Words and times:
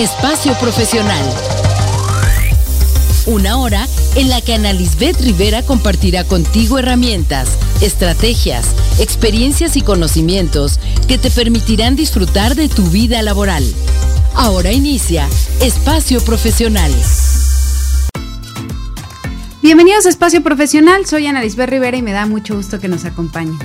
Espacio 0.00 0.54
Profesional. 0.54 1.22
Una 3.26 3.58
hora 3.58 3.86
en 4.14 4.30
la 4.30 4.40
que 4.40 4.54
Ana 4.54 4.72
Lisbeth 4.72 5.20
Rivera 5.20 5.62
compartirá 5.62 6.24
contigo 6.24 6.78
herramientas, 6.78 7.58
estrategias, 7.82 8.74
experiencias 8.98 9.76
y 9.76 9.82
conocimientos 9.82 10.80
que 11.06 11.18
te 11.18 11.30
permitirán 11.30 11.96
disfrutar 11.96 12.54
de 12.54 12.70
tu 12.70 12.84
vida 12.84 13.20
laboral. 13.20 13.62
Ahora 14.34 14.72
inicia 14.72 15.28
Espacio 15.60 16.22
Profesional. 16.24 16.90
Bienvenidos 19.60 20.06
a 20.06 20.08
Espacio 20.08 20.42
Profesional, 20.42 21.04
soy 21.04 21.26
Ana 21.26 21.42
Lisbeth 21.42 21.68
Rivera 21.68 21.98
y 21.98 22.02
me 22.02 22.12
da 22.12 22.24
mucho 22.24 22.56
gusto 22.56 22.80
que 22.80 22.88
nos 22.88 23.04
acompañen. 23.04 23.58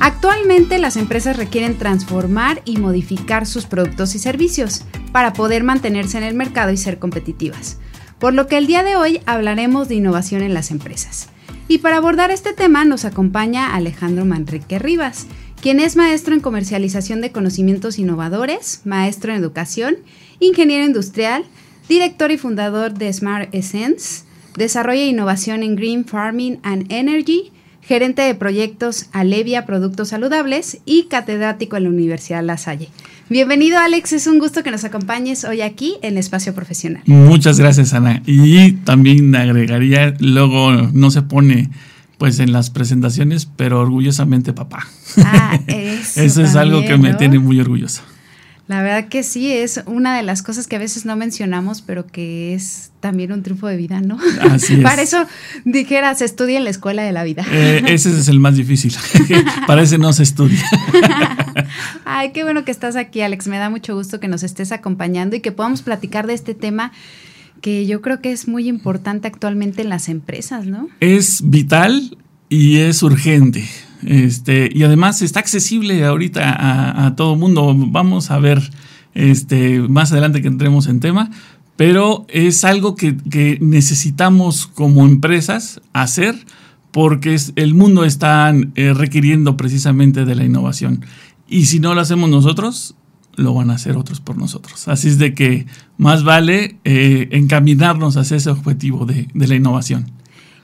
Actualmente 0.00 0.78
las 0.78 0.96
empresas 0.98 1.38
requieren 1.38 1.78
transformar 1.78 2.60
y 2.66 2.76
modificar 2.76 3.46
sus 3.46 3.64
productos 3.64 4.14
y 4.14 4.18
servicios 4.18 4.82
para 5.12 5.32
poder 5.32 5.64
mantenerse 5.64 6.18
en 6.18 6.24
el 6.24 6.34
mercado 6.34 6.72
y 6.72 6.76
ser 6.76 6.98
competitivas. 6.98 7.78
Por 8.18 8.34
lo 8.34 8.46
que 8.46 8.58
el 8.58 8.66
día 8.66 8.82
de 8.82 8.96
hoy 8.96 9.20
hablaremos 9.26 9.88
de 9.88 9.94
innovación 9.94 10.42
en 10.42 10.54
las 10.54 10.70
empresas. 10.70 11.28
Y 11.68 11.78
para 11.78 11.98
abordar 11.98 12.30
este 12.30 12.52
tema 12.52 12.84
nos 12.84 13.04
acompaña 13.04 13.74
Alejandro 13.74 14.24
Manrique 14.24 14.78
Rivas, 14.78 15.26
quien 15.60 15.80
es 15.80 15.96
maestro 15.96 16.34
en 16.34 16.40
comercialización 16.40 17.20
de 17.20 17.32
conocimientos 17.32 17.98
innovadores, 17.98 18.82
maestro 18.84 19.32
en 19.32 19.38
educación, 19.38 19.96
ingeniero 20.40 20.84
industrial, 20.84 21.44
director 21.88 22.30
y 22.30 22.38
fundador 22.38 22.94
de 22.94 23.12
Smart 23.12 23.48
Essence, 23.52 24.24
desarrollo 24.56 25.00
e 25.00 25.06
innovación 25.06 25.62
en 25.62 25.76
Green 25.76 26.04
Farming 26.04 26.58
and 26.62 26.90
Energy, 26.92 27.52
gerente 27.82 28.22
de 28.22 28.34
proyectos 28.34 29.06
Alevia 29.12 29.64
Productos 29.64 30.08
Saludables 30.08 30.78
y 30.84 31.04
catedrático 31.04 31.76
en 31.76 31.84
la 31.84 31.90
Universidad 31.90 32.42
La 32.42 32.58
Salle. 32.58 32.88
Bienvenido 33.30 33.78
Alex, 33.78 34.14
es 34.14 34.26
un 34.26 34.38
gusto 34.38 34.62
que 34.62 34.70
nos 34.70 34.84
acompañes 34.84 35.44
hoy 35.44 35.60
aquí 35.60 35.96
en 36.00 36.16
Espacio 36.16 36.54
Profesional. 36.54 37.02
Muchas 37.04 37.60
gracias 37.60 37.92
Ana. 37.92 38.22
Y 38.24 38.72
también 38.72 39.34
agregaría, 39.36 40.14
luego 40.18 40.72
no 40.72 41.10
se 41.10 41.20
pone 41.20 41.68
pues 42.16 42.38
en 42.38 42.52
las 42.52 42.70
presentaciones, 42.70 43.44
pero 43.44 43.80
orgullosamente 43.80 44.54
papá. 44.54 44.88
Ah, 45.18 45.60
eso, 45.66 46.22
eso 46.22 46.42
es 46.42 46.56
algo 46.56 46.80
que 46.80 46.96
me 46.96 47.12
tiene 47.14 47.38
muy 47.38 47.60
orgulloso. 47.60 48.00
La 48.68 48.82
verdad 48.82 49.08
que 49.08 49.22
sí, 49.22 49.50
es 49.50 49.80
una 49.86 50.14
de 50.14 50.22
las 50.22 50.42
cosas 50.42 50.66
que 50.66 50.76
a 50.76 50.78
veces 50.78 51.06
no 51.06 51.16
mencionamos, 51.16 51.80
pero 51.80 52.06
que 52.06 52.54
es 52.54 52.90
también 53.00 53.32
un 53.32 53.42
triunfo 53.42 53.66
de 53.66 53.78
vida, 53.78 54.02
¿no? 54.02 54.18
Así 54.42 54.74
es. 54.74 54.80
Para 54.80 55.00
eso 55.00 55.24
dijeras, 55.64 56.20
estudia 56.20 56.58
en 56.58 56.64
la 56.64 56.70
escuela 56.70 57.02
de 57.02 57.12
la 57.12 57.24
vida. 57.24 57.46
Eh, 57.50 57.82
ese 57.86 58.10
es 58.10 58.28
el 58.28 58.40
más 58.40 58.56
difícil. 58.56 58.94
Para 59.66 59.82
ese 59.82 59.96
no 59.96 60.12
se 60.12 60.22
estudia. 60.22 60.62
Ay, 62.04 62.32
qué 62.32 62.44
bueno 62.44 62.66
que 62.66 62.70
estás 62.70 62.94
aquí, 62.96 63.22
Alex. 63.22 63.46
Me 63.46 63.56
da 63.56 63.70
mucho 63.70 63.94
gusto 63.94 64.20
que 64.20 64.28
nos 64.28 64.42
estés 64.42 64.70
acompañando 64.70 65.34
y 65.34 65.40
que 65.40 65.50
podamos 65.50 65.80
platicar 65.80 66.26
de 66.26 66.34
este 66.34 66.54
tema 66.54 66.92
que 67.62 67.86
yo 67.86 68.02
creo 68.02 68.20
que 68.20 68.32
es 68.32 68.48
muy 68.48 68.68
importante 68.68 69.28
actualmente 69.28 69.80
en 69.80 69.88
las 69.88 70.10
empresas, 70.10 70.66
¿no? 70.66 70.88
Es 71.00 71.40
vital 71.42 72.18
y 72.50 72.80
es 72.80 73.02
urgente. 73.02 73.64
Este, 74.04 74.70
y 74.72 74.84
además 74.84 75.22
está 75.22 75.40
accesible 75.40 76.04
ahorita 76.04 77.06
a, 77.06 77.16
todo 77.16 77.36
mundo. 77.36 77.74
Vamos 77.76 78.30
a 78.30 78.38
ver 78.38 78.70
este, 79.14 79.80
más 79.80 80.12
adelante 80.12 80.42
que 80.42 80.48
entremos 80.48 80.86
en 80.86 81.00
tema, 81.00 81.30
pero 81.76 82.26
es 82.28 82.64
algo 82.64 82.94
que, 82.94 83.58
necesitamos 83.60 84.66
como 84.66 85.06
empresas 85.06 85.80
hacer 85.92 86.34
porque 86.90 87.36
el 87.56 87.74
mundo 87.74 88.04
está 88.04 88.52
eh, 88.74 88.94
requiriendo 88.94 89.56
precisamente 89.56 90.24
de 90.24 90.34
la 90.34 90.44
innovación. 90.44 91.04
Y 91.48 91.66
si 91.66 91.80
no 91.80 91.94
lo 91.94 92.00
hacemos 92.00 92.30
nosotros, 92.30 92.94
lo 93.36 93.54
van 93.54 93.70
a 93.70 93.74
hacer 93.74 93.96
otros 93.96 94.20
por 94.20 94.36
nosotros. 94.36 94.88
Así 94.88 95.08
es 95.08 95.18
de 95.18 95.34
que 95.34 95.66
más 95.96 96.24
vale 96.24 96.78
eh, 96.84 97.28
encaminarnos 97.32 98.16
hacia 98.16 98.36
ese 98.36 98.50
objetivo 98.50 99.06
de, 99.06 99.28
de 99.32 99.46
la 99.46 99.54
innovación. 99.54 100.10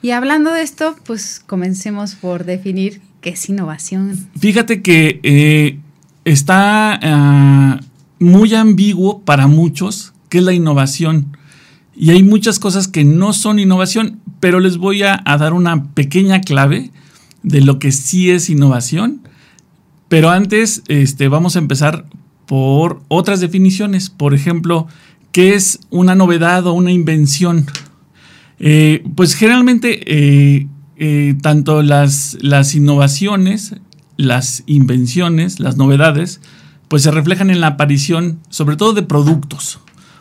Y 0.01 0.11
hablando 0.11 0.51
de 0.51 0.61
esto, 0.61 0.95
pues 1.05 1.41
comencemos 1.45 2.15
por 2.15 2.45
definir 2.45 3.01
¿Qué 3.25 3.31
es 3.31 3.49
innovación? 3.49 4.29
Fíjate 4.39 4.83
que 4.83 5.19
eh, 5.23 5.79
está 6.25 6.99
ah, 7.01 7.79
muy 8.19 8.53
ambiguo 8.53 9.21
para 9.21 9.47
muchos 9.47 10.13
qué 10.29 10.37
es 10.37 10.43
la 10.43 10.53
innovación. 10.53 11.35
Y 11.95 12.11
hay 12.11 12.21
muchas 12.21 12.59
cosas 12.59 12.87
que 12.87 13.03
no 13.03 13.33
son 13.33 13.57
innovación, 13.57 14.19
pero 14.39 14.59
les 14.59 14.77
voy 14.77 15.01
a, 15.01 15.23
dar 15.25 15.53
una 15.53 15.85
pequeña 15.95 16.41
clave 16.41 16.91
de 17.41 17.61
lo 17.61 17.79
que 17.79 17.91
sí 17.91 18.29
es 18.29 18.51
innovación. 18.51 19.21
Pero 20.07 20.29
antes 20.29 20.83
este, 20.87 21.27
vamos 21.27 21.55
a 21.55 21.59
empezar 21.59 22.05
por 22.45 23.01
otras 23.07 23.39
definiciones. 23.39 24.11
Por 24.11 24.35
ejemplo, 24.35 24.85
¿qué 25.31 25.55
es 25.55 25.79
una 25.89 26.13
novedad 26.13 26.67
o 26.67 26.73
una 26.73 26.91
invención? 26.91 27.65
Eh, 28.59 29.03
pues 29.15 29.33
generalmente 29.33 30.03
eh, 30.05 30.67
eh, 30.97 31.35
tanto 31.41 31.81
las, 31.81 32.37
innovaciones, 32.73 33.75
las 34.15 34.63
invenciones, 34.65 35.59
las 35.59 35.75
novedades, 35.75 36.39
pues 36.87 37.03
se 37.03 37.11
reflejan 37.11 37.49
en 37.49 37.59
la 37.59 37.67
aparición, 37.67 38.39
sobre 38.49 38.77
todo 38.77 38.93
de 38.93 39.03
productos, 39.03 39.79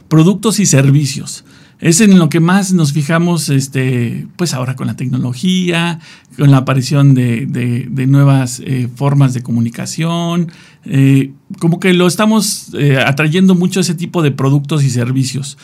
productos 0.08 0.58
y 0.58 0.66
servicios. 0.66 1.44
Es 1.80 2.00
en 2.00 2.18
lo 2.18 2.28
que 2.28 2.40
más 2.40 2.72
nos 2.72 2.92
fijamos, 2.92 3.50
este, 3.50 4.26
pues 4.36 4.54
ahora 4.54 4.74
con 4.74 4.86
la 4.86 4.96
tecnología, 4.96 6.00
con 6.38 6.50
la 6.50 6.58
aparición 6.58 7.14
de, 7.14 8.06
nuevas 8.08 8.60
eh, 8.64 8.88
formas 8.94 9.34
de 9.34 9.42
comunicación, 9.42 10.50
eh, 10.86 11.32
como 11.60 11.78
que 11.78 11.92
lo 11.92 12.06
estamos 12.06 12.72
atrayendo 13.06 13.54
mucho 13.54 13.80
ese 13.80 13.94
tipo 13.94 14.22
de 14.22 14.32
productos 14.32 14.82
y 14.82 14.90
servicios. 14.90 15.56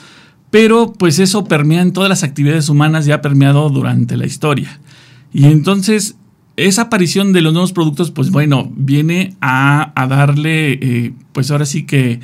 Pero 0.50 0.92
pues 0.92 1.18
eso 1.20 1.44
permea 1.44 1.80
en 1.80 1.92
todas 1.92 2.08
las 2.08 2.22
actividades 2.22 2.68
humanas 2.68 3.06
y 3.06 3.12
ha 3.12 3.22
permeado 3.22 3.70
durante 3.70 4.16
la 4.16 4.26
historia. 4.26 4.80
Y 5.32 5.46
entonces 5.46 6.16
esa 6.56 6.82
aparición 6.82 7.32
de 7.32 7.40
los 7.40 7.52
nuevos 7.52 7.72
productos, 7.72 8.10
pues 8.10 8.30
bueno, 8.30 8.70
viene 8.76 9.34
a, 9.40 9.92
darle, 10.08 10.72
eh, 10.72 11.12
pues 11.32 11.50
ahora 11.50 11.64
sí 11.64 11.84
que 11.84 12.20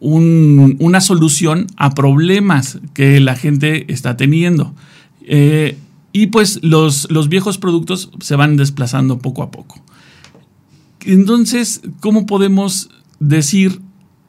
una 0.00 1.00
solución 1.02 1.66
a 1.76 1.90
problemas 1.90 2.78
que 2.94 3.20
la 3.20 3.34
gente 3.34 3.92
está 3.92 4.16
teniendo. 4.16 4.74
Eh, 5.22 5.76
y 6.12 6.28
pues 6.28 6.60
los, 6.62 7.10
los, 7.10 7.28
viejos 7.28 7.58
productos 7.58 8.10
se 8.20 8.34
van 8.34 8.56
desplazando 8.56 9.18
poco 9.18 9.42
a 9.42 9.50
poco. 9.50 9.82
Entonces, 11.04 11.82
¿cómo 12.00 12.26
podemos 12.26 12.90
decir 13.18 13.80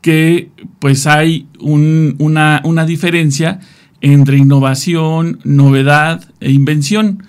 que 0.01 0.49
pues 0.79 1.07
hay 1.07 1.47
una, 1.59 2.61
una 2.65 2.85
diferencia 2.85 3.59
entre 4.01 4.37
innovación, 4.37 5.39
novedad 5.43 6.29
e 6.39 6.51
invención? 6.51 7.23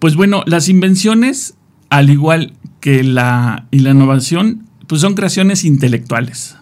Pues 0.00 0.16
bueno, 0.16 0.42
las 0.46 0.68
invenciones, 0.68 1.54
al 1.90 2.10
igual 2.10 2.54
que 2.80 3.04
la, 3.04 3.66
y 3.70 3.80
la 3.80 3.90
innovación, 3.90 4.66
pues 4.88 5.02
son 5.02 5.14
creaciones 5.14 5.64
intelectuales. 5.64 6.56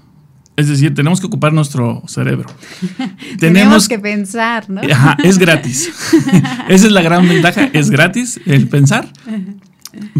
Es 0.56 0.66
decir, 0.66 0.92
tenemos 0.92 1.20
que 1.20 1.28
ocupar 1.28 1.52
nuestro 1.52 2.02
cerebro. 2.08 2.48
tenemos, 3.38 3.88
que 3.88 4.00
pensar, 4.00 4.68
¿no? 4.68 4.80
Ajá, 4.82 5.16
es 5.22 5.38
gratis. 5.38 5.88
Esa 6.68 6.86
es 6.86 6.92
la 6.92 7.00
gran 7.00 7.28
ventaja, 7.28 7.70
es 7.72 7.90
gratis 7.90 8.40
el 8.44 8.68
pensar. 8.68 9.08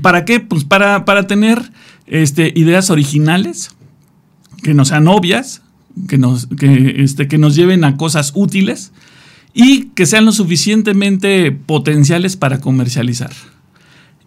¿Para 0.00 0.24
qué? 0.24 0.38
Pues 0.38 0.62
para, 0.62 1.04
para 1.04 1.26
tener 1.26 1.72
este, 2.06 2.52
ideas 2.54 2.90
originales, 2.90 3.72
que 4.62 4.74
no 4.74 4.84
sean 4.84 5.08
obvias, 5.08 5.62
que 6.06 6.18
nos, 6.18 6.46
que, 6.46 7.02
este, 7.02 7.26
que 7.26 7.36
nos 7.38 7.56
lleven 7.56 7.82
a 7.82 7.96
cosas 7.96 8.30
útiles 8.36 8.92
y 9.60 9.86
que 9.86 10.06
sean 10.06 10.24
lo 10.24 10.30
suficientemente 10.30 11.50
potenciales 11.50 12.36
para 12.36 12.60
comercializar. 12.60 13.32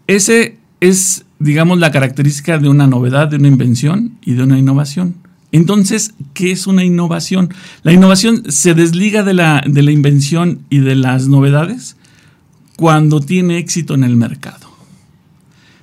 Ese 0.06 0.58
es, 0.81 1.24
digamos, 1.40 1.80
la 1.80 1.90
característica 1.90 2.58
de 2.58 2.68
una 2.68 2.86
novedad, 2.86 3.30
de 3.30 3.38
una 3.38 3.47
invención 3.47 4.18
y 4.25 4.34
de 4.34 4.44
una 4.44 4.59
innovación. 4.59 5.16
Entonces, 5.53 6.16
¿qué 6.34 6.52
es 6.52 6.68
una 6.68 6.84
innovación? 6.84 7.47
La 7.84 7.94
innovación 7.94 8.44
se 8.51 8.74
desliga 8.74 9.24
de 9.24 9.33
la, 9.33 9.63
de 9.66 9.81
la 9.81 9.92
invención 9.94 10.63
y 10.69 10.80
de 10.80 10.95
las 10.95 11.30
novedades 11.30 11.95
cuando 12.75 13.22
tiene 13.22 13.57
éxito 13.57 13.94
en 13.94 14.04
el 14.04 14.18
mercado. 14.18 14.69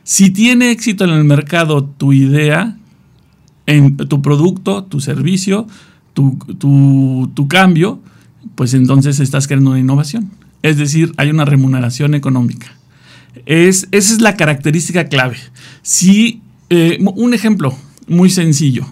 Si 0.05 0.29
tiene 0.29 0.73
éxito 0.73 1.05
en 1.05 1.11
el 1.11 1.25
mercado 1.25 1.85
tu 1.87 2.13
idea, 2.13 2.77
en 3.65 3.97
tu 3.97 4.21
producto, 4.21 4.85
tu 4.85 5.01
servicio, 5.01 5.67
tu, 6.13 6.37
tu 7.35 7.49
cambio, 7.49 8.03
pues 8.59 8.75
entonces 8.75 9.21
estás 9.21 9.47
creando 9.47 9.71
una 9.71 9.79
innovación. 9.79 10.33
Es 10.65 10.79
decir, 10.79 11.13
hay 11.17 11.31
una 11.31 11.45
remuneración 11.45 12.17
económica. 12.17 12.67
Es, 13.47 13.87
esa 13.93 14.15
es 14.15 14.21
la 14.21 14.35
característica 14.35 15.05
clave. 15.05 15.37
Si, 15.83 16.43
eh, 16.69 16.99
un 17.01 17.35
ejemplo 17.35 17.73
muy 18.09 18.31
sencillo. 18.31 18.85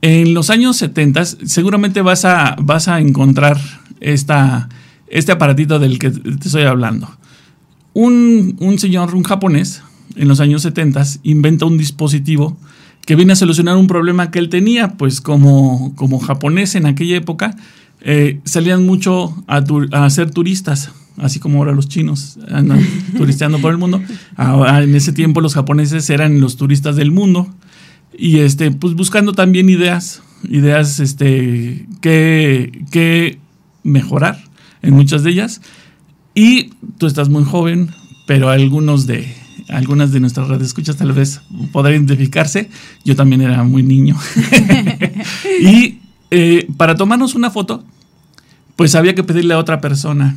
En 0.00 0.34
los 0.34 0.50
años 0.50 0.78
70 0.78 1.24
seguramente 1.24 2.02
vas 2.02 2.24
a, 2.24 2.56
vas 2.60 2.88
a 2.88 2.98
encontrar 2.98 3.56
esta, 4.00 4.68
este 5.06 5.30
aparatito 5.30 5.78
del 5.78 6.00
que 6.00 6.10
te 6.10 6.48
estoy 6.48 6.64
hablando. 6.64 7.08
Un, 7.94 8.56
un 8.58 8.80
señor, 8.80 9.14
un 9.14 9.22
japonés, 9.22 9.80
en 10.16 10.26
los 10.26 10.40
años 10.40 10.62
70 10.62 11.04
inventa 11.22 11.66
un 11.66 11.78
dispositivo 11.78 12.58
que 13.06 13.14
viene 13.14 13.34
a 13.34 13.36
solucionar 13.36 13.76
un 13.76 13.86
problema 13.86 14.32
que 14.32 14.40
él 14.40 14.48
tenía, 14.48 14.94
pues 14.94 15.20
como, 15.20 15.94
como 15.94 16.18
japonés 16.18 16.74
en 16.74 16.86
aquella 16.86 17.16
época, 17.16 17.54
eh, 18.04 18.40
salían 18.44 18.84
mucho 18.84 19.44
a, 19.46 19.64
a, 19.92 20.10
ser 20.10 20.30
turistas, 20.30 20.90
así 21.18 21.38
como 21.38 21.58
ahora 21.58 21.72
los 21.72 21.88
chinos 21.88 22.38
andan 22.50 22.84
turisteando 23.16 23.60
por 23.60 23.70
el 23.70 23.78
mundo. 23.78 24.02
Ahora, 24.36 24.82
en 24.82 24.94
ese 24.94 25.12
tiempo 25.12 25.40
los 25.40 25.54
japoneses 25.54 26.10
eran 26.10 26.40
los 26.40 26.56
turistas 26.56 26.96
del 26.96 27.12
mundo 27.12 27.54
y 28.18 28.40
este, 28.40 28.70
pues 28.72 28.94
buscando 28.94 29.32
también 29.32 29.68
ideas, 29.68 30.22
ideas 30.48 30.98
este, 31.00 31.86
que, 32.00 32.84
que 32.90 33.38
mejorar 33.84 34.42
en 34.82 34.94
muchas 34.94 35.22
de 35.22 35.30
ellas. 35.30 35.60
Y 36.34 36.70
tú 36.98 37.06
estás 37.06 37.28
muy 37.28 37.44
joven, 37.44 37.90
pero 38.26 38.48
algunos 38.48 39.06
de, 39.06 39.32
algunas 39.68 40.12
de 40.12 40.20
nuestras 40.20 40.48
redes 40.48 40.68
escuchas 40.68 40.96
tal 40.96 41.12
vez 41.12 41.40
podrán 41.72 41.94
identificarse. 41.94 42.68
Yo 43.04 43.14
también 43.14 43.42
era 43.42 43.62
muy 43.62 43.82
niño. 43.82 44.16
y 45.60 46.01
eh, 46.34 46.66
para 46.78 46.94
tomarnos 46.94 47.34
una 47.34 47.50
foto, 47.50 47.84
pues 48.74 48.94
había 48.94 49.14
que 49.14 49.22
pedirle 49.22 49.52
a 49.52 49.58
otra 49.58 49.82
persona 49.82 50.36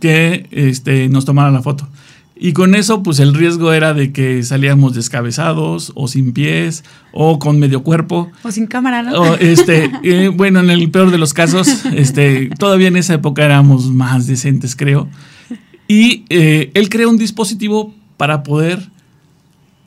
que 0.00 0.46
este, 0.50 1.08
nos 1.08 1.24
tomara 1.24 1.50
la 1.50 1.62
foto. 1.62 1.88
Y 2.36 2.52
con 2.52 2.74
eso, 2.74 3.02
pues 3.02 3.20
el 3.20 3.34
riesgo 3.34 3.72
era 3.72 3.94
de 3.94 4.12
que 4.12 4.42
salíamos 4.42 4.94
descabezados 4.94 5.92
o 5.94 6.08
sin 6.08 6.32
pies 6.32 6.84
o 7.12 7.38
con 7.38 7.58
medio 7.58 7.82
cuerpo. 7.82 8.30
O 8.42 8.52
sin 8.52 8.66
cámara, 8.66 9.02
¿no? 9.02 9.18
O, 9.18 9.34
este, 9.36 9.90
eh, 10.02 10.28
bueno, 10.28 10.60
en 10.60 10.68
el 10.68 10.90
peor 10.90 11.10
de 11.10 11.16
los 11.16 11.32
casos, 11.32 11.86
este, 11.94 12.50
todavía 12.58 12.88
en 12.88 12.98
esa 12.98 13.14
época 13.14 13.42
éramos 13.42 13.90
más 13.90 14.26
decentes, 14.26 14.76
creo. 14.76 15.08
Y 15.88 16.26
eh, 16.28 16.70
él 16.74 16.90
creó 16.90 17.08
un 17.08 17.16
dispositivo 17.16 17.94
para 18.18 18.42
poder 18.42 18.90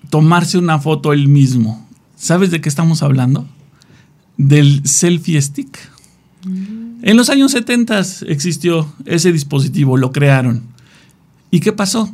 tomarse 0.10 0.58
una 0.58 0.80
foto 0.80 1.14
él 1.14 1.28
mismo. 1.28 1.88
¿Sabes 2.16 2.50
de 2.50 2.60
qué 2.60 2.70
estamos 2.70 3.04
hablando? 3.04 3.46
Del 4.38 4.86
selfie 4.88 5.42
stick. 5.42 5.78
Mm. 6.46 7.04
En 7.04 7.18
los 7.18 7.30
años 7.30 7.52
70 7.52 8.02
existió 8.28 8.94
ese 9.06 9.32
dispositivo, 9.32 9.98
lo 9.98 10.12
crearon. 10.12 10.64
¿Y 11.52 11.60
qué 11.60 11.72
pasó? 11.72 12.12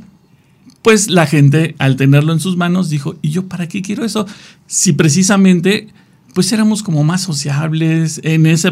pues 0.81 1.09
la 1.09 1.25
gente 1.25 1.75
al 1.77 1.95
tenerlo 1.95 2.33
en 2.33 2.39
sus 2.39 2.57
manos 2.57 2.89
dijo, 2.89 3.15
¿y 3.21 3.29
yo 3.29 3.47
para 3.47 3.67
qué 3.67 3.81
quiero 3.81 4.05
eso? 4.05 4.25
Si 4.67 4.93
precisamente 4.93 5.89
pues 6.33 6.51
éramos 6.51 6.83
como 6.83 7.03
más 7.03 7.21
sociables 7.21 8.21
en 8.23 8.45
esa, 8.45 8.71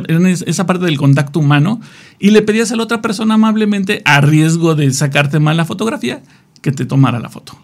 parte 0.66 0.86
del 0.86 0.98
contacto 0.98 1.40
humano 1.40 1.82
y 2.20 2.30
le 2.30 2.44
pedías 2.44 2.72
a 2.72 2.76
la 2.76 2.84
otra 2.84 3.02
persona 3.02 3.34
amablemente, 3.34 4.02
a 4.06 4.22
riesgo 4.22 4.76
de 4.76 4.94
sacarte 4.94 5.40
mal 5.40 5.58
la 5.58 5.66
fotografía, 5.66 6.22
que 6.62 6.72
te 6.72 6.86
tomara 6.86 7.20
la 7.20 7.30
foto. 7.30 7.58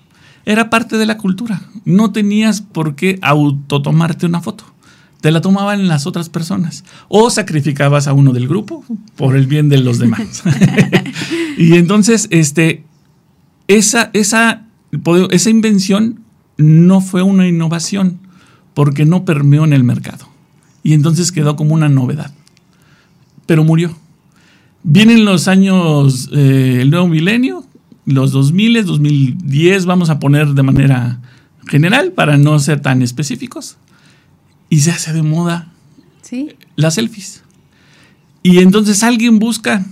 Era 0.46 0.70
parte 0.70 0.98
de 0.98 1.06
la 1.06 1.18
cultura. 1.18 1.62
No 1.86 2.12
tenías 2.12 2.62
por 2.62 2.96
qué 2.96 3.18
autotomarte 3.22 4.26
una 4.26 4.42
foto. 4.42 4.66
Te 5.24 5.32
la 5.32 5.40
tomaban 5.40 5.88
las 5.88 6.06
otras 6.06 6.28
personas. 6.28 6.84
O 7.08 7.30
sacrificabas 7.30 8.10
a 8.10 8.14
uno 8.14 8.34
del 8.34 8.46
grupo 8.46 8.84
por 9.16 9.38
el 9.38 9.48
bien 9.48 9.70
de 9.70 9.78
los 9.78 9.98
demás. 9.98 10.44
y 11.58 11.76
entonces, 11.76 12.28
este, 12.30 12.84
esa, 13.70 14.10
esa, 14.12 14.66
esa 15.30 15.50
invención 15.50 16.20
no 16.58 17.00
fue 17.00 17.22
una 17.22 17.48
innovación 17.48 18.20
porque 18.74 19.06
no 19.06 19.24
permeó 19.24 19.64
en 19.64 19.72
el 19.72 19.86
mercado. 19.86 20.28
Y 20.84 20.92
entonces 20.92 21.32
quedó 21.32 21.56
como 21.56 21.74
una 21.74 21.88
novedad. 21.88 22.34
Pero 23.46 23.64
murió. 23.64 23.96
Vienen 24.84 25.24
los 25.24 25.48
años, 25.48 26.32
eh, 26.34 26.80
el 26.82 26.90
nuevo 26.90 27.08
milenio, 27.08 27.66
los 28.06 28.34
2000, 28.34 28.86
2010, 28.86 29.86
vamos 29.86 30.10
a 30.10 30.20
poner 30.20 30.50
de 30.50 30.64
manera 30.64 31.22
general 31.66 32.12
para 32.12 32.36
no 32.36 32.60
ser 32.60 32.82
tan 32.82 33.02
específicos. 33.02 33.78
Y 34.74 34.80
se 34.80 34.90
hace 34.90 35.14
de 35.14 35.22
moda 35.22 35.72
¿Sí? 36.24 36.50
las 36.76 36.96
selfies. 36.96 37.44
Y 38.42 38.58
entonces 38.58 39.04
alguien 39.04 39.38
busca 39.38 39.86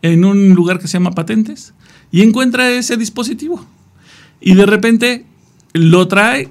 en 0.00 0.24
un 0.24 0.50
lugar 0.50 0.78
que 0.78 0.86
se 0.86 0.92
llama 0.92 1.10
patentes 1.10 1.74
y 2.12 2.22
encuentra 2.22 2.70
ese 2.70 2.96
dispositivo. 2.96 3.66
Y 4.40 4.54
de 4.54 4.64
repente 4.64 5.24
lo 5.72 6.06
trae 6.06 6.50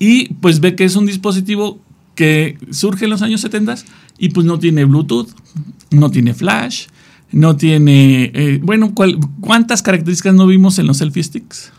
y 0.00 0.34
pues 0.34 0.58
ve 0.58 0.74
que 0.74 0.82
es 0.82 0.96
un 0.96 1.06
dispositivo 1.06 1.78
que 2.16 2.58
surge 2.72 3.04
en 3.04 3.12
los 3.12 3.22
años 3.22 3.40
70 3.40 3.76
y 4.18 4.30
pues 4.30 4.44
no 4.44 4.58
tiene 4.58 4.84
Bluetooth, 4.84 5.28
no 5.92 6.10
tiene 6.10 6.34
flash, 6.34 6.86
no 7.30 7.56
tiene, 7.56 8.32
eh, 8.34 8.58
bueno, 8.60 8.92
¿cuántas 9.40 9.80
características 9.80 10.34
no 10.34 10.48
vimos 10.48 10.80
en 10.80 10.88
los 10.88 10.96
selfie 10.96 11.22
sticks? 11.22 11.70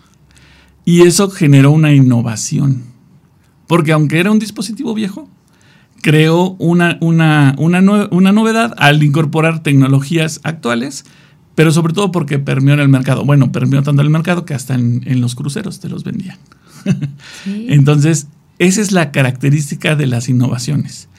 Y 0.85 1.01
eso 1.01 1.29
generó 1.29 1.71
una 1.71 1.93
innovación, 1.93 2.83
porque 3.67 3.91
aunque 3.91 4.19
era 4.19 4.31
un 4.31 4.39
dispositivo 4.39 4.93
viejo, 4.93 5.29
creó 6.01 6.55
una, 6.59 6.97
una, 7.01 7.55
una, 7.57 8.07
una 8.11 8.31
novedad 8.31 8.73
al 8.77 9.03
incorporar 9.03 9.61
tecnologías 9.63 10.39
actuales 10.43 11.05
pero 11.57 11.71
sobre 11.71 11.91
todo 11.91 12.11
porque 12.11 12.37
permeó 12.37 12.75
en 12.75 12.81
el 12.81 12.87
mercado. 12.87 13.25
Bueno, 13.25 13.51
permeó 13.51 13.81
tanto 13.81 14.03
el 14.03 14.11
mercado 14.11 14.45
que 14.45 14.53
hasta 14.53 14.75
en, 14.75 15.21
los 15.21 15.33
cruceros 15.33 15.79
te 15.79 15.89
los 15.89 16.03
vendían. 16.03 16.37
Entonces, 17.47 18.27
esa 18.59 18.79
es 18.79 18.91
la 18.91 19.11
característica 19.11 19.95
de 19.95 20.05
las 20.05 20.29
innovaciones. 20.29 21.09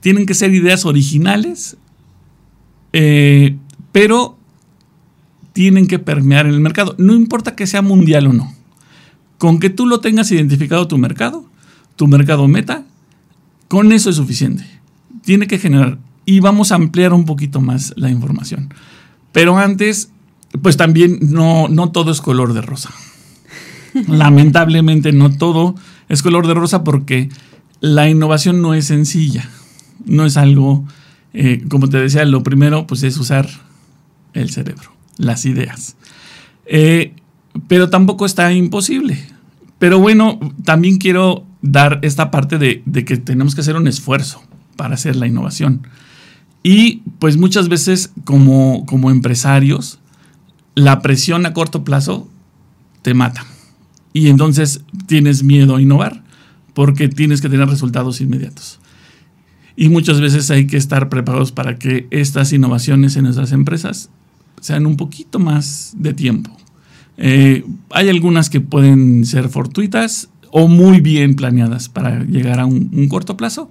Tienen 0.00 0.26
que 0.26 0.34
ser 0.34 0.52
ideas 0.52 0.84
originales, 0.84 1.78
eh, 2.92 3.56
pero 3.90 4.36
tienen 5.54 5.86
que 5.86 5.98
permear 5.98 6.44
en 6.44 6.52
el 6.52 6.60
mercado. 6.60 6.94
No 6.98 7.14
importa 7.14 7.56
que 7.56 7.66
sea 7.66 7.80
mundial 7.80 8.26
o 8.26 8.34
no. 8.34 8.54
Con 9.38 9.60
que 9.60 9.70
tú 9.70 9.86
lo 9.86 10.00
tengas 10.00 10.30
identificado 10.30 10.88
tu 10.88 10.98
mercado, 10.98 11.49
tu 12.00 12.06
mercado 12.06 12.48
meta, 12.48 12.84
con 13.68 13.92
eso 13.92 14.08
es 14.08 14.16
suficiente. 14.16 14.64
Tiene 15.22 15.46
que 15.46 15.58
generar. 15.58 15.98
Y 16.24 16.40
vamos 16.40 16.72
a 16.72 16.76
ampliar 16.76 17.12
un 17.12 17.26
poquito 17.26 17.60
más 17.60 17.92
la 17.94 18.08
información. 18.08 18.72
Pero 19.32 19.58
antes, 19.58 20.10
pues 20.62 20.78
también 20.78 21.18
no, 21.20 21.68
no 21.68 21.90
todo 21.90 22.10
es 22.10 22.22
color 22.22 22.54
de 22.54 22.62
rosa. 22.62 22.88
Lamentablemente 24.08 25.12
no 25.12 25.30
todo 25.30 25.74
es 26.08 26.22
color 26.22 26.46
de 26.46 26.54
rosa 26.54 26.84
porque 26.84 27.28
la 27.80 28.08
innovación 28.08 28.62
no 28.62 28.72
es 28.72 28.86
sencilla. 28.86 29.50
No 30.06 30.24
es 30.24 30.38
algo, 30.38 30.86
eh, 31.34 31.62
como 31.68 31.90
te 31.90 31.98
decía, 31.98 32.24
lo 32.24 32.42
primero 32.42 32.86
pues 32.86 33.02
es 33.02 33.18
usar 33.18 33.46
el 34.32 34.48
cerebro, 34.48 34.90
las 35.18 35.44
ideas. 35.44 35.96
Eh, 36.64 37.12
pero 37.68 37.90
tampoco 37.90 38.24
está 38.24 38.50
imposible. 38.54 39.22
Pero 39.78 39.98
bueno, 39.98 40.40
también 40.64 40.96
quiero 40.96 41.44
dar 41.62 41.98
esta 42.02 42.30
parte 42.30 42.58
de, 42.58 42.82
que 43.04 43.16
tenemos 43.16 43.54
que 43.54 43.60
hacer 43.60 43.76
un 43.76 43.88
esfuerzo 43.88 44.42
para 44.76 44.94
hacer 44.94 45.16
la 45.16 45.26
innovación. 45.26 45.86
Y 46.62 47.02
pues 47.18 47.36
muchas 47.36 47.68
veces 47.68 48.12
como, 48.24 48.84
como 48.86 49.10
empresarios, 49.10 49.98
la 50.74 51.00
presión 51.00 51.46
a 51.46 51.52
corto 51.52 51.84
plazo 51.84 52.28
te 53.02 53.14
mata. 53.14 53.44
Y 54.12 54.28
entonces 54.28 54.82
tienes 55.06 55.42
miedo 55.42 55.76
a 55.76 55.82
innovar 55.82 56.22
porque 56.74 57.08
tienes 57.08 57.40
que 57.40 57.48
tener 57.48 57.68
resultados 57.68 58.20
inmediatos. 58.20 58.80
Y 59.76 59.88
muchas 59.88 60.20
veces 60.20 60.50
hay 60.50 60.66
que 60.66 60.76
estar 60.76 61.08
preparados 61.08 61.52
para 61.52 61.78
que 61.78 62.06
estas 62.10 62.52
innovaciones 62.52 63.16
en 63.16 63.24
nuestras 63.24 63.52
empresas 63.52 64.10
sean 64.60 64.86
un 64.86 64.96
poquito 64.96 65.38
más 65.38 65.94
de 65.96 66.12
tiempo. 66.12 66.54
Eh, 67.16 67.64
hay 67.90 68.08
algunas 68.08 68.50
que 68.50 68.60
pueden 68.60 69.24
ser 69.24 69.48
fortuitas 69.48 70.28
o 70.50 70.68
muy 70.68 71.00
bien 71.00 71.34
planeadas 71.34 71.88
para 71.88 72.24
llegar 72.24 72.60
a 72.60 72.66
un, 72.66 73.08
corto 73.08 73.36
plazo, 73.36 73.70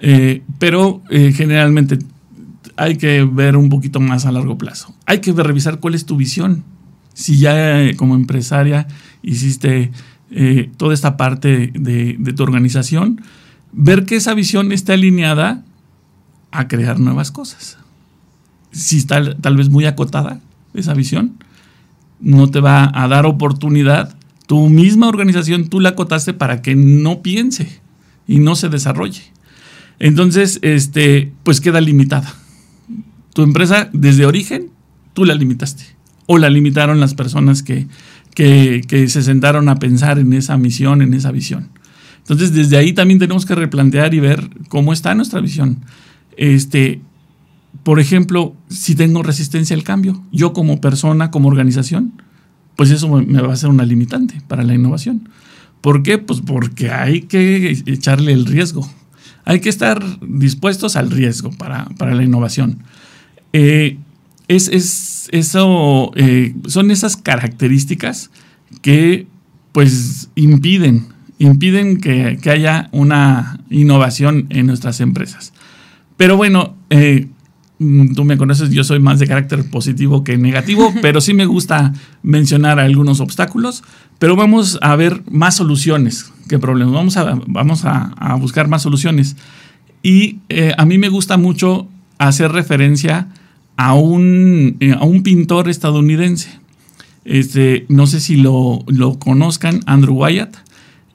eh, 0.00 0.42
pero 0.58 1.02
eh, 1.10 1.32
generalmente 1.32 1.98
hay 2.76 2.96
que 2.96 3.24
ver 3.24 3.56
un 3.56 3.68
poquito 3.68 4.00
más 4.00 4.26
a 4.26 4.32
largo 4.32 4.58
plazo. 4.58 4.94
Hay 5.06 5.20
que 5.20 5.32
revisar 5.32 5.80
cuál 5.80 5.94
es 5.94 6.06
tu 6.06 6.16
visión. 6.16 6.64
Si 7.14 7.38
ya 7.38 7.82
eh, 7.82 7.96
como 7.96 8.14
empresaria 8.14 8.86
hiciste 9.22 9.90
toda 10.78 10.94
esta 10.94 11.18
parte 11.18 11.70
de, 11.74 12.14
tu 12.34 12.42
organización, 12.42 13.20
ver 13.72 14.06
que 14.06 14.16
esa 14.16 14.32
visión 14.32 14.72
está 14.72 14.94
alineada 14.94 15.62
a 16.50 16.68
crear 16.68 16.98
nuevas 16.98 17.30
cosas. 17.30 17.76
Si 18.70 18.96
está 18.96 19.34
tal 19.36 19.58
vez 19.58 19.68
muy 19.68 19.84
acotada 19.84 20.40
esa 20.72 20.94
visión, 20.94 21.34
no 22.18 22.50
te 22.50 22.60
va 22.60 22.90
a 22.94 23.08
dar 23.08 23.26
oportunidad. 23.26 24.16
Tu 24.52 24.68
misma 24.68 25.08
organización 25.08 25.70
tú 25.70 25.80
la 25.80 25.88
acotaste 25.88 26.34
para 26.34 26.60
que 26.60 26.74
no 26.74 27.22
piense 27.22 27.80
y 28.28 28.38
no 28.38 28.54
se 28.54 28.68
desarrolle. 28.68 29.22
Entonces, 29.98 30.58
este, 30.60 31.32
pues 31.42 31.62
queda 31.62 31.80
limitada. 31.80 32.34
Tu 33.32 33.40
empresa, 33.40 33.88
desde 33.94 34.26
origen, 34.26 34.68
tú 35.14 35.24
la 35.24 35.34
limitaste. 35.34 35.84
O 36.26 36.36
la 36.36 36.50
limitaron 36.50 37.00
las 37.00 37.14
personas 37.14 37.62
que, 37.62 37.86
que, 38.34 38.82
se 39.08 39.22
sentaron 39.22 39.70
a 39.70 39.76
pensar 39.76 40.18
en 40.18 40.34
esa 40.34 40.58
misión, 40.58 41.00
en 41.00 41.14
esa 41.14 41.32
visión. 41.32 41.70
Entonces, 42.18 42.52
desde 42.52 42.76
ahí 42.76 42.92
también 42.92 43.20
tenemos 43.20 43.46
que 43.46 43.54
replantear 43.54 44.12
y 44.12 44.20
ver 44.20 44.50
cómo 44.68 44.92
está 44.92 45.14
nuestra 45.14 45.40
visión. 45.40 45.78
Este, 46.36 47.00
por 47.84 48.00
ejemplo, 48.00 48.54
si 48.68 48.94
tengo 48.96 49.22
resistencia 49.22 49.74
al 49.74 49.82
cambio, 49.82 50.22
yo 50.30 50.52
como 50.52 50.78
persona, 50.78 51.30
como 51.30 51.48
organización, 51.48 52.12
pues 52.82 52.90
eso 52.90 53.08
me 53.08 53.40
va 53.40 53.52
a 53.52 53.56
ser 53.56 53.70
una 53.70 53.84
limitante 53.84 54.42
para 54.48 54.64
la 54.64 54.74
innovación. 54.74 55.28
¿Por 55.80 56.02
qué? 56.02 56.18
Pues 56.18 56.40
porque 56.40 56.90
hay 56.90 57.20
que 57.20 57.80
echarle 57.86 58.32
el 58.32 58.44
riesgo. 58.44 58.90
Hay 59.44 59.60
que 59.60 59.68
estar 59.68 60.02
dispuestos 60.20 60.96
al 60.96 61.08
riesgo 61.12 61.50
para, 61.50 61.86
la 62.00 62.24
innovación. 62.24 62.82
Eh, 63.52 63.98
es, 64.48 65.28
eso, 65.30 66.10
eh, 66.16 66.56
son 66.66 66.90
esas 66.90 67.16
características 67.16 68.32
que 68.80 69.28
pues 69.70 70.30
impiden, 70.34 71.06
impiden 71.38 72.00
que, 72.00 72.36
haya 72.50 72.88
una 72.90 73.60
innovación 73.70 74.48
en 74.50 74.66
nuestras 74.66 74.98
empresas. 74.98 75.52
Pero 76.16 76.36
bueno, 76.36 76.74
eh, 76.90 77.28
tú 78.14 78.24
me 78.24 78.36
conoces, 78.36 78.70
yo 78.70 78.84
soy 78.84 79.00
más 79.00 79.18
de 79.18 79.26
carácter 79.26 79.68
positivo 79.68 80.24
que 80.24 80.38
negativo, 80.38 80.92
pero 81.02 81.20
sí 81.20 81.34
me 81.34 81.46
gusta 81.46 81.92
mencionar 82.22 82.80
algunos 82.80 83.20
obstáculos, 83.20 83.82
pero 84.18 84.36
vamos 84.36 84.78
a 84.82 84.96
ver 84.96 85.22
más 85.30 85.56
soluciones 85.56 86.32
que 86.48 86.58
problemas, 86.58 86.94
vamos 86.94 87.16
a, 87.16 87.40
vamos 87.46 87.84
a, 87.84 88.34
buscar 88.40 88.68
más 88.68 88.82
soluciones. 88.82 89.36
Y 90.02 90.38
eh, 90.48 90.72
a 90.76 90.84
mí 90.84 90.98
me 90.98 91.08
gusta 91.08 91.36
mucho 91.36 91.88
hacer 92.18 92.52
referencia 92.52 93.28
a 93.76 93.94
un, 93.94 94.76
eh, 94.80 94.92
a 94.92 95.04
un 95.04 95.22
pintor 95.22 95.68
estadounidense. 95.68 96.50
Este, 97.24 97.86
no 97.88 98.06
sé 98.06 98.20
si 98.20 98.36
lo, 98.36 98.84
lo 98.86 99.18
conozcan, 99.18 99.80
Andrew 99.86 100.14
Wyatt. 100.14 100.56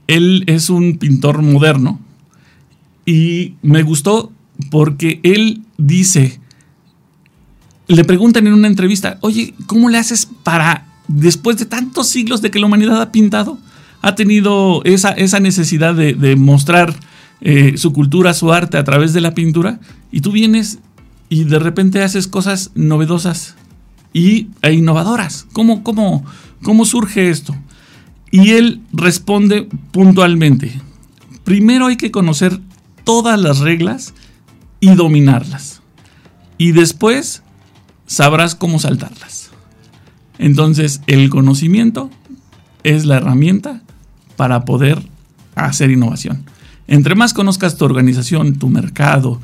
Él 0.08 0.44
es 0.48 0.70
un 0.70 0.98
pintor 0.98 1.42
moderno 1.42 2.00
y 3.06 3.56
me 3.62 3.84
gustó 3.84 4.32
porque 4.70 5.20
él 5.24 5.62
dice 5.78 6.40
le 7.88 8.04
preguntan 8.04 8.48
en 8.48 8.54
una 8.54 8.68
entrevista, 8.68 9.18
oye, 9.22 9.54
¿cómo 9.66 9.90
le 9.90 9.98
haces 9.98 10.28
para, 10.44 10.88
después 11.08 11.58
de 11.58 11.66
tantos 11.66 12.08
siglos 12.08 12.42
de 12.42 12.52
que 12.52 12.60
la 12.60 12.66
humanidad 12.66 13.02
ha 13.02 13.12
pintado, 13.12 13.58
ha 14.02 14.16
tenido 14.16 14.84
esa, 14.84 15.12
esa 15.12 15.40
necesidad 15.40 15.96
de, 15.96 16.36
mostrar 16.36 16.94
eh, 17.42 17.78
su 17.78 17.94
cultura, 17.94 18.34
su 18.34 18.52
arte 18.52 18.78
a 18.78 18.84
través 18.84 19.14
de 19.14 19.22
la 19.22 19.34
pintura, 19.34 19.80
y 20.12 20.22
tú 20.22 20.32
vienes 20.32 20.80
y 21.30 21.46
de 21.46 21.60
repente 21.60 22.04
haces 22.04 22.28
cosas 22.28 22.72
novedosas 22.76 23.56
y, 24.14 24.50
e 24.62 24.74
innovadoras? 24.74 25.48
¿Cómo, 25.54 25.84
cómo, 25.84 26.26
cómo 26.64 26.86
surge 26.86 27.30
esto? 27.30 27.56
Y 28.32 28.52
él 28.52 28.82
responde 28.92 29.70
puntualmente, 29.92 30.74
primero 31.46 31.88
hay 31.88 31.96
que 31.96 32.12
conocer 32.12 32.60
todas 33.06 33.40
las 33.40 33.60
reglas 33.60 34.14
y 34.82 34.96
dominarlas. 34.96 35.82
Y 36.58 36.74
después 36.74 37.44
sabrás 38.08 38.56
cómo 38.56 38.80
saltarlas. 38.80 39.52
Entonces, 40.40 41.02
el 41.08 41.30
conocimiento 41.30 42.10
es 42.84 43.06
la 43.06 43.18
herramienta 43.18 43.82
para 44.36 44.66
poder 44.66 45.02
hacer 45.56 45.92
innovación. 45.92 46.46
Entre 46.88 47.16
más 47.16 47.34
conozcas 47.34 47.78
tu 47.78 47.86
organización, 47.86 48.58
tu 48.58 48.70
mercado, 48.70 49.40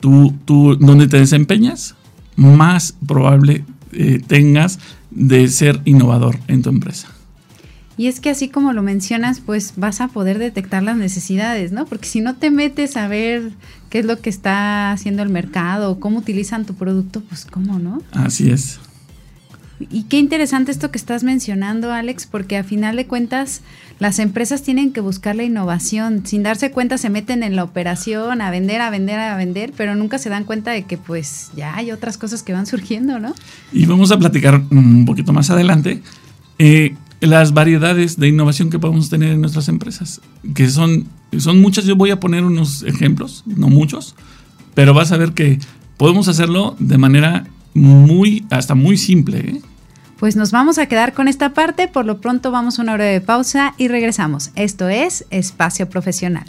tu, 0.00 0.34
donde 0.80 1.06
te 1.06 1.18
desempeñas, 1.18 1.94
más 2.36 2.94
probable 3.06 3.64
eh, 3.92 4.20
tengas 4.26 4.78
de 5.10 5.48
ser 5.48 5.80
innovador 5.84 6.38
en 6.48 6.62
tu 6.62 6.70
empresa. 6.70 7.08
Y 7.98 8.06
es 8.06 8.20
que 8.20 8.30
así 8.30 8.48
como 8.48 8.72
lo 8.72 8.82
mencionas, 8.82 9.40
pues 9.40 9.74
vas 9.76 10.00
a 10.00 10.06
poder 10.08 10.38
detectar 10.38 10.84
las 10.84 10.96
necesidades, 10.96 11.72
¿no? 11.72 11.84
Porque 11.84 12.06
si 12.06 12.20
no 12.20 12.36
te 12.36 12.50
metes 12.50 12.96
a 12.96 13.08
ver 13.08 13.50
qué 13.90 13.98
es 13.98 14.06
lo 14.06 14.20
que 14.20 14.30
está 14.30 14.92
haciendo 14.92 15.24
el 15.24 15.30
mercado, 15.30 15.98
cómo 15.98 16.20
utilizan 16.20 16.64
tu 16.64 16.74
producto, 16.74 17.20
pues 17.22 17.44
cómo, 17.44 17.80
¿no? 17.80 18.00
Así 18.12 18.50
es. 18.50 18.78
Y 19.80 20.04
qué 20.04 20.18
interesante 20.18 20.70
esto 20.72 20.90
que 20.90 20.98
estás 20.98 21.24
mencionando, 21.24 21.92
Alex, 21.92 22.26
porque 22.26 22.56
a 22.56 22.64
final 22.64 22.96
de 22.96 23.06
cuentas 23.06 23.62
las 23.98 24.18
empresas 24.18 24.62
tienen 24.62 24.92
que 24.92 25.00
buscar 25.00 25.34
la 25.36 25.44
innovación. 25.44 26.24
Sin 26.24 26.42
darse 26.42 26.70
cuenta 26.70 26.98
se 26.98 27.10
meten 27.10 27.42
en 27.42 27.56
la 27.56 27.64
operación 27.64 28.40
a 28.40 28.50
vender, 28.50 28.80
a 28.80 28.90
vender, 28.90 29.18
a 29.18 29.36
vender, 29.36 29.72
pero 29.76 29.96
nunca 29.96 30.18
se 30.18 30.30
dan 30.30 30.44
cuenta 30.44 30.70
de 30.70 30.84
que 30.84 30.98
pues 30.98 31.50
ya 31.56 31.76
hay 31.76 31.90
otras 31.90 32.16
cosas 32.16 32.42
que 32.42 32.52
van 32.52 32.66
surgiendo, 32.66 33.18
¿no? 33.18 33.34
Y 33.72 33.86
vamos 33.86 34.10
a 34.12 34.18
platicar 34.18 34.62
un 34.70 35.04
poquito 35.04 35.32
más 35.32 35.50
adelante. 35.50 36.02
Eh, 36.58 36.96
las 37.20 37.52
variedades 37.52 38.18
de 38.18 38.28
innovación 38.28 38.70
que 38.70 38.78
podemos 38.78 39.10
tener 39.10 39.32
en 39.32 39.40
nuestras 39.40 39.68
empresas, 39.68 40.20
que 40.54 40.68
son, 40.68 41.08
son 41.38 41.60
muchas. 41.60 41.84
Yo 41.84 41.96
voy 41.96 42.10
a 42.10 42.20
poner 42.20 42.44
unos 42.44 42.82
ejemplos, 42.82 43.42
no 43.46 43.68
muchos, 43.68 44.14
pero 44.74 44.94
vas 44.94 45.12
a 45.12 45.16
ver 45.16 45.32
que 45.32 45.58
podemos 45.96 46.28
hacerlo 46.28 46.76
de 46.78 46.98
manera 46.98 47.46
muy, 47.74 48.46
hasta 48.50 48.74
muy 48.74 48.96
simple. 48.96 49.38
¿eh? 49.38 49.62
Pues 50.18 50.36
nos 50.36 50.50
vamos 50.50 50.78
a 50.78 50.86
quedar 50.86 51.12
con 51.12 51.28
esta 51.28 51.54
parte, 51.54 51.88
por 51.88 52.06
lo 52.06 52.20
pronto 52.20 52.50
vamos 52.50 52.78
a 52.78 52.82
una 52.82 52.94
hora 52.94 53.04
de 53.04 53.20
pausa 53.20 53.74
y 53.78 53.88
regresamos. 53.88 54.50
Esto 54.54 54.88
es 54.88 55.26
Espacio 55.30 55.88
Profesional. 55.88 56.46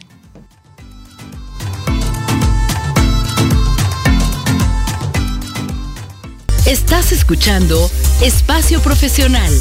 Estás 6.65 7.11
escuchando 7.11 7.89
Espacio 8.21 8.79
Profesional. 8.81 9.51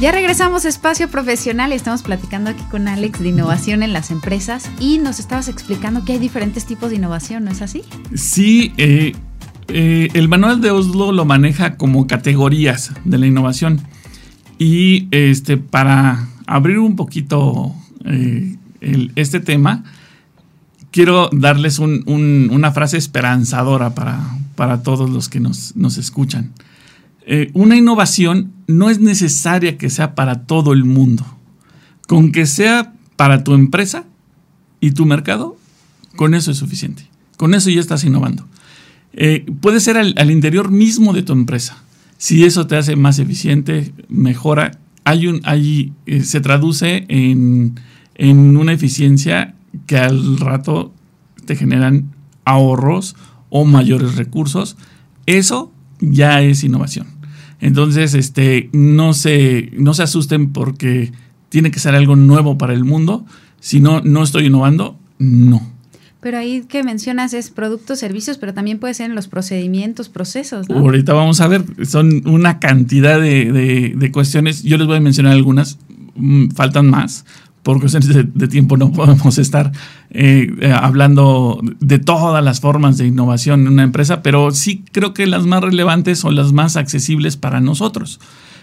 Ya 0.00 0.12
regresamos 0.12 0.64
a 0.64 0.70
Espacio 0.70 1.10
Profesional 1.10 1.72
y 1.72 1.74
estamos 1.74 2.02
platicando 2.02 2.48
aquí 2.48 2.62
con 2.70 2.88
Alex 2.88 3.20
de 3.20 3.28
innovación 3.28 3.82
en 3.82 3.92
las 3.92 4.10
empresas 4.10 4.70
y 4.80 4.96
nos 4.96 5.18
estabas 5.18 5.48
explicando 5.48 6.06
que 6.06 6.14
hay 6.14 6.18
diferentes 6.18 6.64
tipos 6.64 6.88
de 6.88 6.96
innovación, 6.96 7.44
¿no 7.44 7.50
es 7.50 7.60
así? 7.60 7.82
Sí, 8.14 8.72
eh, 8.78 9.12
eh, 9.68 10.08
el 10.14 10.26
manual 10.28 10.62
de 10.62 10.70
Oslo 10.70 11.12
lo 11.12 11.26
maneja 11.26 11.76
como 11.76 12.06
categorías 12.06 12.92
de 13.04 13.18
la 13.18 13.26
innovación 13.26 13.82
y 14.58 15.06
este, 15.10 15.58
para 15.58 16.28
abrir 16.46 16.78
un 16.78 16.96
poquito 16.96 17.74
eh, 18.06 18.56
este 19.16 19.38
tema, 19.38 19.84
quiero 20.92 21.28
darles 21.30 21.78
una 21.78 22.72
frase 22.72 22.96
esperanzadora 22.96 23.94
para, 23.94 24.18
para 24.54 24.82
todos 24.82 25.10
los 25.10 25.28
que 25.28 25.40
nos, 25.40 25.76
nos 25.76 25.98
escuchan. 25.98 26.54
Eh, 27.26 27.50
una 27.54 27.76
innovación 27.76 28.52
no 28.66 28.90
es 28.90 29.00
necesaria 29.00 29.78
que 29.78 29.90
sea 29.90 30.14
para 30.14 30.46
todo 30.46 30.72
el 30.72 30.84
mundo. 30.84 31.24
Con 32.06 32.32
que 32.32 32.46
sea 32.46 32.94
para 33.16 33.44
tu 33.44 33.54
empresa 33.54 34.04
y 34.80 34.92
tu 34.92 35.06
mercado, 35.06 35.56
con 36.16 36.34
eso 36.34 36.50
es 36.50 36.56
suficiente. 36.56 37.08
Con 37.36 37.54
eso 37.54 37.70
ya 37.70 37.80
estás 37.80 38.04
innovando. 38.04 38.46
Eh, 39.12 39.44
puede 39.60 39.80
ser 39.80 39.96
al, 39.96 40.30
interior 40.30 40.70
mismo 40.70 41.12
de 41.12 41.22
tu 41.22 41.32
empresa. 41.32 41.82
Si 42.18 42.44
eso 42.44 42.66
te 42.66 42.76
hace 42.76 42.96
más 42.96 43.18
eficiente, 43.18 43.92
mejora. 44.08 44.78
Hay 45.04 45.26
un, 45.26 45.40
eh, 45.44 46.22
se 46.22 46.40
traduce 46.40 47.06
en, 47.08 47.80
en 48.14 48.56
una 48.56 48.72
eficiencia 48.72 49.54
que 49.86 49.98
al 49.98 50.38
rato 50.38 50.92
te 51.46 51.56
generan 51.56 52.12
ahorros 52.44 53.16
o 53.48 53.64
mayores 53.64 54.16
recursos. 54.16 54.76
Eso 55.26 55.72
ya 56.00 56.42
es 56.42 56.64
innovación. 56.64 57.06
Entonces, 57.60 58.14
este, 58.14 58.70
no 58.72 59.12
se, 59.12 59.70
no 59.76 59.94
se 59.94 60.02
asusten 60.02 60.52
porque 60.52 61.12
tiene 61.48 61.70
que 61.70 61.78
ser 61.78 61.94
algo 61.94 62.16
nuevo 62.16 62.56
para 62.56 62.72
el 62.72 62.84
mundo. 62.84 63.26
Si 63.60 63.80
no, 63.80 64.00
no 64.00 64.22
estoy 64.22 64.46
innovando, 64.46 64.98
no. 65.18 65.60
Pero 66.20 66.38
ahí 66.38 66.64
que 66.68 66.82
mencionas 66.82 67.32
es 67.32 67.50
productos, 67.50 67.98
servicios, 67.98 68.36
pero 68.38 68.52
también 68.52 68.78
puede 68.78 68.94
ser 68.94 69.08
en 69.10 69.14
los 69.14 69.28
procedimientos, 69.28 70.08
procesos. 70.08 70.68
¿no? 70.68 70.76
Ahorita 70.78 71.14
vamos 71.14 71.40
a 71.40 71.48
ver, 71.48 71.64
son 71.86 72.26
una 72.28 72.58
cantidad 72.58 73.20
de, 73.20 73.94
de 73.96 74.12
cuestiones. 74.12 74.62
Yo 74.62 74.76
les 74.76 74.86
voy 74.86 74.96
a 74.96 75.00
mencionar 75.00 75.32
algunas, 75.32 75.78
mm, 76.16 76.50
faltan 76.50 76.88
más, 76.90 77.24
por 77.62 77.78
cuestiones 77.80 78.08
de, 78.08 78.48
tiempo 78.48 78.76
no 78.76 78.92
podemos 78.92 79.38
estar 79.38 79.72
eh, 80.10 80.50
eh, 80.60 80.72
hablando 80.72 81.60
de 81.80 81.98
todas 81.98 82.42
las 82.42 82.60
formas 82.60 82.96
de 82.98 83.06
innovación 83.06 83.62
en 83.62 83.74
una 83.74 83.82
empresa, 83.82 84.22
pero 84.22 84.50
sí 84.50 84.84
creo 84.92 85.12
que 85.12 85.26
las 85.26 85.46
más 85.46 85.62
relevantes 85.62 86.18
son 86.18 86.34
las 86.36 86.52
más 86.52 86.76
accesibles 86.76 87.36
para 87.36 87.60
nosotros. 87.60 88.20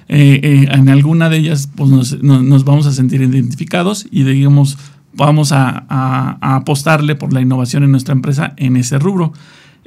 Eh, 0.10 0.68
en 0.72 0.89
alguna 0.89 1.30
de 1.30 1.38
ellas 1.38 1.70
pues 1.75 1.89
nos, 1.89 2.63
vamos 2.63 2.86
a 2.86 2.94
sentir 2.94 3.22
identificados 3.22 4.08
y 4.10 4.24
digamos 4.24 4.77
vamos 5.13 5.51
a 5.51 6.38
apostarle 6.39 7.16
por 7.16 7.34
la 7.34 7.42
innovación 7.42 7.84
en 7.84 7.92
nuestra 7.92 8.13
empresa 8.13 8.54
en 8.58 8.77
ese 8.77 9.00
rubro. 9.00 9.34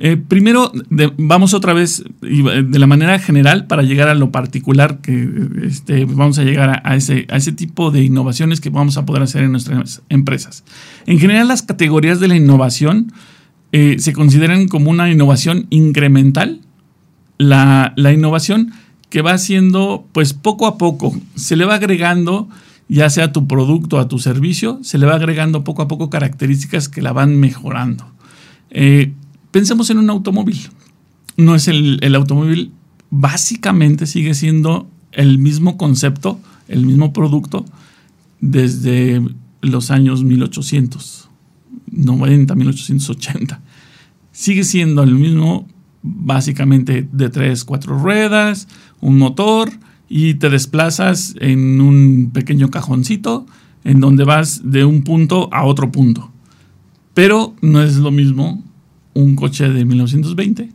Eh, 0.03 0.17
primero, 0.17 0.73
vamos 1.19 1.53
otra 1.53 1.75
vez 1.75 2.03
de 2.23 2.79
la 2.79 2.87
manera 2.87 3.19
general 3.19 3.67
para 3.67 3.83
llegar 3.83 4.09
a 4.09 4.15
lo 4.15 4.33
particular, 4.33 5.03
que 5.03 5.29
este, 5.63 6.07
vamos 6.07 6.39
a 6.39 6.43
llegar 6.43 6.81
a, 6.83 6.97
ese, 6.97 7.27
a 7.29 7.37
ese 7.37 7.53
tipo 7.53 7.91
de 7.91 8.03
innovaciones 8.03 8.63
que 8.63 8.71
vamos 8.71 8.97
a 8.97 9.05
poder 9.05 9.23
hacer 9.23 9.43
en 9.43 9.53
nuestras 9.53 10.01
empresas. 10.09 10.65
En 11.05 11.19
general, 11.19 11.49
las 11.49 11.61
categorías 11.61 12.19
de 12.19 12.29
la 12.29 12.37
innovación 12.37 13.13
eh, 13.73 13.97
se 13.99 14.15
consideran 14.15 14.69
como 14.69 14.91
una 14.91 15.11
innovación 15.11 15.67
incremental. 15.69 16.63
La, 17.37 17.93
la 17.97 18.11
innovación 18.11 18.73
que 19.11 19.21
va 19.21 19.33
haciendo, 19.33 20.07
pues 20.13 20.33
poco 20.33 20.67
a 20.67 20.79
poco, 20.79 21.15
se 21.35 21.57
le 21.57 21.67
va 21.67 21.75
agregando 21.75 22.49
ya 22.89 23.11
sea 23.11 23.27
a 23.27 23.33
tu 23.33 23.47
producto, 23.47 23.99
a 23.99 24.09
tu 24.09 24.19
servicio, 24.19 24.81
se 24.83 24.97
le 24.97 25.05
va 25.05 25.15
agregando 25.15 25.63
poco 25.63 25.83
a 25.83 25.89
poco 25.89 26.09
características 26.09 26.89
que 26.89 27.03
la 27.03 27.13
van 27.13 27.39
mejorando. 27.39 28.05
Eh, 28.71 29.13
Pensemos 29.51 29.91
en 29.91 29.99
un 29.99 30.11
automóvil. 30.11 30.59
No 31.37 31.55
es 31.55 31.69
el, 31.69 32.15
automóvil, 32.15 32.73
básicamente 33.11 34.07
sigue 34.07 34.35
siendo 34.35 34.89
el 35.13 35.39
mismo 35.39 35.77
concepto 35.77 36.41
el 36.71 36.87
mismo 36.87 37.13
producto 37.13 37.67
desde 38.41 39.21
los 39.61 39.91
años 39.91 40.25
1890, 40.25 42.55
1880. 42.55 43.61
Sigue 44.33 44.65
siendo 44.65 45.03
el 45.03 45.17
mismo, 45.17 45.69
básicamente 46.03 47.07
de 47.11 47.29
tres, 47.29 47.65
cuatro 47.65 47.99
ruedas, 47.99 48.69
un 49.01 49.19
motor 49.19 49.71
y 50.09 50.35
te 50.35 50.49
desplazas 50.49 51.35
en 51.41 51.81
un 51.81 52.31
pequeño 52.33 52.71
cajoncito 52.71 53.47
en 53.83 53.99
donde 54.01 54.23
vas 54.25 54.61
de 54.65 54.85
un 54.85 55.03
punto 55.03 55.49
a 55.53 55.65
otro 55.65 55.91
punto. 55.91 56.31
Pero 57.15 57.57
no 57.61 57.83
es 57.83 57.97
lo 57.97 58.13
mismo 58.13 58.63
un 59.15 59.37
coche 59.37 59.69
de 59.69 59.85
1920 59.85 60.71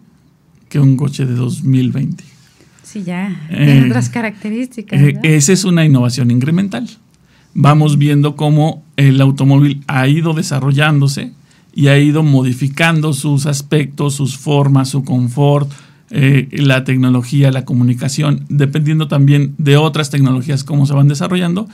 que 0.70 0.80
un 0.80 0.98
coche 0.98 1.26
de 1.26 1.34
2020. 1.34 2.24
Sí, 2.84 3.04
ya, 3.04 3.48
tiene 3.50 3.80
eh, 3.80 3.86
otras 3.86 4.10
características. 4.10 5.00
Eh, 5.00 5.20
esa 5.24 5.54
es 5.54 5.64
una 5.64 5.86
innovación 5.86 6.32
incremental. 6.32 6.90
Vamos 7.54 7.98
viendo 7.98 8.36
cómo 8.36 8.84
el 8.98 9.22
automóvil 9.22 9.84
ha 9.88 10.08
ido 10.08 10.34
desarrollándose 10.34 11.32
y 11.74 11.88
ha 11.88 11.98
ido 11.98 12.24
modificando 12.24 13.14
sus 13.14 13.46
aspectos, 13.46 14.16
sus 14.16 14.38
formas, 14.38 14.90
su 14.90 15.04
confort, 15.04 15.72
eh, 16.12 16.48
la 16.52 16.84
tecnología, 16.84 17.52
la 17.52 17.66
comunicación, 17.66 18.46
dependiendo 18.50 19.08
también 19.08 19.56
de 19.58 19.78
otras 19.78 20.10
tecnologías, 20.10 20.64
cómo 20.64 20.86
se 20.86 20.94
van 20.94 21.08
desarrollando. 21.08 21.68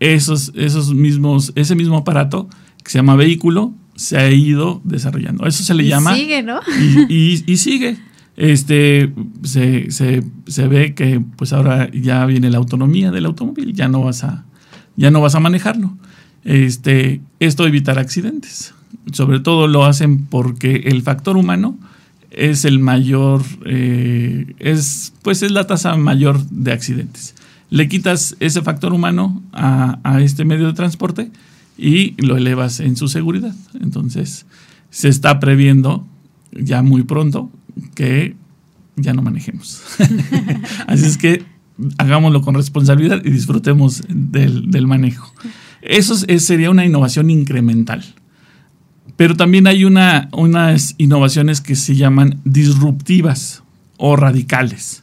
Esos, 0.00 0.52
esos 0.54 0.94
mismos, 0.94 1.52
ese 1.56 1.74
mismo 1.74 1.98
aparato 1.98 2.48
que 2.82 2.90
se 2.90 2.98
llama 2.98 3.16
vehículo 3.16 3.74
se 3.98 4.16
ha 4.16 4.30
ido 4.30 4.80
desarrollando. 4.84 5.44
Eso 5.44 5.64
se 5.64 5.74
le 5.74 5.82
y 5.82 5.88
llama. 5.88 6.14
Sigue, 6.14 6.42
¿no? 6.42 6.60
Y, 7.08 7.42
y, 7.50 7.56
sigue. 7.56 7.96
Este, 8.36 9.12
se, 9.42 9.90
se, 9.90 10.22
se, 10.46 10.68
ve 10.68 10.94
que 10.94 11.20
pues 11.34 11.52
ahora 11.52 11.90
ya 11.90 12.24
viene 12.24 12.48
la 12.48 12.58
autonomía 12.58 13.10
del 13.10 13.26
automóvil, 13.26 13.74
ya 13.74 13.88
no 13.88 14.04
vas 14.04 14.22
a, 14.22 14.44
ya 14.94 15.10
no 15.10 15.20
vas 15.20 15.34
a 15.34 15.40
manejarlo. 15.40 15.96
Este, 16.44 17.20
esto 17.40 17.66
evitar 17.66 17.98
accidentes. 17.98 18.72
Sobre 19.12 19.40
todo 19.40 19.66
lo 19.66 19.84
hacen 19.84 20.26
porque 20.26 20.82
el 20.86 21.02
factor 21.02 21.36
humano 21.36 21.76
es 22.30 22.64
el 22.64 22.78
mayor, 22.78 23.42
eh, 23.66 24.54
es, 24.60 25.12
pues 25.22 25.42
es 25.42 25.50
la 25.50 25.66
tasa 25.66 25.96
mayor 25.96 26.40
de 26.50 26.70
accidentes. 26.70 27.34
Le 27.68 27.88
quitas 27.88 28.36
ese 28.38 28.62
factor 28.62 28.92
humano 28.92 29.42
a, 29.52 29.98
a 30.04 30.20
este 30.20 30.44
medio 30.44 30.68
de 30.68 30.74
transporte 30.74 31.32
y 31.78 32.20
lo 32.20 32.36
elevas 32.36 32.80
en 32.80 32.96
su 32.96 33.08
seguridad. 33.08 33.54
Entonces, 33.80 34.44
se 34.90 35.08
está 35.08 35.38
previendo 35.40 36.04
ya 36.52 36.82
muy 36.82 37.04
pronto 37.04 37.50
que 37.94 38.34
ya 38.96 39.14
no 39.14 39.22
manejemos. 39.22 39.82
Así 40.86 41.06
es 41.06 41.16
que 41.16 41.44
hagámoslo 41.96 42.42
con 42.42 42.56
responsabilidad 42.56 43.22
y 43.24 43.30
disfrutemos 43.30 44.02
del, 44.08 44.86
manejo. 44.86 45.32
Eso 45.80 46.16
sería 46.16 46.70
una 46.70 46.84
innovación 46.84 47.30
incremental. 47.30 48.04
Pero 49.16 49.36
también 49.36 49.66
hay 49.66 49.84
una, 49.84 50.28
unas 50.32 50.94
innovaciones 50.98 51.60
que 51.60 51.76
se 51.76 51.94
llaman 51.94 52.40
disruptivas 52.44 53.62
o 53.96 54.16
radicales. 54.16 55.02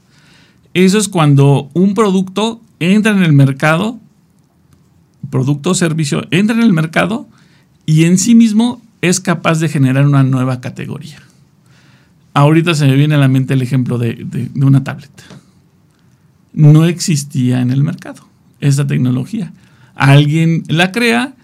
Eso 0.73 0.97
es 0.97 1.07
cuando 1.07 1.69
un 1.73 1.93
producto 1.93 2.61
entra 2.79 3.13
en 3.13 3.23
el 3.23 3.33
mercado 3.33 3.99
producto 5.29 5.71
o 5.71 5.73
servicio 5.73 6.27
entra 6.31 6.55
en 6.55 6.63
el 6.63 6.73
mercado 6.73 7.27
y 7.85 8.05
en 8.05 8.17
sí 8.17 8.35
mismo 8.35 8.81
es 9.01 9.19
capaz 9.19 9.59
de 9.59 9.69
generar 9.69 10.05
una 10.05 10.23
nueva 10.23 10.61
categoría. 10.61 11.21
Ahorita 12.33 12.75
se 12.75 12.85
me 12.85 12.95
viene 12.95 13.15
a 13.15 13.19
la 13.19 13.27
mente 13.27 13.53
el 13.53 13.61
ejemplo 13.61 13.97
de, 13.97 14.49
una 14.55 14.83
tablet. 14.83 15.11
No 16.53 16.85
existía 16.85 17.61
en 17.61 17.71
el 17.71 17.83
mercado 17.83 18.27
esa 18.59 18.87
tecnología. 18.87 19.53
Alguien 19.95 20.63
la 20.67 20.91
crea, 20.91 21.35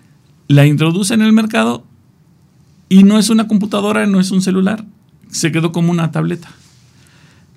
la 0.48 0.66
introduce 0.66 1.14
en 1.14 1.22
el 1.22 1.34
mercado 1.34 1.86
y 2.90 3.04
no 3.04 3.20
es 3.20 3.30
una 3.30 3.48
computadora, 3.48 4.06
no 4.06 4.20
es 4.20 4.32
un 4.32 4.42
celular, 4.42 4.84
se 5.30 5.52
quedó 5.52 5.72
como 5.72 5.92
una 5.92 6.12
tableta. 6.12 6.50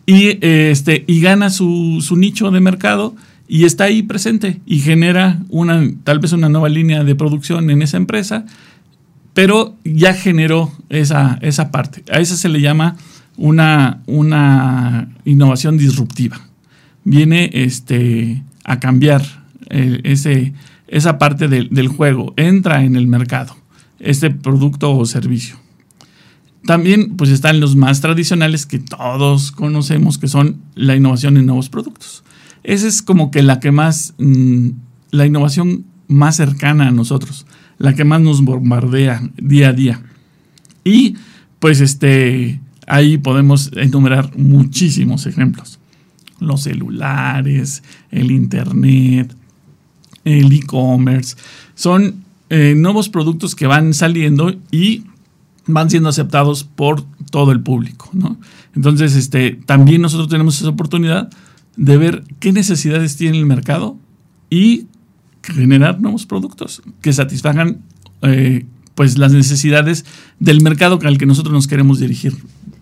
Y, 0.06 0.38
este, 0.46 1.04
y 1.06 1.20
gana 1.20 1.50
su, 1.50 2.04
su 2.06 2.16
nicho 2.16 2.50
de 2.50 2.60
mercado 2.60 3.16
y 3.46 3.64
está 3.64 3.84
ahí 3.84 4.02
presente 4.02 4.60
y 4.64 4.80
genera 4.80 5.40
una, 5.48 5.86
tal 6.04 6.18
vez 6.18 6.32
una 6.32 6.48
nueva 6.48 6.68
línea 6.68 7.04
de 7.04 7.14
producción 7.14 7.70
en 7.70 7.82
esa 7.82 7.96
empresa, 7.96 8.46
pero 9.34 9.76
ya 9.84 10.14
generó 10.14 10.72
esa, 10.88 11.38
esa 11.42 11.70
parte. 11.70 12.04
A 12.10 12.20
eso 12.20 12.36
se 12.36 12.48
le 12.48 12.60
llama 12.60 12.96
una, 13.36 14.02
una 14.06 15.08
innovación 15.24 15.76
disruptiva. 15.76 16.40
Viene 17.04 17.50
este, 17.52 18.42
a 18.64 18.80
cambiar 18.80 19.22
eh, 19.68 20.00
ese, 20.04 20.54
esa 20.88 21.18
parte 21.18 21.48
del 21.48 21.88
juego, 21.88 22.32
entra 22.36 22.84
en 22.84 22.96
el 22.96 23.06
mercado, 23.06 23.56
este 23.98 24.30
producto 24.30 24.96
o 24.96 25.04
servicio. 25.04 25.56
También 26.64 27.16
pues 27.16 27.28
están 27.28 27.60
los 27.60 27.76
más 27.76 28.00
tradicionales 28.00 28.64
que 28.64 28.78
todos 28.78 29.52
conocemos, 29.52 30.16
que 30.16 30.28
son 30.28 30.62
la 30.74 30.96
innovación 30.96 31.36
en 31.36 31.44
nuevos 31.44 31.68
productos. 31.68 32.24
Esa 32.64 32.88
es 32.88 33.02
como 33.02 33.30
que 33.30 33.42
la 33.42 33.60
que 33.60 33.70
más, 33.70 34.14
mm, 34.18 34.70
la 35.10 35.26
innovación 35.26 35.84
más 36.08 36.36
cercana 36.36 36.88
a 36.88 36.90
nosotros, 36.90 37.46
la 37.78 37.94
que 37.94 38.04
más 38.04 38.20
nos 38.20 38.42
bombardea 38.42 39.22
día 39.36 39.68
a 39.68 39.72
día. 39.72 40.02
Y 40.82 41.16
pues 41.60 41.80
este, 41.80 42.60
ahí 42.86 43.18
podemos 43.18 43.70
enumerar 43.74 44.36
muchísimos 44.36 45.26
ejemplos. 45.26 45.78
Los 46.40 46.62
celulares, 46.62 47.82
el 48.10 48.30
internet, 48.30 49.34
el 50.24 50.52
e-commerce, 50.52 51.36
son 51.74 52.24
eh, 52.50 52.74
nuevos 52.76 53.08
productos 53.08 53.54
que 53.54 53.66
van 53.66 53.94
saliendo 53.94 54.54
y 54.70 55.04
van 55.66 55.90
siendo 55.90 56.08
aceptados 56.08 56.64
por 56.64 57.04
todo 57.30 57.52
el 57.52 57.60
público, 57.60 58.10
¿no? 58.12 58.38
Entonces, 58.74 59.14
este, 59.16 59.52
también 59.52 60.02
nosotros 60.02 60.28
tenemos 60.28 60.60
esa 60.60 60.68
oportunidad 60.68 61.30
de 61.76 61.96
ver 61.96 62.24
qué 62.40 62.52
necesidades 62.52 63.16
tiene 63.16 63.38
el 63.38 63.46
mercado 63.46 63.98
y 64.50 64.86
generar 65.42 66.00
nuevos 66.00 66.26
productos 66.26 66.82
que 67.00 67.12
satisfagan 67.12 67.80
eh, 68.22 68.66
pues 68.94 69.18
las 69.18 69.32
necesidades 69.32 70.04
del 70.38 70.62
mercado 70.62 70.98
al 71.02 71.18
que 71.18 71.26
nosotros 71.26 71.52
nos 71.52 71.66
queremos 71.66 71.98
dirigir 71.98 72.36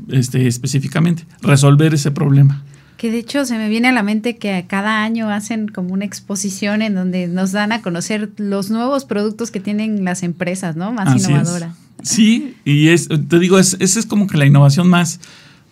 este, 0.08 0.46
específicamente, 0.46 1.24
resolver 1.40 1.94
ese 1.94 2.10
problema. 2.10 2.62
Que 2.96 3.10
de 3.10 3.18
hecho 3.18 3.44
se 3.44 3.56
me 3.56 3.68
viene 3.68 3.88
a 3.88 3.92
la 3.92 4.02
mente 4.02 4.36
que 4.36 4.64
cada 4.68 5.02
año 5.02 5.28
hacen 5.28 5.66
como 5.66 5.92
una 5.92 6.04
exposición 6.04 6.82
en 6.82 6.94
donde 6.94 7.26
nos 7.26 7.50
dan 7.50 7.72
a 7.72 7.82
conocer 7.82 8.30
los 8.36 8.70
nuevos 8.70 9.04
productos 9.04 9.50
que 9.50 9.58
tienen 9.58 10.04
las 10.04 10.22
empresas, 10.22 10.76
¿no? 10.76 10.92
Más 10.92 11.16
innovadoras. 11.16 11.74
Sí, 12.02 12.54
y 12.64 12.88
es, 12.88 13.08
te 13.08 13.38
digo, 13.38 13.58
esa 13.58 13.76
es 13.80 14.06
como 14.06 14.26
que 14.26 14.36
la 14.36 14.46
innovación 14.46 14.88
más, 14.88 15.20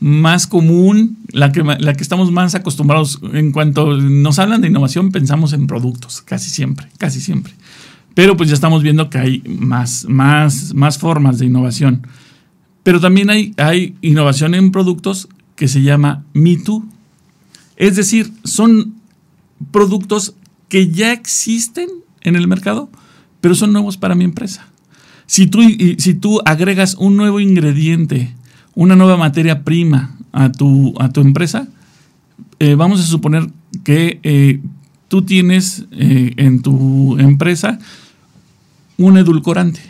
más 0.01 0.47
común, 0.47 1.19
la 1.31 1.53
que, 1.53 1.63
la 1.63 1.93
que 1.93 2.03
estamos 2.03 2.33
más 2.33 2.55
acostumbrados. 2.55 3.21
En 3.33 3.53
cuanto 3.53 3.97
nos 3.97 4.39
hablan 4.39 4.63
de 4.63 4.69
innovación, 4.69 5.13
pensamos 5.13 5.53
en 5.53 5.67
productos, 5.67 6.23
casi 6.23 6.51
siempre, 6.51 6.89
casi 6.99 7.21
siempre. 7.21 7.53
Pero 8.15 8.37
pues 8.37 8.49
ya 8.49 8.55
estamos 8.55 8.83
viendo 8.83 9.11
que 9.11 9.19
hay 9.19 9.43
más, 9.47 10.07
más, 10.09 10.75
más 10.75 10.99
formas 10.99 11.39
de 11.39 11.47
innovación. 11.47 12.07
Pero 12.83 12.99
también 12.99 13.31
hay, 13.31 13.55
hay 13.59 13.95
innovación 14.01 14.55
en 14.55 14.73
productos 14.73 15.29
que 15.55 15.69
se 15.69 15.83
llama 15.83 16.25
Me 16.33 16.57
Too. 16.57 16.85
Es 17.77 17.97
decir, 17.97 18.33
son 18.45 18.95
productos 19.71 20.35
que 20.69 20.89
ya 20.89 21.13
existen 21.13 21.89
en 22.23 22.37
el 22.37 22.49
mercado, 22.49 22.91
pero 23.41 23.55
son 23.55 23.73
nuevos 23.73 23.97
para 23.99 24.15
mi 24.15 24.25
empresa. 24.25 24.67
Si 25.27 25.47
tú, 25.47 25.61
si 25.99 26.15
tú 26.15 26.41
agregas 26.45 26.95
un 26.95 27.17
nuevo 27.17 27.39
ingrediente 27.39 28.35
una 28.81 28.97
nueva 28.97 29.19
materia 29.19 29.63
prima 29.63 30.17
a 30.33 30.51
tu, 30.51 30.95
a 30.99 31.11
tu 31.11 31.21
empresa, 31.21 31.69
eh, 32.59 32.77
vamos 32.77 32.99
a 32.99 33.03
suponer 33.03 33.47
que 33.85 34.21
eh, 34.23 34.63
tú 35.09 35.21
tienes 35.21 35.85
eh, 35.91 36.33
en 36.39 36.63
tu 36.63 37.19
empresa 37.19 37.79
un 38.97 39.19
edulcorante 39.19 39.83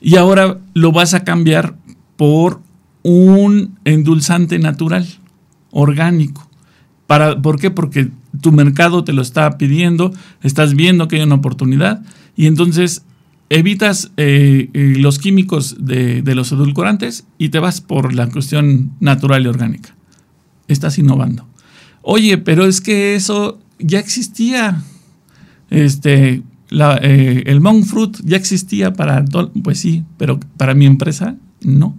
y 0.00 0.16
ahora 0.16 0.56
lo 0.72 0.90
vas 0.90 1.12
a 1.12 1.22
cambiar 1.22 1.74
por 2.16 2.62
un 3.02 3.76
endulzante 3.84 4.58
natural, 4.58 5.06
orgánico. 5.70 6.48
Para, 7.06 7.42
¿Por 7.42 7.60
qué? 7.60 7.70
Porque 7.70 8.08
tu 8.40 8.52
mercado 8.52 9.04
te 9.04 9.12
lo 9.12 9.20
está 9.20 9.58
pidiendo, 9.58 10.14
estás 10.40 10.72
viendo 10.72 11.08
que 11.08 11.16
hay 11.16 11.22
una 11.24 11.34
oportunidad 11.34 12.02
y 12.36 12.46
entonces 12.46 13.04
evitas 13.52 14.10
eh, 14.16 14.70
eh, 14.72 14.94
los 14.96 15.18
químicos 15.18 15.76
de, 15.78 16.22
los 16.34 16.52
edulcorantes 16.52 17.26
y 17.36 17.50
te 17.50 17.58
vas 17.58 17.82
por 17.82 18.14
la 18.14 18.28
cuestión 18.28 18.92
natural 18.98 19.44
y 19.44 19.48
orgánica. 19.48 19.94
Estás 20.68 20.98
innovando. 20.98 21.46
Oye, 22.00 22.38
pero 22.38 22.64
es 22.64 22.80
que 22.80 23.14
eso 23.14 23.60
ya 23.78 23.98
existía. 23.98 24.82
Este, 25.68 26.42
eh, 26.70 27.42
el 27.46 27.60
monk 27.60 27.84
fruit 27.84 28.16
ya 28.24 28.38
existía 28.38 28.94
para, 28.94 29.22
pues 29.62 29.78
sí, 29.78 30.02
pero 30.16 30.40
para 30.56 30.74
mi 30.74 30.86
empresa 30.86 31.36
no. 31.60 31.94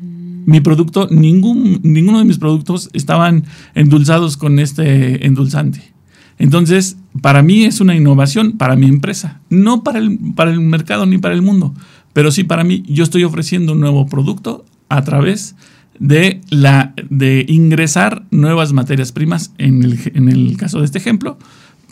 Mm. 0.00 0.50
Mi 0.50 0.60
producto, 0.60 1.06
ningún, 1.10 1.80
ninguno 1.82 2.18
de 2.18 2.24
mis 2.24 2.38
productos 2.38 2.88
estaban 2.94 3.44
endulzados 3.74 4.38
con 4.38 4.58
este 4.58 5.26
endulzante. 5.26 5.92
Entonces, 6.38 6.96
para 7.22 7.42
mí 7.42 7.64
es 7.64 7.80
una 7.80 7.94
innovación 7.94 8.52
para 8.52 8.76
mi 8.76 8.86
empresa, 8.86 9.40
no 9.50 9.82
para 9.82 9.98
el, 9.98 10.18
para 10.34 10.50
el 10.50 10.60
mercado 10.60 11.06
ni 11.06 11.18
para 11.18 11.34
el 11.34 11.42
mundo, 11.42 11.74
pero 12.12 12.30
sí 12.30 12.44
para 12.44 12.64
mí. 12.64 12.82
Yo 12.86 13.04
estoy 13.04 13.24
ofreciendo 13.24 13.72
un 13.72 13.80
nuevo 13.80 14.06
producto 14.06 14.64
a 14.88 15.02
través 15.02 15.54
de, 15.98 16.40
la, 16.50 16.94
de 17.10 17.44
ingresar 17.48 18.24
nuevas 18.30 18.72
materias 18.72 19.12
primas, 19.12 19.52
en 19.58 19.82
el, 19.82 19.98
en 20.14 20.28
el 20.28 20.56
caso 20.56 20.78
de 20.78 20.84
este 20.84 20.98
ejemplo, 20.98 21.38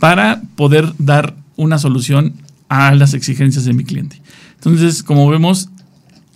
para 0.00 0.42
poder 0.54 0.92
dar 0.98 1.36
una 1.56 1.78
solución 1.78 2.34
a 2.68 2.94
las 2.94 3.14
exigencias 3.14 3.64
de 3.64 3.72
mi 3.72 3.84
cliente. 3.84 4.20
Entonces, 4.54 5.02
como 5.02 5.28
vemos, 5.28 5.68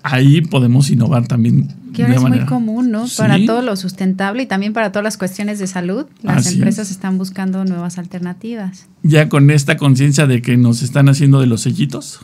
ahí 0.02 0.40
podemos 0.40 0.90
innovar 0.90 1.26
también. 1.26 1.74
Que 1.92 2.02
ahora 2.02 2.14
es 2.14 2.22
muy 2.22 2.46
común, 2.46 2.90
¿no? 2.90 3.06
Para 3.16 3.38
todo 3.44 3.62
lo 3.62 3.76
sustentable 3.76 4.42
y 4.42 4.46
también 4.46 4.72
para 4.72 4.92
todas 4.92 5.04
las 5.04 5.16
cuestiones 5.16 5.58
de 5.58 5.66
salud, 5.66 6.06
las 6.22 6.52
empresas 6.52 6.90
están 6.90 7.18
buscando 7.18 7.64
nuevas 7.64 7.98
alternativas. 7.98 8.86
Ya 9.02 9.28
con 9.28 9.50
esta 9.50 9.76
conciencia 9.76 10.26
de 10.26 10.42
que 10.42 10.56
nos 10.56 10.82
están 10.82 11.08
haciendo 11.08 11.40
de 11.40 11.46
los 11.46 11.62
sellitos, 11.62 12.20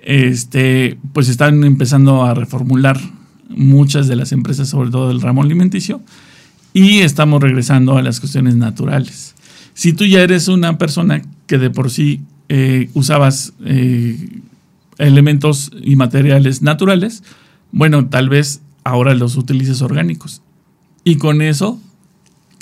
este, 0.00 0.98
pues 1.12 1.28
están 1.28 1.64
empezando 1.64 2.24
a 2.24 2.34
reformular 2.34 3.00
muchas 3.48 4.08
de 4.08 4.16
las 4.16 4.32
empresas, 4.32 4.68
sobre 4.68 4.90
todo 4.90 5.08
del 5.08 5.20
ramo 5.20 5.42
alimenticio, 5.42 6.02
y 6.72 7.00
estamos 7.00 7.42
regresando 7.42 7.96
a 7.96 8.02
las 8.02 8.20
cuestiones 8.20 8.56
naturales. 8.56 9.34
Si 9.74 9.92
tú 9.92 10.04
ya 10.04 10.22
eres 10.22 10.48
una 10.48 10.78
persona 10.78 11.22
que 11.46 11.58
de 11.58 11.70
por 11.70 11.90
sí 11.90 12.22
eh, 12.48 12.90
usabas 12.94 13.52
eh, 13.64 14.40
elementos 14.98 15.70
y 15.82 15.96
materiales 15.96 16.62
naturales, 16.62 17.22
bueno, 17.72 18.06
tal 18.06 18.28
vez 18.28 18.60
ahora 18.84 19.14
los 19.14 19.36
utilices 19.36 19.82
orgánicos. 19.82 20.42
Y 21.02 21.16
con 21.16 21.42
eso 21.42 21.80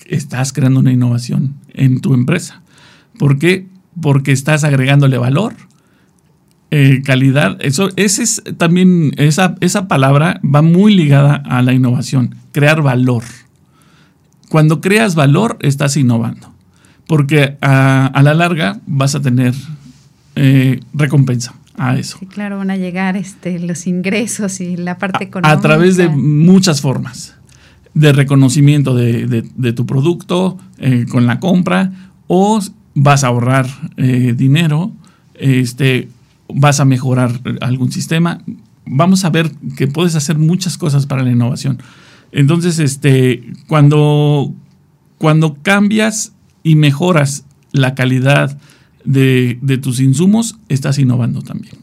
estás 0.07 0.53
creando 0.53 0.81
una 0.81 0.93
innovación 0.93 1.55
en 1.75 2.01
tu 2.01 2.15
empresa. 2.15 2.63
¿Por 3.19 3.39
qué? 3.39 3.69
Porque 4.01 4.33
estás 4.33 4.65
agregándole 4.65 5.19
valor, 5.19 5.55
eh, 6.71 7.03
calidad. 7.05 7.59
Eso, 7.61 7.91
ese 7.97 8.23
es 8.23 8.43
también, 8.57 9.13
esa, 9.17 9.57
esa 9.61 9.89
palabra 9.89 10.41
va 10.43 10.63
muy 10.63 10.95
ligada 10.95 11.37
a 11.37 11.63
la 11.63 11.73
innovación, 11.73 12.35
crear 12.53 12.83
valor. 12.83 13.25
Cuando 14.49 14.81
creas 14.81 15.15
valor, 15.15 15.59
estás 15.61 15.97
innovando. 15.97 16.53
Porque 17.07 17.59
a, 17.61 18.21
la 18.23 18.35
larga 18.35 18.81
vas 18.87 19.15
a 19.15 19.21
tener 19.21 19.55
eh, 20.35 20.81
recompensa 20.95 21.55
a 21.77 21.97
eso. 21.97 22.19
Sí, 22.19 22.27
claro, 22.27 22.59
van 22.59 22.71
a 22.71 22.77
llegar 22.77 23.17
este, 23.17 23.59
los 23.59 23.87
ingresos 23.87 24.61
y 24.61 24.77
la 24.77 24.99
parte 24.99 25.25
económica. 25.25 25.59
A 25.59 25.61
través 25.61 25.97
de 25.97 26.09
muchas 26.09 26.81
formas. 26.81 27.35
De 27.95 28.13
reconocimiento 28.13 28.95
de, 28.95 29.73
tu 29.75 29.85
producto 29.85 30.59
eh, 30.79 31.05
con 31.11 31.27
la 31.27 31.41
compra 31.41 31.93
o 32.27 32.61
vas 32.95 33.25
a 33.25 33.29
ahorrar 33.29 33.67
eh, 33.97 34.35
dinero, 34.37 34.93
este, 35.35 36.09
vas 36.49 36.81
a 36.81 36.85
mejorar 36.85 37.41
algún 37.61 37.93
sistema. 37.93 38.43
Vamos 38.87 39.25
a 39.25 39.31
ver 39.31 39.51
que 39.77 39.89
puedes 39.89 40.15
hacer 40.17 40.39
muchas 40.39 40.79
cosas 40.79 41.07
para 41.07 41.23
la 41.23 41.31
innovación. 41.31 41.79
Entonces, 42.33 42.79
este, 42.79 43.53
cuando, 43.67 44.55
cuando 45.19 45.59
cambias 45.63 46.33
y 46.63 46.77
mejoras 46.77 47.45
la 47.73 47.95
calidad 47.95 48.59
de, 49.05 49.79
tus 49.83 50.01
insumos, 50.01 50.57
estás 50.69 50.99
innovando 50.99 51.43
también. 51.43 51.75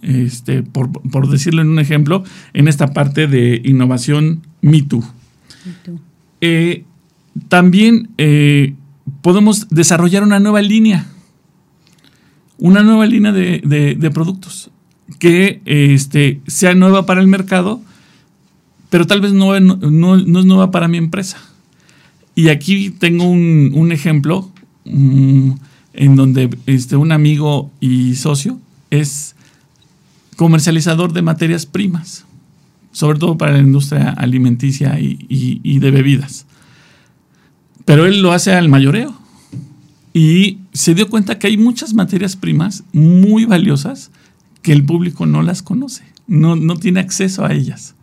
Este, 0.00 0.62
por, 0.62 1.28
decirlo 1.28 1.62
en 1.62 1.68
un 1.68 1.78
ejemplo, 1.78 2.24
en 2.52 2.68
esta 2.68 2.88
parte 2.88 3.26
de 3.26 3.60
innovación 3.64 4.42
Me 4.60 4.86
eh, 6.40 6.84
también 7.48 8.10
eh, 8.16 8.74
podemos 9.22 9.68
desarrollar 9.70 10.22
una 10.22 10.40
nueva 10.40 10.62
línea, 10.62 11.06
una 12.58 12.82
nueva 12.82 13.06
línea 13.06 13.32
de, 13.32 14.10
productos 14.12 14.70
que 15.18 15.60
este, 15.64 16.40
sea 16.46 16.74
nueva 16.74 17.06
para 17.06 17.20
el 17.20 17.26
mercado, 17.26 17.80
pero 18.90 19.06
tal 19.06 19.20
vez 19.20 19.32
no, 19.32 19.58
no, 19.60 20.16
es 20.16 20.26
nueva 20.26 20.70
para 20.70 20.88
mi 20.88 20.98
empresa. 20.98 21.38
Y 22.34 22.48
aquí 22.50 22.90
tengo 22.90 23.24
un, 23.24 23.90
ejemplo. 23.92 24.50
Mm, 24.84 25.52
en 25.98 26.14
donde 26.14 26.48
este, 26.66 26.94
un 26.96 27.10
amigo 27.10 27.72
y 27.80 28.14
socio 28.14 28.60
es 28.90 29.34
comercializador 30.36 31.12
de 31.12 31.22
materias 31.22 31.66
primas, 31.66 32.24
sobre 32.92 33.18
todo 33.18 33.36
para 33.36 33.52
la 33.52 33.58
industria 33.58 34.10
alimenticia 34.10 34.96
y, 35.00 35.78
de 35.80 35.90
bebidas. 35.90 36.46
Pero 37.84 38.06
él 38.06 38.22
lo 38.22 38.30
hace 38.30 38.52
al 38.52 38.68
mayoreo 38.68 39.12
y 40.14 40.58
se 40.72 40.94
dio 40.94 41.10
cuenta 41.10 41.40
que 41.40 41.48
hay 41.48 41.56
muchas 41.56 41.94
materias 41.94 42.36
primas 42.36 42.84
muy 42.92 43.44
valiosas 43.44 44.12
que 44.62 44.72
el 44.72 44.84
público 44.84 45.26
no 45.26 45.42
las 45.42 45.62
conoce, 45.62 46.04
no, 46.28 46.54
no 46.54 46.76
tiene 46.76 47.00
acceso 47.00 47.44
a 47.44 47.52
ellas. 47.52 47.96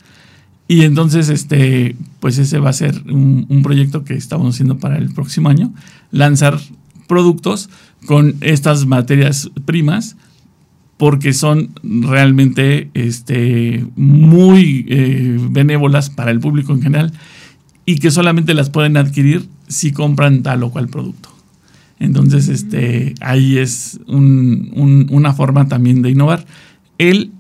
Y 0.68 0.82
entonces, 0.82 1.30
este, 1.30 1.96
pues 2.20 2.40
ese 2.40 2.60
va 2.60 2.72
a 2.72 2.74
ser 2.74 3.04
un, 3.10 3.46
un, 3.48 3.64
proyecto 3.64 4.04
que 4.04 4.16
estamos 4.16 4.56
haciendo 4.56 4.80
para 4.80 4.98
el 4.98 5.14
próximo 5.14 5.48
año, 5.48 5.74
lanzar 6.12 6.60
productos 7.08 7.70
con 8.06 8.36
estas 8.42 8.86
materias 8.86 9.50
primas 9.66 10.16
porque 10.98 11.34
son 11.34 11.72
realmente 11.84 12.90
este, 12.94 13.86
muy 13.96 14.86
eh, 14.88 15.38
benévolas 15.50 16.10
para 16.10 16.32
el 16.32 16.40
público 16.40 16.74
en 16.74 16.82
general 16.82 17.14
y 17.86 17.98
que 17.98 18.12
solamente 18.12 18.54
las 18.54 18.70
pueden 18.70 18.98
adquirir 18.98 19.48
si 19.68 19.92
compran 19.92 20.42
tal 20.42 20.64
o 20.64 20.72
cual 20.72 20.88
producto. 20.88 21.30
Entonces, 22.00 22.50
este, 22.50 23.14
ahí 23.22 23.58
es 23.58 24.00
una 24.08 25.34
forma 25.34 25.68
también 25.68 26.02
de 26.02 26.12
innovar. 26.12 26.46
Él, 26.98 27.32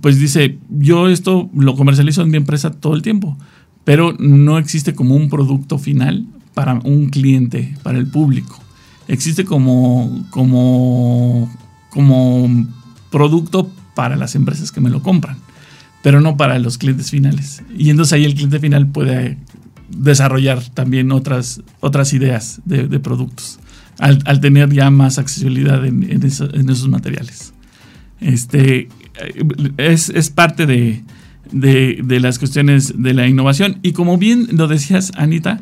pues 0.00 0.18
dice, 0.18 0.58
yo 0.68 1.08
esto 1.08 1.48
lo 1.54 1.76
comercializo 1.76 2.22
en 2.22 2.30
mi 2.30 2.36
empresa 2.36 2.70
todo 2.70 2.94
el 2.94 3.02
tiempo, 3.02 3.36
pero 3.84 4.14
no 4.18 4.58
existe 4.58 4.94
como 4.94 5.14
un 5.14 5.28
producto 5.28 5.78
final 5.78 6.26
para 6.54 6.74
un 6.84 7.10
cliente, 7.10 7.74
para 7.82 7.98
el 7.98 8.06
público 8.06 8.60
existe 9.10 9.44
como, 9.44 10.24
como, 10.30 11.52
como 11.90 12.66
producto 13.10 13.70
para 13.94 14.16
las 14.16 14.34
empresas 14.36 14.70
que 14.70 14.80
me 14.80 14.88
lo 14.88 15.02
compran, 15.02 15.36
pero 16.02 16.20
no 16.20 16.36
para 16.36 16.58
los 16.58 16.78
clientes 16.78 17.10
finales. 17.10 17.62
Y 17.76 17.90
entonces 17.90 18.12
ahí 18.12 18.24
el 18.24 18.34
cliente 18.34 18.60
final 18.60 18.86
puede 18.86 19.36
desarrollar 19.88 20.62
también 20.70 21.10
otras, 21.10 21.60
otras 21.80 22.12
ideas 22.12 22.60
de, 22.64 22.86
productos, 23.00 23.58
al, 23.98 24.40
tener 24.40 24.72
ya 24.72 24.90
más 24.90 25.18
accesibilidad 25.18 25.84
en, 25.84 26.22
esos 26.22 26.88
materiales. 26.88 27.52
Este, 28.20 28.88
es, 29.76 30.30
parte 30.30 30.66
de, 30.66 31.02
de, 31.50 32.20
las 32.20 32.38
cuestiones 32.38 32.94
de 32.96 33.12
la 33.12 33.26
innovación. 33.26 33.78
Y 33.82 33.90
como 33.90 34.18
bien 34.18 34.46
lo 34.52 34.68
decías, 34.68 35.10
Anita, 35.16 35.60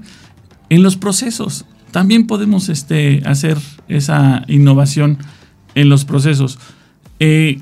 en 0.68 0.82
los 0.82 0.96
procesos 0.96 1.64
también 1.90 2.26
podemos 2.26 2.68
este, 2.68 3.22
hacer 3.24 3.58
esa 3.88 4.44
innovación 4.48 5.18
en 5.74 5.88
los 5.88 6.04
procesos. 6.04 6.58
Eh, 7.20 7.60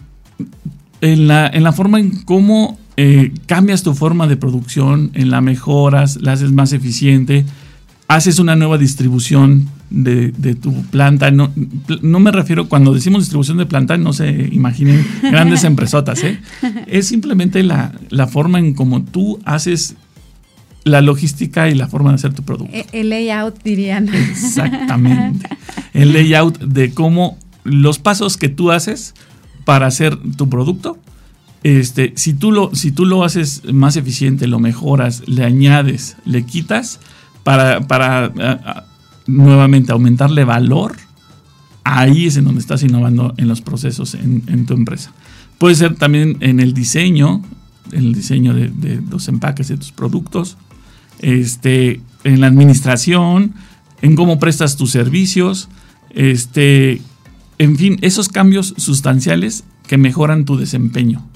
en, 1.00 1.28
la, 1.28 1.46
en, 1.46 1.62
la, 1.62 1.72
forma 1.72 2.00
en 2.00 2.22
cómo 2.22 2.78
eh, 2.96 3.32
cambias 3.46 3.82
tu 3.82 3.94
forma 3.94 4.26
de 4.26 4.36
producción, 4.36 5.10
en 5.14 5.30
la 5.30 5.40
mejoras, 5.40 6.16
la 6.20 6.32
haces 6.32 6.52
más 6.52 6.72
eficiente, 6.72 7.44
haces 8.08 8.38
una 8.38 8.56
nueva 8.56 8.78
distribución 8.78 9.68
de, 9.90 10.32
tu 10.60 10.72
planta. 10.86 11.30
No, 11.30 11.52
no, 12.02 12.20
me 12.20 12.32
refiero, 12.32 12.68
cuando 12.68 12.92
decimos 12.94 13.22
distribución 13.22 13.58
de 13.58 13.66
planta, 13.66 13.96
no 13.96 14.12
se 14.12 14.48
imaginen 14.52 15.06
grandes 15.22 15.64
empresotas. 15.64 16.22
¿eh? 16.24 16.40
Es 16.86 17.08
simplemente 17.08 17.62
la, 17.62 17.92
la 18.10 18.26
forma 18.26 18.58
en 18.58 18.74
cómo 18.74 19.02
tú 19.02 19.38
haces 19.44 19.96
la 20.86 21.00
logística 21.00 21.68
y 21.68 21.74
la 21.74 21.88
forma 21.88 22.10
de 22.10 22.14
hacer 22.14 22.32
tu 22.32 22.44
producto. 22.44 22.72
E, 22.72 22.86
el 22.92 23.10
layout, 23.10 23.60
dirían. 23.64 24.08
Exactamente. 24.14 25.48
El 25.92 26.12
layout 26.12 26.60
de 26.60 26.92
cómo 26.92 27.38
los 27.64 27.98
pasos 27.98 28.36
que 28.36 28.48
tú 28.48 28.70
haces 28.70 29.12
para 29.64 29.88
hacer 29.88 30.16
tu 30.36 30.48
producto. 30.48 30.96
Este, 31.64 32.12
si, 32.14 32.34
tú 32.34 32.52
lo, 32.52 32.72
si 32.72 32.92
tú 32.92 33.04
lo 33.04 33.24
haces 33.24 33.62
más 33.72 33.96
eficiente, 33.96 34.46
lo 34.46 34.60
mejoras, 34.60 35.24
le 35.26 35.44
añades, 35.44 36.16
le 36.24 36.46
quitas, 36.46 37.00
para, 37.42 37.80
para 37.80 38.86
nuevamente 39.26 39.90
aumentarle 39.90 40.44
valor, 40.44 40.94
ahí 41.82 42.26
es 42.26 42.36
en 42.36 42.44
donde 42.44 42.60
estás 42.60 42.84
innovando 42.84 43.34
en 43.38 43.48
los 43.48 43.60
procesos 43.60 44.14
en, 44.14 44.66
tu 44.66 44.74
empresa. 44.74 45.12
Puede 45.58 45.74
ser 45.74 45.96
también 45.96 46.36
en 46.38 46.60
el 46.60 46.74
diseño, 46.74 47.42
en 47.90 48.04
el 48.04 48.12
diseño 48.12 48.54
de, 48.54 48.68
de 48.68 49.02
los 49.10 49.26
empaques 49.26 49.66
de 49.66 49.76
tus 49.76 49.90
productos, 49.90 50.56
este, 51.26 52.00
en 52.22 52.40
la 52.40 52.46
administración, 52.46 53.54
en 54.00 54.14
cómo 54.14 54.38
prestas 54.38 54.76
tus 54.76 54.92
servicios, 54.92 55.68
este, 56.10 57.02
en 57.58 57.76
fin, 57.76 57.98
esos 58.00 58.28
cambios 58.28 58.74
sustanciales 58.76 59.64
que 59.88 59.98
mejoran 59.98 60.44
tu 60.44 60.56
desempeño. 60.56 61.26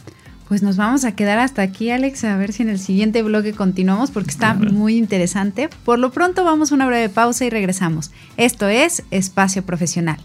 Pues 0.46 0.62
nos 0.62 0.76
vamos 0.76 1.05
a 1.05 1.16
quedar 1.16 1.40
hasta 1.40 1.62
aquí, 1.62 1.90
Alex, 1.90 2.22
a 2.22 2.37
ver 2.37 2.53
si 2.53 2.62
en 2.62 2.68
el 2.68 2.79
siguiente 2.79 3.22
bloque 3.22 3.53
continuamos 3.53 4.12
porque 4.12 4.31
está 4.31 4.55
muy 4.55 4.96
interesante. 4.96 5.68
Por 5.85 5.98
lo 5.98 6.12
pronto 6.12 6.44
vamos 6.44 6.70
a 6.70 6.76
una 6.76 6.87
breve 6.87 7.09
pausa 7.09 7.44
y 7.44 7.50
regresamos. 7.50 8.12
Esto 8.37 8.68
es 8.68 9.03
Espacio 9.11 9.64
Profesional. 9.64 10.18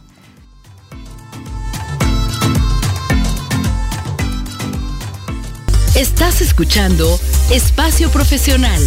Estás 5.95 6.41
escuchando 6.41 7.07
Espacio 7.51 8.11
Profesional. 8.11 8.81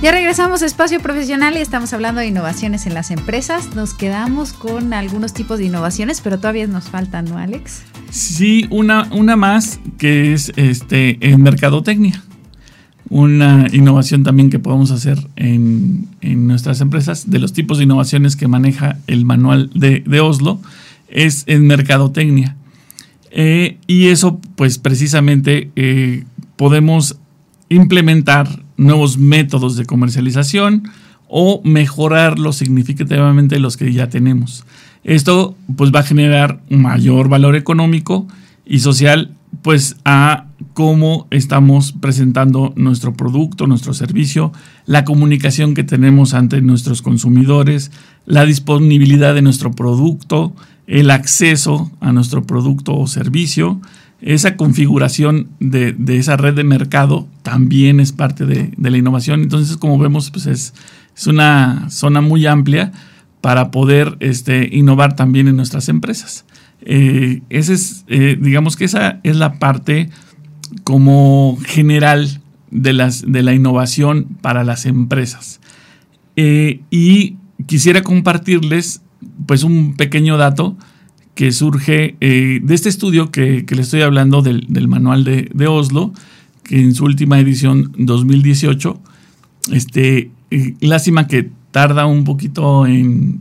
Ya 0.00 0.12
regresamos 0.12 0.62
a 0.62 0.66
Espacio 0.66 1.00
Profesional 1.00 1.56
y 1.56 1.60
estamos 1.60 1.92
hablando 1.92 2.20
de 2.20 2.28
innovaciones 2.28 2.86
en 2.86 2.94
las 2.94 3.10
empresas. 3.10 3.74
Nos 3.74 3.94
quedamos 3.94 4.52
con 4.52 4.92
algunos 4.92 5.34
tipos 5.34 5.58
de 5.58 5.64
innovaciones, 5.64 6.20
pero 6.20 6.38
todavía 6.38 6.68
nos 6.68 6.84
faltan, 6.84 7.24
¿no, 7.24 7.36
Alex? 7.36 7.82
Sí, 8.08 8.68
una, 8.70 9.08
una 9.10 9.34
más 9.34 9.80
que 9.98 10.32
es 10.32 10.52
este, 10.54 11.18
en 11.28 11.42
mercadotecnia. 11.42 12.22
Una 13.10 13.66
innovación 13.72 14.22
también 14.22 14.50
que 14.50 14.60
podemos 14.60 14.92
hacer 14.92 15.18
en, 15.34 16.06
nuestras 16.22 16.80
empresas, 16.80 17.28
de 17.28 17.40
los 17.40 17.52
tipos 17.52 17.78
de 17.78 17.84
innovaciones 17.84 18.36
que 18.36 18.46
maneja 18.46 18.98
el 19.08 19.24
manual 19.24 19.68
de, 19.74 20.20
Oslo, 20.20 20.60
es 21.08 21.42
en 21.48 21.66
mercadotecnia. 21.66 22.54
Eh, 23.32 23.78
y 23.88 24.06
eso, 24.06 24.40
pues 24.54 24.78
precisamente, 24.78 25.72
eh, 25.74 26.22
podemos 26.54 27.18
implementar 27.68 28.67
nuevos 28.78 29.18
métodos 29.18 29.76
de 29.76 29.84
comercialización 29.84 30.84
o 31.28 31.60
mejorarlos 31.62 32.56
significativamente 32.56 33.58
los 33.58 33.76
que 33.76 33.92
ya 33.92 34.08
tenemos. 34.08 34.64
Esto 35.04 35.54
pues 35.76 35.92
va 35.94 36.00
a 36.00 36.04
generar 36.04 36.62
mayor 36.70 37.28
valor 37.28 37.54
económico 37.54 38.26
y 38.64 38.78
social 38.78 39.34
pues 39.62 39.96
a 40.04 40.46
cómo 40.74 41.26
estamos 41.30 41.92
presentando 41.92 42.72
nuestro 42.76 43.14
producto, 43.14 43.66
nuestro 43.66 43.94
servicio, 43.94 44.52
la 44.86 45.04
comunicación 45.04 45.74
que 45.74 45.84
tenemos 45.84 46.34
ante 46.34 46.60
nuestros 46.60 47.02
consumidores, 47.02 47.90
la 48.26 48.44
disponibilidad 48.44 49.34
de 49.34 49.42
nuestro 49.42 49.72
producto, 49.72 50.54
el 50.86 51.10
acceso 51.10 51.90
a 52.00 52.12
nuestro 52.12 52.44
producto 52.44 52.96
o 52.96 53.06
servicio 53.06 53.80
esa 54.20 54.56
configuración 54.56 55.48
de, 55.60 55.94
esa 56.08 56.36
red 56.36 56.54
de 56.54 56.64
mercado 56.64 57.28
también 57.42 58.00
es 58.00 58.12
parte 58.12 58.46
de, 58.46 58.72
la 58.76 58.96
innovación. 58.96 59.42
Entonces, 59.42 59.76
como 59.76 59.98
vemos, 59.98 60.30
pues 60.30 60.46
es, 60.46 60.74
una 61.26 61.90
zona 61.90 62.20
muy 62.20 62.46
amplia 62.46 62.92
para 63.40 63.70
poder 63.70 64.16
este, 64.20 64.68
innovar 64.72 65.16
también 65.16 65.48
en 65.48 65.56
nuestras 65.56 65.88
empresas. 65.88 66.44
Eh, 66.82 67.42
ese 67.48 67.74
es, 67.74 68.04
eh, 68.06 68.38
digamos 68.40 68.76
que 68.76 68.84
esa 68.84 69.20
es 69.24 69.36
la 69.36 69.58
parte 69.58 70.10
como 70.84 71.58
general 71.64 72.40
de, 72.70 72.92
las, 72.92 73.30
de 73.30 73.42
la 73.42 73.54
innovación 73.54 74.26
para 74.40 74.64
las 74.64 74.86
empresas. 74.86 75.60
Eh, 76.36 76.82
y 76.90 77.36
quisiera 77.66 78.02
compartirles 78.02 79.02
pues 79.46 79.64
un 79.64 79.96
pequeño 79.96 80.36
dato 80.36 80.76
que 81.38 81.52
surge 81.52 82.16
eh, 82.20 82.58
de 82.60 82.74
este 82.74 82.88
estudio 82.88 83.30
que, 83.30 83.64
le 83.64 83.80
estoy 83.80 84.02
hablando 84.02 84.42
del, 84.42 84.88
manual 84.88 85.22
de, 85.22 85.66
Oslo, 85.68 86.12
que 86.64 86.80
en 86.80 86.96
su 86.96 87.04
última 87.04 87.38
edición 87.38 87.92
2018, 87.96 89.00
este, 89.70 90.32
eh, 90.50 90.74
lástima 90.80 91.28
que 91.28 91.48
tarda 91.70 92.06
un 92.06 92.24
poquito 92.24 92.88
en, 92.88 93.40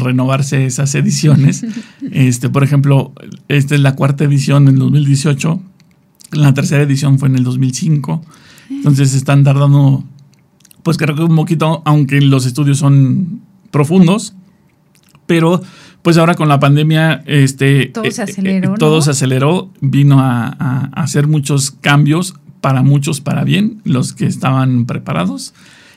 renovarse 0.00 0.66
esas 0.66 0.92
ediciones. 0.96 1.64
Este, 2.10 2.48
por 2.48 2.64
ejemplo, 2.64 3.12
esta 3.46 3.76
es 3.76 3.82
la 3.82 3.94
cuarta 3.94 4.24
edición 4.24 4.66
en 4.66 4.74
2018, 4.74 5.62
la 6.32 6.52
tercera 6.54 6.82
edición 6.82 7.20
fue 7.20 7.28
en 7.28 7.36
el 7.36 7.44
2005, 7.44 8.20
entonces 8.70 9.14
están 9.14 9.44
tardando, 9.44 10.02
pues 10.82 10.96
creo 10.96 11.14
que 11.14 11.22
un 11.22 11.36
poquito, 11.36 11.82
aunque 11.84 12.20
los 12.20 12.46
estudios 12.46 12.78
son 12.78 13.42
profundos, 13.70 14.34
pero 15.28 15.62
pues 16.08 16.16
ahora 16.16 16.36
con 16.36 16.48
la 16.48 16.58
pandemia, 16.58 17.22
este, 17.26 17.84
todo 17.84 18.10
se 18.10 18.22
eh, 18.22 18.24
aceleró. 18.24 18.72
Eh, 18.72 18.76
todo 18.78 19.02
se 19.02 19.10
aceleró, 19.10 19.70
vino 19.82 20.20
a, 20.20 20.88
hacer 20.94 21.26
muchos 21.26 21.70
cambios, 21.70 22.34
para 22.62 22.82
muchos 22.82 23.20
para 23.20 23.44
bien, 23.44 23.82
los 23.84 24.14
que 24.14 24.24
estaban 24.24 24.86
preparados. 24.86 25.52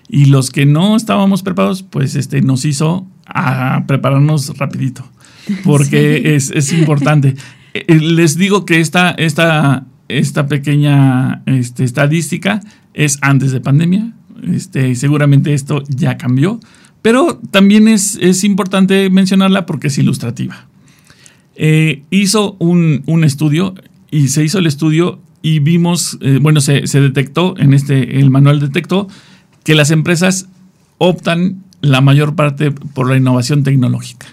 Y 0.09 0.25
los 0.25 0.51
que 0.51 0.65
no 0.65 0.97
estábamos 0.97 1.43
preparados, 1.43 1.83
pues 1.83 2.15
este, 2.15 2.41
nos 2.41 2.65
hizo 2.65 3.07
a 3.25 3.85
prepararnos 3.87 4.57
rapidito, 4.57 5.09
porque 5.63 6.35
es, 6.35 6.73
importante. 6.73 7.37
Eh, 7.73 7.95
les 8.01 8.35
digo 8.35 8.65
que 8.65 8.81
esta, 8.81 9.11
esta, 9.11 9.85
esta 10.09 10.47
pequeña 10.47 11.41
este, 11.45 11.85
estadística 11.85 12.59
es 12.93 13.17
antes 13.21 13.53
de 13.53 13.61
pandemia. 13.61 14.11
Este, 14.43 14.93
seguramente 14.95 15.53
esto 15.53 15.83
ya 15.87 16.17
cambió, 16.17 16.59
pero 17.01 17.39
también 17.51 17.87
es, 17.87 18.43
importante 18.43 19.09
mencionarla 19.09 19.65
porque 19.65 19.87
es 19.87 19.97
ilustrativa. 19.97 20.67
Eh, 21.55 22.03
hizo 22.09 22.55
un, 22.59 23.23
estudio 23.23 23.75
y 24.09 24.29
se 24.29 24.43
hizo 24.43 24.59
el 24.59 24.67
estudio 24.67 25.19
y 25.41 25.59
vimos, 25.59 26.17
eh, 26.21 26.39
bueno, 26.41 26.61
se, 26.61 26.81
detectó, 26.81 27.55
en 27.57 27.73
este, 27.73 28.19
el 28.19 28.29
manual 28.29 28.59
detectó 28.59 29.07
que 29.63 29.75
las 29.75 29.91
empresas 29.91 30.47
optan 30.97 31.63
la 31.81 32.01
mayor 32.01 32.35
parte 32.35 32.71
por 32.71 33.09
la 33.09 33.17
innovación 33.17 33.63
tecnológica. 33.63 34.27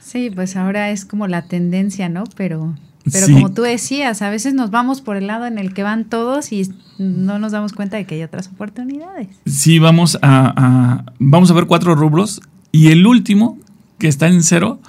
Sí, 0.00 0.30
pues 0.34 0.56
ahora 0.56 0.90
es 0.90 1.04
como 1.04 1.26
la 1.26 1.42
tendencia, 1.42 2.08
¿no? 2.08 2.24
Pero 2.36 2.74
pero 3.12 3.26
como 3.26 3.52
tú 3.52 3.62
decías, 3.62 4.22
a 4.22 4.30
veces 4.30 4.54
nos 4.54 4.70
vamos 4.70 5.00
por 5.00 5.16
el 5.16 5.26
lado 5.26 5.46
en 5.46 5.58
el 5.58 5.74
que 5.74 5.82
van 5.82 6.04
todos 6.04 6.52
y 6.52 6.70
no 6.98 7.38
nos 7.38 7.52
damos 7.52 7.72
cuenta 7.72 7.96
de 7.96 8.06
que 8.06 8.14
hay 8.14 8.22
otras 8.22 8.48
oportunidades. 8.48 9.28
Sí, 9.44 9.78
vamos 9.78 10.18
a, 10.22 11.04
vamos 11.18 11.50
a 11.50 11.54
ver 11.54 11.66
cuatro 11.66 11.94
rubros 11.94 12.40
y 12.72 12.88
el 12.88 13.06
último, 13.06 13.58
que 13.98 14.08
está 14.08 14.28
en 14.28 14.42
cero, 14.42 14.80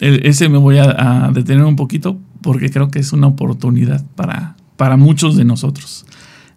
ese 0.00 0.48
me 0.48 0.58
voy 0.58 0.78
a, 0.78 1.30
detener 1.32 1.64
un 1.64 1.76
poquito 1.76 2.18
porque 2.42 2.70
creo 2.70 2.90
que 2.90 2.98
es 2.98 3.12
una 3.12 3.28
oportunidad 3.28 4.04
para, 4.16 4.56
para 4.76 4.96
muchos 4.96 5.36
de 5.36 5.44
nosotros. 5.44 6.04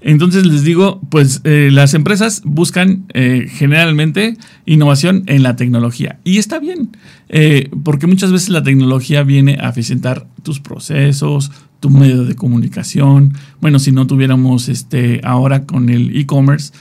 Entonces 0.08 0.46
les 0.46 0.64
digo, 0.64 1.02
pues 1.10 1.42
eh, 1.44 1.68
las 1.70 1.94
empresas 1.94 2.42
buscan 2.46 3.04
eh, 3.14 3.48
generalmente 3.50 4.38
innovación 4.66 5.24
en 5.28 5.44
la 5.44 5.58
tecnología. 5.58 6.18
Y 6.24 6.38
está 6.38 6.60
bien, 6.60 6.92
eh, 7.28 7.70
porque 7.84 8.08
muchas 8.08 8.32
veces 8.32 8.48
la 8.48 8.64
tecnología 8.64 9.24
viene 9.24 9.58
a 9.60 9.68
eficientar 9.68 10.26
tus 10.44 10.62
procesos, 10.62 11.52
tu 11.82 11.90
medio 11.90 12.24
de 12.24 12.36
comunicación. 12.36 13.34
Bueno, 13.60 13.80
si 13.80 13.92
no 13.92 14.08
tuviéramos 14.08 14.70
este 14.70 15.20
ahora 15.26 15.66
con 15.66 15.90
el 15.90 16.18
e-commerce, 16.18 16.72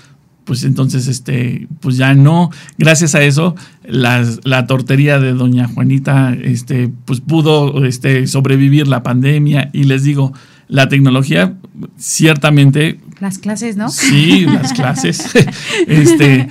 pues 0.45 0.63
entonces 0.63 1.09
este 1.09 1.67
pues 1.81 1.97
ya 1.97 2.15
no 2.15 2.51
gracias 2.79 3.17
a 3.17 3.23
eso 3.25 3.57
la, 3.83 4.67
tortería 4.69 5.19
de 5.19 5.33
doña 5.33 5.67
Juanita 5.67 6.33
este 6.41 6.89
pues 7.05 7.21
pudo 7.21 7.85
este 7.85 8.29
sobrevivir 8.29 8.87
la 8.87 9.03
pandemia 9.03 9.71
y 9.73 9.83
les 9.83 10.05
digo 10.05 10.33
la 10.69 10.89
tecnología 10.89 11.57
ciertamente 11.99 12.99
las 13.21 13.39
clases, 13.39 13.77
¿no? 13.77 13.89
Sí, 13.89 14.45
las 14.45 14.73
clases. 14.75 15.35
este, 15.87 16.49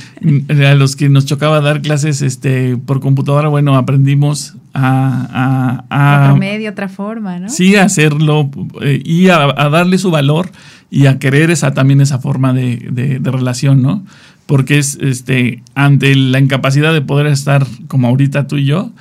a 0.50 0.74
los 0.74 0.96
que 0.96 1.10
nos 1.10 1.26
chocaba 1.26 1.62
dar 1.62 1.82
clases 1.82 2.22
este, 2.22 2.78
por 2.78 3.02
computadora, 3.02 3.50
bueno, 3.50 3.76
aprendimos 3.76 4.56
a... 4.74 5.84
a, 5.90 6.24
Otro 6.24 6.38
medio, 6.38 6.72
otra 6.72 6.90
forma, 6.90 7.40
¿no? 7.40 7.50
Sí, 7.50 7.76
a 7.76 7.84
hacerlo 7.84 8.50
eh, 8.82 9.02
y 9.04 9.30
a, 9.30 9.54
darle 9.70 9.98
su 9.98 10.10
valor 10.10 10.52
y 10.90 11.06
a 11.06 11.20
querer 11.20 11.52
esa 11.52 11.74
también 11.74 12.02
esa 12.02 12.20
forma 12.20 12.54
de, 12.54 12.78
de, 12.92 13.20
de 13.20 13.32
relación, 13.32 13.82
¿no? 13.82 14.04
Porque 14.48 14.80
es 14.80 14.98
este, 15.02 15.62
ante 15.76 16.16
la 16.16 16.40
incapacidad 16.40 16.94
de 16.94 17.02
poder 17.02 17.28
estar 17.28 17.66
como 17.88 18.08
ahorita 18.08 18.48
tú 18.48 18.58
y 18.58 18.66
yo, 18.66 18.92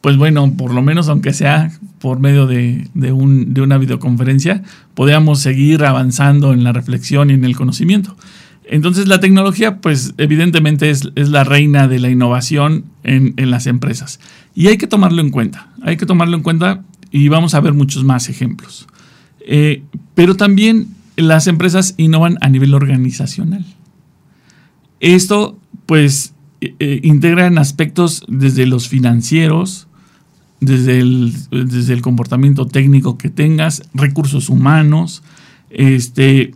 pues 0.00 0.18
bueno, 0.18 0.52
por 0.56 0.74
lo 0.74 0.82
menos 0.82 1.08
aunque 1.08 1.32
sea 1.32 1.70
por 2.04 2.20
medio 2.20 2.46
de, 2.46 2.86
un, 3.14 3.54
de 3.54 3.62
una 3.62 3.78
videoconferencia, 3.78 4.62
podamos 4.92 5.40
seguir 5.40 5.86
avanzando 5.86 6.52
en 6.52 6.62
la 6.62 6.70
reflexión 6.70 7.30
y 7.30 7.32
en 7.32 7.46
el 7.46 7.56
conocimiento. 7.56 8.14
Entonces 8.66 9.08
la 9.08 9.20
tecnología, 9.20 9.80
pues 9.80 10.12
evidentemente 10.18 10.90
es, 10.90 11.06
la 11.16 11.44
reina 11.44 11.88
de 11.88 12.00
la 12.00 12.10
innovación 12.10 12.84
en, 13.04 13.32
las 13.50 13.66
empresas. 13.66 14.20
Y 14.54 14.66
hay 14.66 14.76
que 14.76 14.86
tomarlo 14.86 15.22
en 15.22 15.30
cuenta, 15.30 15.68
hay 15.80 15.96
que 15.96 16.04
tomarlo 16.04 16.36
en 16.36 16.42
cuenta 16.42 16.82
y 17.10 17.28
vamos 17.28 17.54
a 17.54 17.60
ver 17.60 17.72
muchos 17.72 18.04
más 18.04 18.28
ejemplos. 18.28 18.86
Eh, 19.46 19.82
pero 20.14 20.34
también 20.34 20.88
las 21.16 21.46
empresas 21.46 21.94
innovan 21.96 22.36
a 22.42 22.50
nivel 22.50 22.74
organizacional. 22.74 23.64
Esto, 25.00 25.58
pues, 25.86 26.34
eh, 26.60 26.74
eh, 26.80 27.00
integra 27.02 27.46
en 27.46 27.56
aspectos 27.56 28.26
desde 28.28 28.66
los 28.66 28.88
financieros, 28.88 29.88
desde 30.64 30.98
el, 31.00 31.32
desde 31.50 31.92
el 31.92 32.02
comportamiento 32.02 32.66
técnico 32.66 33.18
que 33.18 33.30
tengas, 33.30 33.82
recursos 33.94 34.48
humanos, 34.48 35.22
este, 35.70 36.54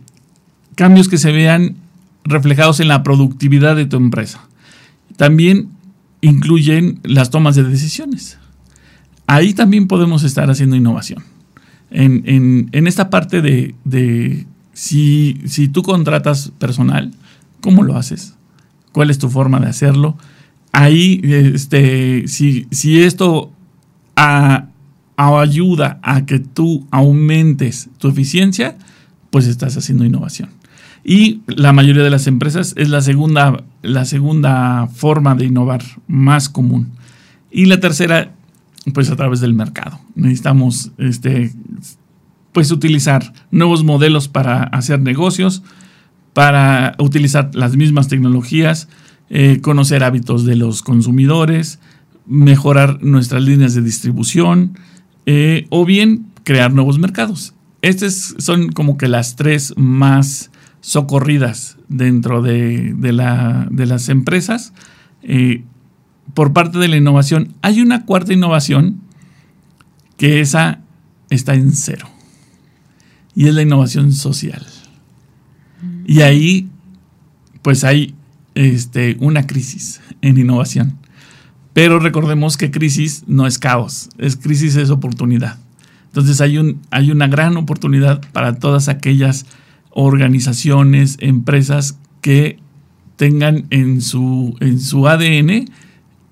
cambios 0.75 1.09
que 1.09 1.17
se 1.17 1.31
vean 1.31 1.75
reflejados 2.23 2.79
en 2.79 2.87
la 2.87 3.03
productividad 3.03 3.75
de 3.75 3.85
tu 3.85 3.97
empresa. 3.97 4.47
También 5.17 5.69
incluyen 6.21 6.99
las 7.03 7.29
tomas 7.29 7.55
de 7.55 7.63
decisiones. 7.63 8.37
Ahí 9.27 9.53
también 9.53 9.87
podemos 9.87 10.23
estar 10.23 10.49
haciendo 10.49 10.75
innovación. 10.75 11.23
en, 11.91 12.69
esta 12.71 13.09
parte 13.09 13.41
de, 13.41 14.45
si, 14.73 15.41
si, 15.45 15.67
tú 15.67 15.83
contratas 15.83 16.51
personal, 16.57 17.11
¿cómo 17.61 17.83
lo 17.83 17.95
haces? 17.95 18.35
¿Cuál 18.91 19.09
es 19.09 19.17
tu 19.17 19.29
forma 19.29 19.59
de 19.59 19.67
hacerlo? 19.67 20.17
Ahí, 20.71 21.21
este, 21.23 22.27
si, 22.27 22.67
si 22.71 23.01
esto 23.01 23.51
ayuda 25.17 25.99
a 26.01 26.25
que 26.25 26.39
tú 26.39 26.87
aumentes 26.91 27.89
tu 27.97 28.07
eficiencia, 28.09 28.77
pues 29.29 29.47
estás 29.47 29.77
haciendo 29.77 30.05
innovación. 30.05 30.49
Y 31.03 31.41
la 31.47 31.73
mayoría 31.73 32.03
de 32.03 32.09
las 32.09 32.27
empresas 32.27 32.73
es 32.77 32.89
la 32.89 33.01
segunda, 33.01 33.63
la 33.81 34.05
segunda 34.05 34.87
forma 34.87 35.35
de 35.35 35.45
innovar 35.45 35.81
más 36.07 36.49
común. 36.49 36.91
Y 37.51 37.65
la 37.65 37.79
tercera, 37.79 38.31
pues 38.93 39.09
a 39.09 39.15
través 39.15 39.39
del 39.39 39.53
mercado. 39.53 39.99
Necesitamos 40.15 40.91
este, 40.97 41.53
pues 42.51 42.71
utilizar 42.71 43.33
nuevos 43.51 43.83
modelos 43.83 44.27
para 44.27 44.63
hacer 44.63 44.99
negocios, 44.99 45.63
para 46.33 46.95
utilizar 46.99 47.51
las 47.53 47.75
mismas 47.75 48.07
tecnologías, 48.07 48.87
eh, 49.29 49.59
conocer 49.61 50.03
hábitos 50.03 50.45
de 50.45 50.55
los 50.55 50.83
consumidores, 50.83 51.79
mejorar 52.29 53.03
nuestras 53.03 53.43
líneas 53.43 53.73
de 53.73 53.81
distribución 53.81 54.77
eh, 55.25 55.65
o 55.69 55.83
bien 55.83 56.27
crear 56.43 56.71
nuevos 56.73 56.99
mercados. 56.99 57.53
Estas 57.81 58.35
son 58.37 58.71
como 58.71 58.97
que 58.97 59.07
las 59.07 59.35
tres 59.35 59.73
más 59.75 60.51
socorridas 60.81 61.77
dentro 61.89 62.41
de, 62.41 62.95
las 63.71 64.09
empresas 64.09 64.73
eh, 65.23 65.63
por 66.33 66.53
parte 66.53 66.77
de 66.77 66.87
la 66.87 66.97
innovación. 66.97 67.55
Hay 67.61 67.81
una 67.81 68.05
cuarta 68.05 68.33
innovación 68.33 69.01
que 70.17 70.39
esa 70.39 70.81
está 71.29 71.55
en 71.55 71.73
cero 71.73 72.09
y 73.35 73.47
es 73.47 73.53
la 73.53 73.61
innovación 73.61 74.13
social. 74.13 74.65
Y 76.05 76.21
ahí 76.21 76.69
pues 77.61 77.83
hay 77.83 78.15
este, 78.55 79.17
una 79.19 79.47
crisis 79.47 80.01
en 80.21 80.37
innovación. 80.37 80.97
Pero 81.79 81.97
recordemos 81.97 82.57
que 82.57 82.71
crisis 82.71 83.23
no 83.25 83.47
es 83.47 83.57
caos, 83.57 84.09
es 84.17 84.35
crisis 84.35 84.75
es 84.75 84.89
oportunidad. 84.89 85.59
Entonces 86.07 86.41
hay, 86.41 86.57
un, 86.57 86.81
hay 86.91 87.09
una 87.09 87.29
gran 87.29 87.55
oportunidad 87.55 88.19
para 88.33 88.59
todas 88.59 88.89
aquellas 88.89 89.45
organizaciones, 89.91 91.15
empresas 91.21 91.97
que 92.19 92.59
tengan 93.15 93.65
en 93.69 94.01
su, 94.01 94.57
en 94.59 94.81
su 94.81 95.07
ADN 95.07 95.71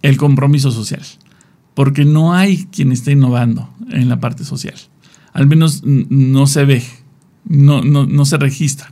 el 0.02 0.18
compromiso 0.18 0.70
social. 0.72 1.04
Porque 1.76 2.04
no 2.04 2.34
hay 2.34 2.66
quien 2.66 2.92
esté 2.92 3.14
innovando 3.14 3.74
en 3.90 4.10
la 4.10 4.20
parte 4.20 4.44
social. 4.44 4.76
Al 5.32 5.48
menos 5.48 5.82
no 5.86 6.46
se 6.48 6.66
ve, 6.66 6.84
no, 7.46 7.82
no, 7.82 8.06
no 8.06 8.26
se 8.26 8.36
registra. 8.36 8.92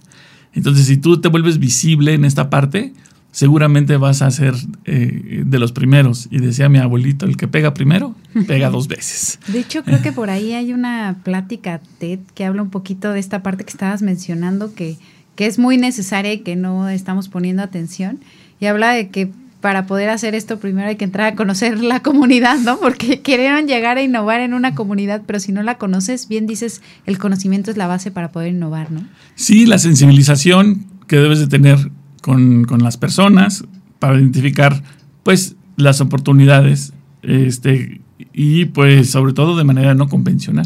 Entonces, 0.54 0.86
si 0.86 0.96
tú 0.96 1.20
te 1.20 1.28
vuelves 1.28 1.60
visible 1.60 2.14
en 2.14 2.24
esta 2.24 2.50
parte, 2.50 2.94
seguramente 3.36 3.98
vas 3.98 4.22
a 4.22 4.32
ser 4.32 4.56
eh, 4.86 5.44
de 5.46 5.60
los 5.60 5.74
primeros. 5.74 6.30
Y 6.32 6.40
decía 6.40 6.70
mi 6.70 6.80
abuelito, 6.80 7.26
el 7.26 7.36
que 7.36 7.50
pega 7.50 7.74
primero, 7.74 8.16
pega 8.48 8.70
dos 8.70 8.88
veces. 8.88 9.40
De 9.48 9.60
hecho, 9.60 9.84
creo 9.84 10.02
que 10.02 10.14
por 10.14 10.30
ahí 10.30 10.54
hay 10.54 10.72
una 10.72 11.18
plática 11.22 11.82
TED 12.00 12.20
que 12.34 12.46
habla 12.46 12.62
un 12.62 12.70
poquito 12.70 13.12
de 13.12 13.20
esta 13.20 13.44
parte 13.44 13.66
que 13.66 13.72
estabas 13.72 14.02
mencionando, 14.02 14.74
que, 14.74 14.96
que 15.36 15.48
es 15.48 15.60
muy 15.60 15.76
necesaria 15.76 16.32
y 16.32 16.40
que 16.40 16.56
no 16.56 16.88
estamos 16.88 17.28
poniendo 17.28 17.62
atención. 17.62 18.20
Y 18.62 18.68
habla 18.68 18.92
de 18.92 19.10
que 19.10 19.30
para 19.60 19.86
poder 19.86 20.12
hacer 20.12 20.34
esto 20.34 20.58
primero 20.58 20.88
hay 20.88 20.96
que 20.96 21.04
entrar 21.04 21.34
a 21.34 21.36
conocer 21.36 21.84
la 21.84 22.02
comunidad, 22.02 22.58
¿no? 22.60 22.80
Porque 22.80 23.22
quieren 23.22 23.68
llegar 23.68 23.98
a 23.98 24.02
innovar 24.02 24.40
en 24.40 24.54
una 24.54 24.76
comunidad, 24.76 25.24
pero 25.28 25.42
si 25.42 25.52
no 25.52 25.62
la 25.62 25.78
conoces, 25.78 26.30
bien 26.30 26.48
dices, 26.48 26.82
el 27.06 27.18
conocimiento 27.18 27.70
es 27.70 27.76
la 27.76 27.88
base 27.88 28.12
para 28.12 28.32
poder 28.32 28.54
innovar, 28.54 28.92
¿no? 28.92 29.06
Sí, 29.36 29.66
la 29.66 29.78
sensibilización 29.78 30.86
que 31.08 31.18
debes 31.18 31.40
de 31.40 31.48
tener 31.48 31.92
con, 32.26 32.66
las 32.82 32.98
personas 32.98 33.66
para 34.00 34.20
identificar 34.20 34.82
pues 35.22 35.56
las 35.78 36.02
oportunidades 36.02 36.92
este, 37.22 38.02
y 38.34 38.66
pues 38.66 39.12
sobre 39.12 39.34
todo 39.34 39.56
de 39.56 39.64
manera 39.64 39.94
no 39.94 40.10
convencional. 40.10 40.66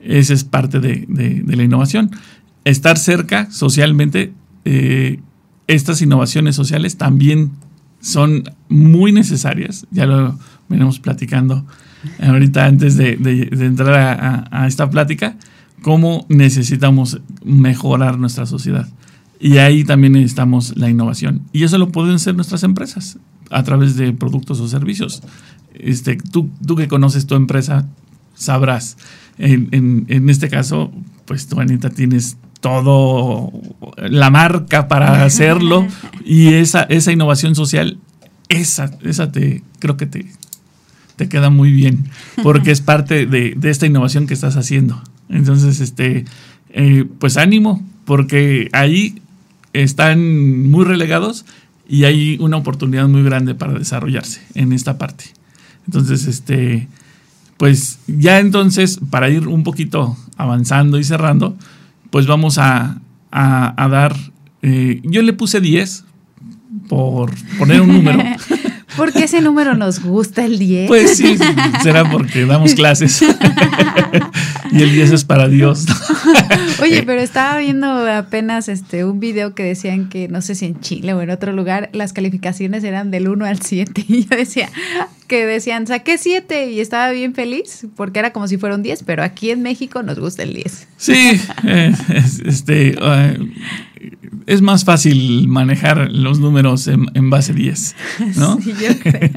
Esa 0.00 0.32
es 0.32 0.44
parte 0.44 0.78
de, 0.78 1.42
la 1.44 1.62
innovación. 1.64 2.12
Estar 2.64 2.98
cerca 2.98 3.50
socialmente, 3.50 4.32
eh, 4.64 5.18
estas 5.66 6.02
innovaciones 6.02 6.54
sociales 6.54 6.96
también 6.96 7.50
son 8.00 8.44
muy 8.68 9.10
necesarias, 9.10 9.88
ya 9.90 10.06
lo 10.06 10.38
venimos 10.68 11.00
platicando 11.00 11.66
ahorita 12.20 12.64
antes 12.64 12.96
de, 12.96 13.14
entrar 13.50 14.48
a 14.52 14.66
esta 14.68 14.88
plática, 14.88 15.36
cómo 15.82 16.26
necesitamos 16.28 17.20
mejorar 17.44 18.18
nuestra 18.18 18.46
sociedad. 18.46 18.86
Y 19.38 19.58
ahí 19.58 19.84
también 19.84 20.14
necesitamos 20.14 20.76
la 20.76 20.88
innovación. 20.88 21.42
Y 21.52 21.64
eso 21.64 21.78
lo 21.78 21.90
pueden 21.90 22.14
hacer 22.14 22.34
nuestras 22.34 22.62
empresas 22.62 23.18
a 23.50 23.62
través 23.62 23.96
de 23.96 24.12
productos 24.12 24.60
o 24.60 24.68
servicios. 24.68 25.22
Este, 25.74 26.16
tú, 26.16 26.48
tú 26.66 26.76
que 26.76 26.88
conoces 26.88 27.26
tu 27.26 27.34
empresa, 27.34 27.86
sabrás. 28.34 28.96
En, 29.38 30.28
este 30.30 30.48
caso, 30.48 30.90
pues 31.26 31.46
tú, 31.46 31.60
Anita, 31.60 31.90
tienes 31.90 32.38
todo 32.60 33.52
la 33.96 34.30
marca 34.30 34.88
para 34.88 35.24
hacerlo 35.24 35.86
y 36.24 36.54
esa, 36.54 36.82
esa 36.84 37.12
innovación 37.12 37.54
social, 37.54 37.98
esa, 38.48 38.90
esa 39.02 39.30
te, 39.30 39.62
creo 39.78 39.98
que 39.98 40.06
te, 40.06 40.26
te 41.16 41.28
queda 41.28 41.50
muy 41.50 41.70
bien 41.70 42.06
porque 42.42 42.70
es 42.70 42.80
parte 42.80 43.26
de, 43.26 43.56
esta 43.64 43.86
innovación 43.86 44.26
que 44.26 44.34
estás 44.34 44.56
haciendo. 44.56 45.02
Entonces, 45.28 45.80
este, 45.80 46.24
eh, 46.70 47.04
pues 47.18 47.36
ánimo, 47.36 47.84
porque 48.04 48.68
ahí 48.72 49.20
están 49.82 50.70
muy 50.70 50.84
relegados 50.84 51.44
y 51.88 52.04
hay 52.04 52.36
una 52.40 52.56
oportunidad 52.56 53.08
muy 53.08 53.22
grande 53.22 53.54
para 53.54 53.74
desarrollarse 53.74 54.42
en 54.54 54.72
esta 54.72 54.98
parte. 54.98 55.24
Entonces, 55.86 56.26
este, 56.26 56.88
pues 57.56 57.98
ya 58.06 58.40
entonces, 58.40 59.00
para 59.10 59.28
ir 59.28 59.46
un 59.48 59.62
poquito 59.62 60.16
avanzando 60.36 60.98
y 60.98 61.04
cerrando, 61.04 61.56
pues 62.10 62.26
vamos 62.26 62.58
a, 62.58 63.00
dar, 63.30 64.16
eh, 64.62 65.00
yo 65.04 65.22
le 65.22 65.32
puse 65.32 65.60
10 65.60 66.04
por 66.88 67.32
poner 67.58 67.80
un 67.80 67.92
número. 67.92 68.22
Porque 68.96 69.24
ese 69.24 69.42
número 69.42 69.74
nos 69.74 70.02
gusta 70.02 70.44
el 70.44 70.58
10. 70.58 70.88
Pues 70.88 71.18
sí, 71.18 71.36
será 71.82 72.10
porque 72.10 72.46
damos 72.46 72.72
clases. 72.74 73.22
y 74.72 74.82
el 74.82 74.92
10 74.92 75.12
es 75.12 75.24
para 75.24 75.48
Dios. 75.48 75.86
Oye, 76.82 77.02
pero 77.04 77.20
estaba 77.20 77.58
viendo 77.58 77.86
apenas 78.10 78.68
este 78.68 79.04
un 79.04 79.20
video 79.20 79.54
que 79.54 79.62
decían 79.62 80.08
que 80.08 80.28
no 80.28 80.42
sé 80.42 80.54
si 80.54 80.66
en 80.66 80.80
Chile 80.80 81.14
o 81.14 81.22
en 81.22 81.30
otro 81.30 81.52
lugar 81.52 81.90
las 81.92 82.12
calificaciones 82.12 82.84
eran 82.84 83.10
del 83.10 83.28
1 83.28 83.44
al 83.44 83.62
7 83.62 84.04
y 84.08 84.26
yo 84.26 84.36
decía 84.36 84.70
que 85.26 85.44
decían, 85.44 85.86
"Saqué 85.86 86.18
7" 86.18 86.70
y 86.70 86.80
estaba 86.80 87.10
bien 87.10 87.34
feliz 87.34 87.86
porque 87.96 88.20
era 88.20 88.32
como 88.32 88.46
si 88.46 88.58
fuera 88.58 88.74
un 88.74 88.82
10, 88.82 89.02
pero 89.04 89.22
aquí 89.22 89.50
en 89.50 89.62
México 89.62 90.02
nos 90.02 90.18
gusta 90.18 90.42
el 90.42 90.54
10. 90.54 90.88
Sí, 90.96 91.40
eh, 91.64 91.92
este 92.44 92.96
eh, 93.00 93.38
es 94.46 94.62
más 94.62 94.84
fácil 94.84 95.48
manejar 95.48 96.10
los 96.12 96.38
números 96.38 96.86
en, 96.88 97.30
base 97.30 97.52
10, 97.52 97.96
¿no? 98.36 98.60
Sí, 98.60 98.72
yo 98.80 98.96
creo. 98.98 99.30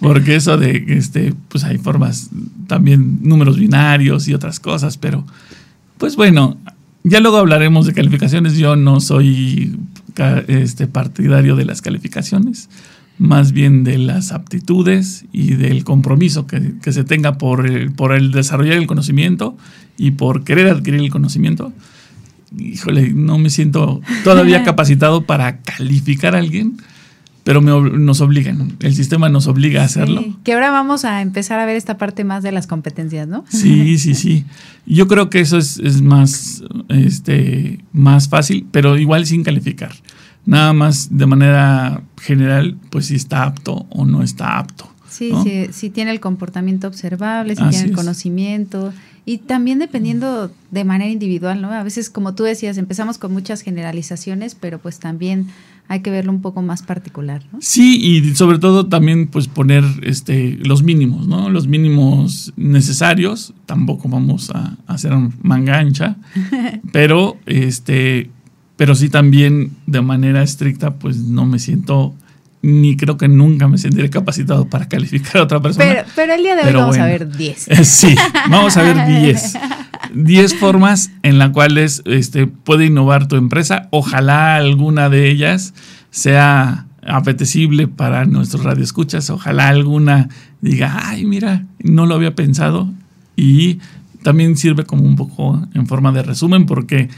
Porque 0.00 0.36
eso 0.36 0.56
de, 0.56 0.84
este, 0.88 1.34
pues 1.48 1.64
hay 1.64 1.78
formas, 1.78 2.30
también 2.68 3.18
números 3.22 3.58
binarios 3.58 4.28
y 4.28 4.34
otras 4.34 4.60
cosas, 4.60 4.71
pero 5.00 5.24
pues 5.98 6.16
bueno, 6.16 6.56
ya 7.04 7.20
luego 7.20 7.38
hablaremos 7.38 7.86
de 7.86 7.92
calificaciones. 7.92 8.56
Yo 8.56 8.76
no 8.76 9.00
soy 9.00 9.78
este, 10.48 10.86
partidario 10.86 11.56
de 11.56 11.64
las 11.64 11.82
calificaciones, 11.82 12.68
más 13.18 13.52
bien 13.52 13.84
de 13.84 13.98
las 13.98 14.32
aptitudes 14.32 15.26
y 15.32 15.54
del 15.54 15.84
compromiso 15.84 16.46
que, 16.46 16.92
se 16.92 17.04
tenga 17.04 17.38
por 17.38 17.92
por 17.94 18.12
el 18.12 18.32
desarrollar 18.32 18.78
el 18.78 18.86
conocimiento 18.86 19.56
y 19.98 20.12
por 20.12 20.44
querer 20.44 20.68
adquirir 20.68 21.00
el 21.00 21.10
conocimiento 21.10 21.72
híjole, 22.58 23.12
no 23.12 23.38
me 23.38 23.50
siento 23.50 24.00
todavía 24.24 24.62
capacitado 24.64 25.22
para 25.22 25.58
calificar 25.58 26.34
a 26.34 26.38
alguien, 26.38 26.76
pero 27.44 27.60
nos 27.60 28.20
obligan, 28.20 28.76
el 28.80 28.94
sistema 28.94 29.28
nos 29.28 29.48
obliga 29.48 29.82
a 29.82 29.86
hacerlo. 29.86 30.24
que 30.44 30.52
ahora 30.52 30.70
vamos 30.70 31.04
a 31.04 31.22
empezar 31.22 31.58
a 31.58 31.66
ver 31.66 31.76
esta 31.76 31.98
parte 31.98 32.22
más 32.22 32.42
de 32.42 32.52
las 32.52 32.68
competencias, 32.68 33.26
¿no? 33.26 33.44
Sí, 33.48 33.98
sí, 33.98 34.14
sí. 34.14 34.44
Yo 34.86 35.08
creo 35.08 35.28
que 35.28 35.40
eso 35.40 35.58
es, 35.58 36.02
más, 36.02 36.62
este, 36.88 37.80
más 37.92 38.28
fácil, 38.28 38.66
pero 38.70 38.96
igual 38.96 39.26
sin 39.26 39.42
calificar. 39.42 39.92
Nada 40.44 40.72
más 40.72 41.16
de 41.16 41.26
manera 41.26 42.02
general, 42.20 42.76
pues 42.90 43.06
si 43.06 43.16
está 43.16 43.44
apto 43.44 43.86
o 43.90 44.04
no 44.04 44.22
está 44.22 44.58
apto. 44.58 44.88
Sí, 45.08 45.32
sí, 45.42 45.66
si 45.72 45.90
tiene 45.90 46.10
el 46.10 46.20
comportamiento 46.20 46.88
observable, 46.88 47.54
si 47.54 47.62
tiene 47.68 47.84
el 47.84 47.92
conocimiento 47.92 48.94
Y 49.26 49.38
también 49.38 49.78
dependiendo 49.78 50.50
de 50.70 50.84
manera 50.84 51.10
individual, 51.10 51.60
¿no? 51.60 51.70
A 51.70 51.82
veces, 51.82 52.08
como 52.08 52.34
tú 52.34 52.44
decías, 52.44 52.78
empezamos 52.78 53.18
con 53.18 53.32
muchas 53.32 53.60
generalizaciones, 53.60 54.54
pero 54.54 54.78
pues 54.78 54.98
también 54.98 55.48
hay 55.88 56.00
que 56.00 56.10
verlo 56.10 56.32
un 56.32 56.40
poco 56.40 56.62
más 56.62 56.82
particular, 56.82 57.42
¿no? 57.52 57.58
Sí, 57.60 58.00
y 58.00 58.34
sobre 58.34 58.58
todo 58.58 58.86
también 58.86 59.26
pues 59.26 59.48
poner 59.48 59.84
este, 60.02 60.58
los 60.62 60.82
mínimos, 60.82 61.26
¿no? 61.26 61.50
Los 61.50 61.66
mínimos 61.66 62.52
necesarios. 62.56 63.52
Tampoco 63.66 64.08
vamos 64.08 64.50
a, 64.50 64.76
hacer 64.86 65.12
manga 65.42 65.78
ancha, 65.78 66.16
pero 66.92 67.36
este, 67.46 68.30
pero 68.76 68.94
sí 68.94 69.10
también 69.10 69.72
de 69.86 70.00
manera 70.00 70.42
estricta, 70.42 70.94
pues 70.94 71.18
no 71.18 71.44
me 71.44 71.58
siento 71.58 72.14
ni 72.62 72.96
creo 72.96 73.16
que 73.16 73.28
nunca 73.28 73.68
me 73.68 73.76
sentiré 73.76 74.08
capacitado 74.08 74.66
para 74.66 74.88
calificar 74.88 75.38
a 75.38 75.42
otra 75.42 75.60
persona. 75.60 76.04
Pero, 76.14 76.32
el 76.32 76.42
día 76.42 76.56
de 76.56 76.62
hoy 76.62 76.72
vamos 76.72 76.98
a 76.98 77.06
ver 77.06 77.28
10. 77.28 77.68
Sí, 77.82 78.14
vamos 78.48 78.76
a 78.76 78.82
ver 78.82 79.06
10. 79.06 79.54
10 80.14 80.54
formas 80.56 81.10
en 81.22 81.38
las 81.38 81.50
cuales 81.50 82.02
este, 82.06 82.46
puede 82.46 82.86
innovar 82.86 83.28
tu 83.28 83.36
empresa. 83.36 83.88
Ojalá 83.90 84.56
alguna 84.56 85.08
de 85.08 85.30
ellas 85.30 85.74
sea 86.10 86.86
apetecible 87.06 87.88
para 87.88 88.24
nuestros 88.24 88.64
radioescuchas. 88.64 89.30
Ojalá 89.30 89.68
alguna 89.68 90.28
diga, 90.60 91.08
ay, 91.08 91.24
mira, 91.24 91.66
no 91.82 92.06
lo 92.06 92.14
había 92.14 92.34
pensado. 92.34 92.88
Y 93.36 93.78
también 94.22 94.56
sirve 94.56 94.84
como 94.84 95.02
un 95.02 95.16
poco 95.16 95.66
en 95.74 95.86
forma 95.86 96.12
de 96.12 96.22
resumen 96.22 96.66
porque, 96.66 97.08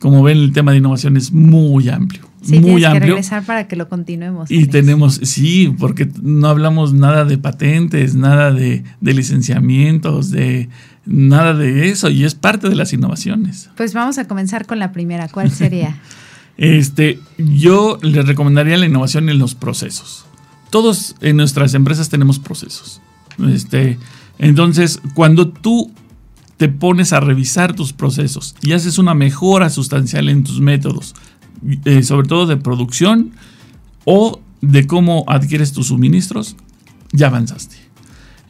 como 0.00 0.22
ven, 0.22 0.38
el 0.38 0.52
tema 0.52 0.72
de 0.72 0.78
innovación 0.78 1.16
es 1.16 1.32
muy 1.32 1.88
amplio. 1.88 2.28
Sí, 2.42 2.60
muy 2.60 2.84
amplio. 2.84 3.00
que 3.00 3.06
regresar 3.06 3.44
para 3.44 3.66
que 3.66 3.76
lo 3.76 3.88
continuemos. 3.88 4.50
Y 4.50 4.66
tenemos, 4.66 5.20
sí, 5.22 5.74
porque 5.78 6.08
no 6.22 6.48
hablamos 6.48 6.92
nada 6.94 7.24
de 7.24 7.36
patentes, 7.36 8.14
nada 8.14 8.52
de, 8.52 8.84
de 9.00 9.14
licenciamientos, 9.14 10.30
de 10.30 10.68
nada 11.08 11.54
de 11.54 11.88
eso, 11.88 12.10
y 12.10 12.24
es 12.24 12.34
parte 12.34 12.68
de 12.68 12.76
las 12.76 12.92
innovaciones. 12.92 13.70
Pues 13.76 13.94
vamos 13.94 14.18
a 14.18 14.28
comenzar 14.28 14.66
con 14.66 14.78
la 14.78 14.92
primera. 14.92 15.28
¿Cuál 15.28 15.50
sería? 15.50 15.98
este, 16.58 17.18
yo 17.38 17.98
les 18.02 18.26
recomendaría 18.26 18.76
la 18.76 18.86
innovación 18.86 19.28
en 19.30 19.38
los 19.38 19.54
procesos. 19.54 20.26
Todos 20.70 21.16
en 21.22 21.38
nuestras 21.38 21.72
empresas 21.72 22.10
tenemos 22.10 22.38
procesos. 22.38 23.00
Este, 23.48 23.98
entonces, 24.38 25.00
cuando 25.14 25.48
tú 25.48 25.90
te 26.58 26.68
pones 26.68 27.12
a 27.12 27.20
revisar 27.20 27.74
tus 27.74 27.92
procesos 27.92 28.54
y 28.62 28.72
haces 28.72 28.98
una 28.98 29.14
mejora 29.14 29.70
sustancial 29.70 30.28
en 30.28 30.44
tus 30.44 30.60
métodos, 30.60 31.14
eh, 31.84 32.02
sobre 32.02 32.28
todo 32.28 32.46
de 32.46 32.58
producción 32.58 33.32
o 34.04 34.40
de 34.60 34.86
cómo 34.86 35.24
adquieres 35.26 35.72
tus 35.72 35.86
suministros, 35.86 36.56
ya 37.12 37.28
avanzaste. 37.28 37.76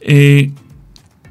Eh, 0.01 0.51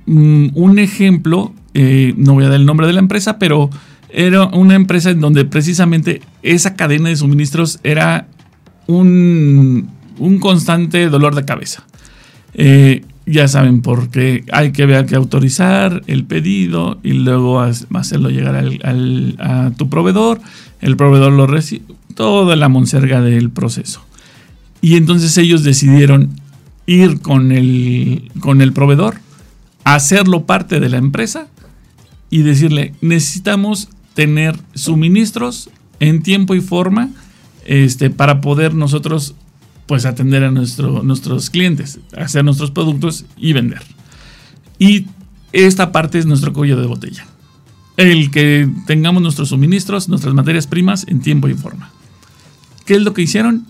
mm, 0.08 0.50
un 0.54 0.78
ejemplo, 0.78 1.52
eh, 1.74 2.14
no 2.16 2.34
voy 2.34 2.44
a 2.44 2.48
dar 2.48 2.58
el 2.60 2.66
nombre 2.66 2.86
de 2.86 2.92
la 2.92 3.00
empresa, 3.00 3.38
pero 3.38 3.70
era 4.10 4.46
una 4.46 4.74
empresa 4.74 5.10
en 5.10 5.20
donde 5.20 5.44
precisamente 5.44 6.22
esa 6.42 6.74
cadena 6.74 7.10
de 7.10 7.16
suministros 7.16 7.78
era 7.84 8.26
un, 8.86 9.90
un 10.18 10.38
constante 10.40 11.08
dolor 11.08 11.34
de 11.34 11.44
cabeza. 11.44 11.84
ya 13.26 13.46
saben, 13.46 13.82
porque 13.82 14.44
hay 14.52 14.72
que 14.72 14.86
ver 14.86 15.04
que 15.04 15.14
autorizar 15.14 16.02
el 16.06 16.24
pedido 16.24 16.98
y 17.02 17.12
luego 17.12 17.60
hacerlo 17.60 18.30
llegar 18.30 18.56
a 18.56 19.70
tu 19.76 19.90
proveedor 19.90 20.40
el 20.80 20.96
proveedor 20.96 21.32
lo 21.32 21.46
recibe, 21.46 21.84
toda 22.14 22.56
la 22.56 22.68
monserga 22.68 23.20
del 23.20 23.50
proceso. 23.50 24.02
Y 24.80 24.96
entonces 24.96 25.36
ellos 25.38 25.64
decidieron 25.64 26.30
ir 26.86 27.20
con 27.20 27.52
el, 27.52 28.30
con 28.40 28.60
el 28.60 28.72
proveedor, 28.72 29.16
hacerlo 29.94 30.46
parte 30.46 30.80
de 30.80 30.88
la 30.88 30.98
empresa 30.98 31.48
y 32.30 32.42
decirle, 32.42 32.94
necesitamos 33.00 33.88
tener 34.14 34.58
suministros 34.74 35.70
en 36.00 36.22
tiempo 36.22 36.54
y 36.54 36.60
forma 36.60 37.10
este, 37.64 38.10
para 38.10 38.40
poder 38.40 38.74
nosotros 38.74 39.34
pues 39.86 40.04
atender 40.04 40.44
a 40.44 40.50
nuestro, 40.50 41.02
nuestros 41.02 41.50
clientes, 41.50 42.00
hacer 42.16 42.44
nuestros 42.44 42.70
productos 42.70 43.24
y 43.36 43.52
vender. 43.52 43.82
Y 44.78 45.06
esta 45.52 45.92
parte 45.92 46.18
es 46.18 46.26
nuestro 46.26 46.52
cuello 46.52 46.78
de 46.78 46.86
botella 46.86 47.26
el 47.98 48.30
que 48.30 48.70
tengamos 48.86 49.20
nuestros 49.20 49.48
suministros, 49.48 50.08
nuestras 50.08 50.32
materias 50.32 50.68
primas 50.68 51.04
en 51.08 51.20
tiempo 51.20 51.48
y 51.48 51.54
forma. 51.54 51.90
¿Qué 52.86 52.94
es 52.94 53.02
lo 53.02 53.12
que 53.12 53.22
hicieron? 53.22 53.66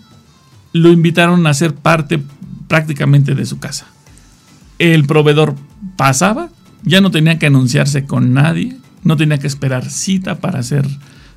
Lo 0.71 0.91
invitaron 0.91 1.47
a 1.47 1.53
ser 1.55 1.73
parte 1.73 2.21
prácticamente 2.67 3.33
de 3.33 3.47
su 3.47 3.57
casa. 3.57 3.87
El 4.77 5.07
proveedor 5.07 5.55
pasaba, 5.99 6.47
ya 6.83 7.01
no 7.01 7.11
tenía 7.11 7.37
que 7.39 7.47
anunciarse 7.47 8.05
con 8.05 8.33
nadie, 8.33 8.77
no 9.03 9.17
tenía 9.17 9.37
que 9.37 9.47
esperar 9.47 9.89
cita 9.89 10.39
para 10.39 10.59
hacer 10.59 10.87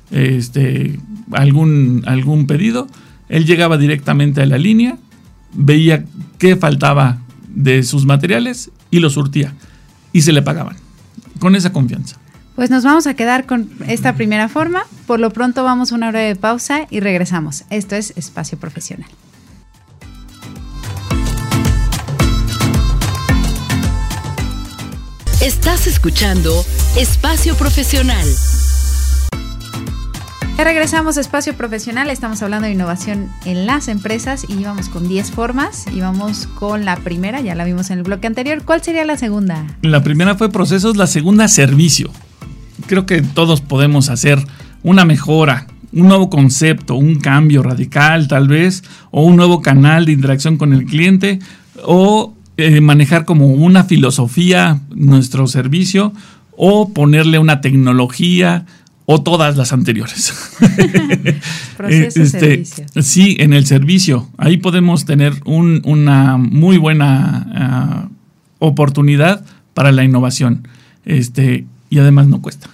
este, 0.09 1.01
algún, 1.33 2.01
algún 2.05 2.47
pedido. 2.47 2.87
Él 3.27 3.45
llegaba 3.45 3.77
directamente 3.77 4.41
a 4.41 4.45
la 4.45 4.57
línea, 4.57 4.95
veía 5.53 6.05
qué 6.37 6.55
faltaba 6.55 7.17
de 7.49 7.83
sus 7.83 8.05
materiales 8.05 8.71
y 8.89 9.01
lo 9.01 9.09
surtía. 9.09 9.53
Y 10.13 10.21
se 10.21 10.31
le 10.31 10.41
pagaban. 10.41 10.77
Con 11.39 11.57
esa 11.57 11.73
confianza. 11.73 12.15
Pues 12.55 12.69
nos 12.69 12.85
vamos 12.85 13.05
a 13.05 13.15
quedar 13.15 13.45
con 13.45 13.69
esta 13.89 14.15
primera 14.15 14.47
forma. 14.47 14.83
Por 15.05 15.19
lo 15.19 15.33
pronto 15.33 15.65
vamos 15.65 15.91
a 15.91 15.95
una 15.95 16.09
breve 16.09 16.37
pausa 16.37 16.87
y 16.89 17.01
regresamos. 17.01 17.65
Esto 17.69 17.97
es 17.97 18.13
Espacio 18.15 18.57
Profesional. 18.57 19.09
Estás 25.43 25.87
escuchando 25.87 26.65
Espacio 26.97 27.55
Profesional. 27.55 28.25
Ya 30.57 30.63
regresamos 30.63 31.17
a 31.17 31.21
Espacio 31.21 31.53
Profesional, 31.55 32.09
estamos 32.09 32.41
hablando 32.41 32.67
de 32.67 32.73
innovación 32.73 33.29
en 33.45 33.65
las 33.65 33.89
empresas 33.89 34.45
y 34.47 34.63
vamos 34.63 34.87
con 34.87 35.07
10 35.07 35.31
formas 35.31 35.85
y 35.93 35.99
vamos 35.99 36.47
con 36.47 36.85
la 36.85 36.95
primera, 36.95 37.41
ya 37.41 37.55
la 37.55 37.65
vimos 37.65 37.89
en 37.91 37.97
el 37.97 38.03
bloque 38.03 38.27
anterior. 38.27 38.63
¿Cuál 38.63 38.81
sería 38.81 39.03
la 39.03 39.17
segunda? 39.17 39.65
La 39.81 40.01
primera 40.01 40.35
fue 40.35 40.49
procesos, 40.49 40.95
la 40.95 41.07
segunda 41.07 41.47
servicio 41.47 42.09
creo 42.87 43.05
que 43.05 43.21
todos 43.21 43.61
podemos 43.61 44.09
hacer 44.09 44.39
una 44.83 45.05
mejora, 45.05 45.67
un 45.91 46.07
nuevo 46.07 46.29
concepto, 46.29 46.95
un 46.95 47.15
cambio 47.15 47.63
radical 47.63 48.27
tal 48.27 48.47
vez, 48.47 48.83
o 49.11 49.23
un 49.23 49.35
nuevo 49.35 49.61
canal 49.61 50.05
de 50.05 50.11
interacción 50.11 50.57
con 50.57 50.73
el 50.73 50.85
cliente, 50.85 51.39
o 51.83 52.32
eh, 52.57 52.81
manejar 52.81 53.25
como 53.25 53.47
una 53.47 53.83
filosofía 53.83 54.81
nuestro 54.93 55.47
servicio, 55.47 56.13
o 56.55 56.89
ponerle 56.89 57.39
una 57.39 57.61
tecnología, 57.61 58.65
o 59.05 59.21
todas 59.21 59.57
las 59.57 59.73
anteriores. 59.73 60.33
Proceso 61.77 62.21
este, 62.21 62.39
servicio. 62.39 62.85
Sí, 63.01 63.35
en 63.39 63.53
el 63.53 63.65
servicio. 63.65 64.29
Ahí 64.37 64.57
podemos 64.57 65.05
tener 65.05 65.33
una 65.45 66.37
muy 66.37 66.77
buena 66.77 67.47
ah, 67.53 68.09
oportunidad 68.59 69.43
para 69.73 69.91
la 69.91 70.03
innovación. 70.03 70.67
Este, 71.05 71.65
y 71.89 71.99
además 71.99 72.27
no 72.27 72.41
cuesta. 72.41 72.69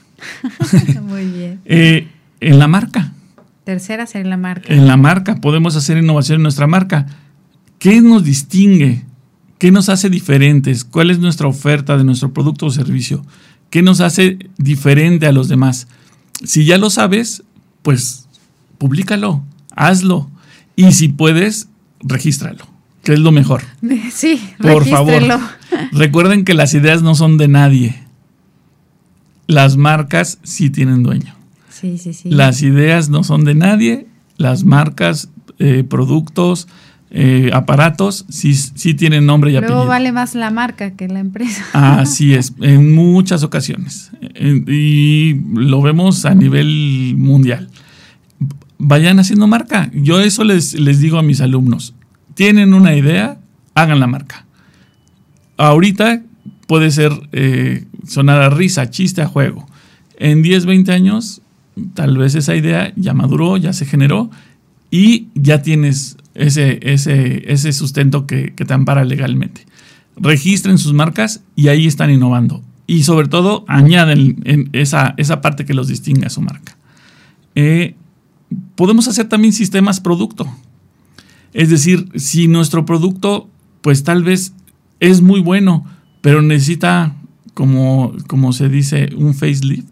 Muy 1.02 1.26
bien. 1.26 1.60
Eh, 1.66 2.08
en 2.42 2.60
la 2.60 2.68
marca. 2.68 3.12
Tercera 3.64 4.06
ser 4.06 4.26
la 4.26 4.38
marca. 4.38 4.74
En 4.74 4.88
la 4.88 4.98
marca 4.98 5.36
podemos 5.36 5.76
hacer 5.76 5.98
innovación 5.98 6.38
en 6.38 6.44
nuestra 6.44 6.68
marca. 6.68 7.06
¿Qué 7.80 8.02
nos 8.02 8.24
distingue? 8.24 9.04
¿Qué 9.60 9.72
nos 9.72 9.90
hace 9.90 10.10
diferentes? 10.10 10.84
¿Cuál 10.84 11.12
es 11.12 11.20
nuestra 11.20 11.48
oferta 11.48 11.98
de 11.98 12.04
nuestro 12.04 12.34
producto 12.34 12.66
o 12.66 12.72
servicio? 12.72 13.24
¿Qué 13.70 13.84
nos 13.84 14.02
hace 14.02 14.40
diferente 14.58 15.28
a 15.28 15.32
los 15.32 15.48
demás? 15.48 15.88
Si 16.44 16.66
ya 16.66 16.80
lo 16.80 16.90
sabes, 16.90 17.44
pues 17.84 18.28
públicalo, 18.80 19.44
hazlo. 19.76 20.28
Y 20.76 20.94
si 20.94 21.10
puedes, 21.10 21.68
regístralo, 22.00 22.66
que 23.04 23.14
es 23.14 23.20
lo 23.20 23.32
mejor. 23.32 23.62
Sí, 24.12 24.42
por 24.60 24.88
favor. 24.88 25.22
Recuerden 25.92 26.46
que 26.46 26.56
las 26.56 26.74
ideas 26.74 27.04
no 27.04 27.14
son 27.14 27.38
de 27.38 27.48
nadie 27.48 28.10
las 29.50 29.78
marcas 29.78 30.38
sí 30.44 30.70
tienen 30.70 31.02
dueño. 31.02 31.34
Sí, 31.72 31.98
sí, 31.98 32.14
sí. 32.14 32.30
Las 32.30 32.62
ideas 32.62 33.10
no 33.10 33.24
son 33.24 33.46
de 33.46 33.56
nadie, 33.56 34.06
las 34.38 34.64
marcas, 34.64 35.30
eh, 35.58 35.84
productos, 35.84 36.68
eh, 37.12 37.50
aparatos 37.54 38.26
sí, 38.30 38.54
sí 38.54 38.94
tienen 38.94 39.26
nombre 39.26 39.50
y 39.50 39.54
Luego 39.54 39.68
apellido. 39.68 39.88
vale 39.88 40.12
más 40.12 40.36
la 40.36 40.52
marca 40.52 40.92
que 40.92 41.08
la 41.08 41.20
empresa. 41.20 41.66
Así 41.74 42.34
es, 42.34 42.54
en 42.62 42.94
muchas 42.94 43.44
ocasiones. 43.44 44.12
Y 44.40 45.36
lo 45.54 45.82
vemos 45.82 46.26
a 46.26 46.36
nivel 46.36 47.16
mundial. 47.18 47.70
Vayan 48.78 49.20
haciendo 49.20 49.48
marca. 49.48 49.90
Yo 49.94 50.22
eso 50.22 50.44
les, 50.44 50.80
les 50.80 51.00
digo 51.00 51.18
a 51.18 51.24
mis 51.24 51.42
alumnos. 51.42 51.96
Tienen 52.36 52.74
una 52.74 52.96
idea, 52.96 53.40
hagan 53.74 54.00
la 54.00 54.08
marca. 54.08 54.46
Ahorita 55.58 56.22
puede 56.68 56.92
ser 56.92 57.12
eh, 57.32 57.86
sonar 58.08 58.42
a 58.42 58.50
risa, 58.50 58.90
chiste, 58.92 59.22
a 59.22 59.28
juego. 59.28 59.68
En 60.18 60.44
10, 60.44 60.66
20 60.66 60.92
años, 60.92 61.42
tal 61.96 62.18
vez 62.18 62.36
esa 62.36 62.56
idea 62.56 62.94
ya 62.96 63.14
maduró, 63.14 63.58
ya 63.58 63.74
se 63.74 63.86
generó 63.86 64.30
y 64.92 65.28
ya 65.34 65.62
tienes 65.62 66.18
ese, 66.40 66.80
ese, 66.82 67.52
ese 67.52 67.74
sustento 67.74 68.26
que, 68.26 68.52
te 68.52 68.74
ampara 68.74 69.04
legalmente. 69.04 69.66
Registren 70.16 70.78
sus 70.78 70.94
marcas 70.94 71.44
y 71.56 71.68
ahí 71.68 71.86
están 71.86 72.10
innovando. 72.10 72.64
y 72.88 73.04
sobre 73.04 73.28
todo 73.28 73.66
añaden 73.68 74.42
en 74.46 74.70
esa, 74.74 75.14
esa 75.18 75.42
parte 75.42 75.66
que 75.66 75.76
los 75.76 75.88
distingue 75.88 76.26
a 76.26 76.32
su 76.32 76.42
marca. 76.42 76.76
Eh, 77.54 77.96
podemos 78.76 79.08
hacer 79.08 79.30
también 79.30 79.54
sistemas 79.54 80.00
producto. 80.00 80.48
Es 81.54 81.70
decir, 81.70 82.10
si 82.16 82.48
nuestro 82.48 82.86
producto, 82.86 83.48
pues 83.82 84.04
tal 84.04 84.24
vez 84.24 84.54
es 85.00 85.22
muy 85.22 85.42
bueno, 85.42 85.86
pero 86.22 86.42
necesita, 86.42 87.16
como, 87.54 88.14
como 88.28 88.54
se 88.54 88.70
dice, 88.70 89.10
un 89.16 89.34
facelift, 89.34 89.88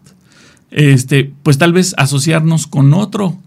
este, 0.70 1.32
pues 1.42 1.58
tal 1.58 1.72
vez 1.72 1.94
asociarnos 1.98 2.66
con 2.66 2.92
otro 2.94 3.38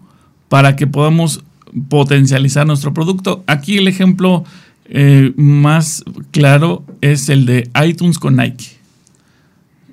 para 0.48 0.76
que 0.76 0.86
podamos 0.86 1.44
potencializar 1.88 2.66
nuestro 2.66 2.92
producto. 2.94 3.44
Aquí 3.46 3.78
el 3.78 3.88
ejemplo 3.88 4.44
eh, 4.86 5.32
más 5.36 6.04
claro 6.30 6.84
es 7.00 7.28
el 7.28 7.46
de 7.46 7.70
iTunes 7.86 8.18
con 8.18 8.36
Nike. 8.36 8.66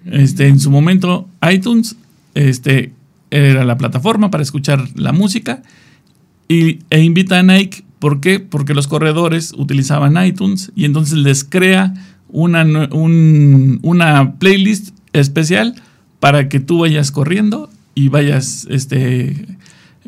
Este, 0.05 0.47
en 0.47 0.59
su 0.59 0.71
momento, 0.71 1.27
iTunes 1.49 1.95
este, 2.33 2.93
era 3.31 3.63
la 3.63 3.77
plataforma 3.77 4.31
para 4.31 4.43
escuchar 4.43 4.87
la 4.95 5.11
música 5.11 5.61
y, 6.47 6.79
e 6.89 7.01
invita 7.03 7.39
a 7.39 7.43
Nike. 7.43 7.83
¿Por 7.99 8.21
qué? 8.21 8.39
Porque 8.39 8.73
los 8.73 8.87
corredores 8.87 9.53
utilizaban 9.57 10.23
iTunes 10.25 10.71
y 10.75 10.85
entonces 10.85 11.17
les 11.17 11.43
crea 11.43 11.93
una, 12.29 12.63
una 12.91 14.33
playlist 14.39 14.89
especial 15.13 15.75
para 16.19 16.49
que 16.49 16.59
tú 16.59 16.79
vayas 16.79 17.11
corriendo 17.11 17.69
y 17.95 18.09
vayas 18.09 18.67
este, 18.69 19.57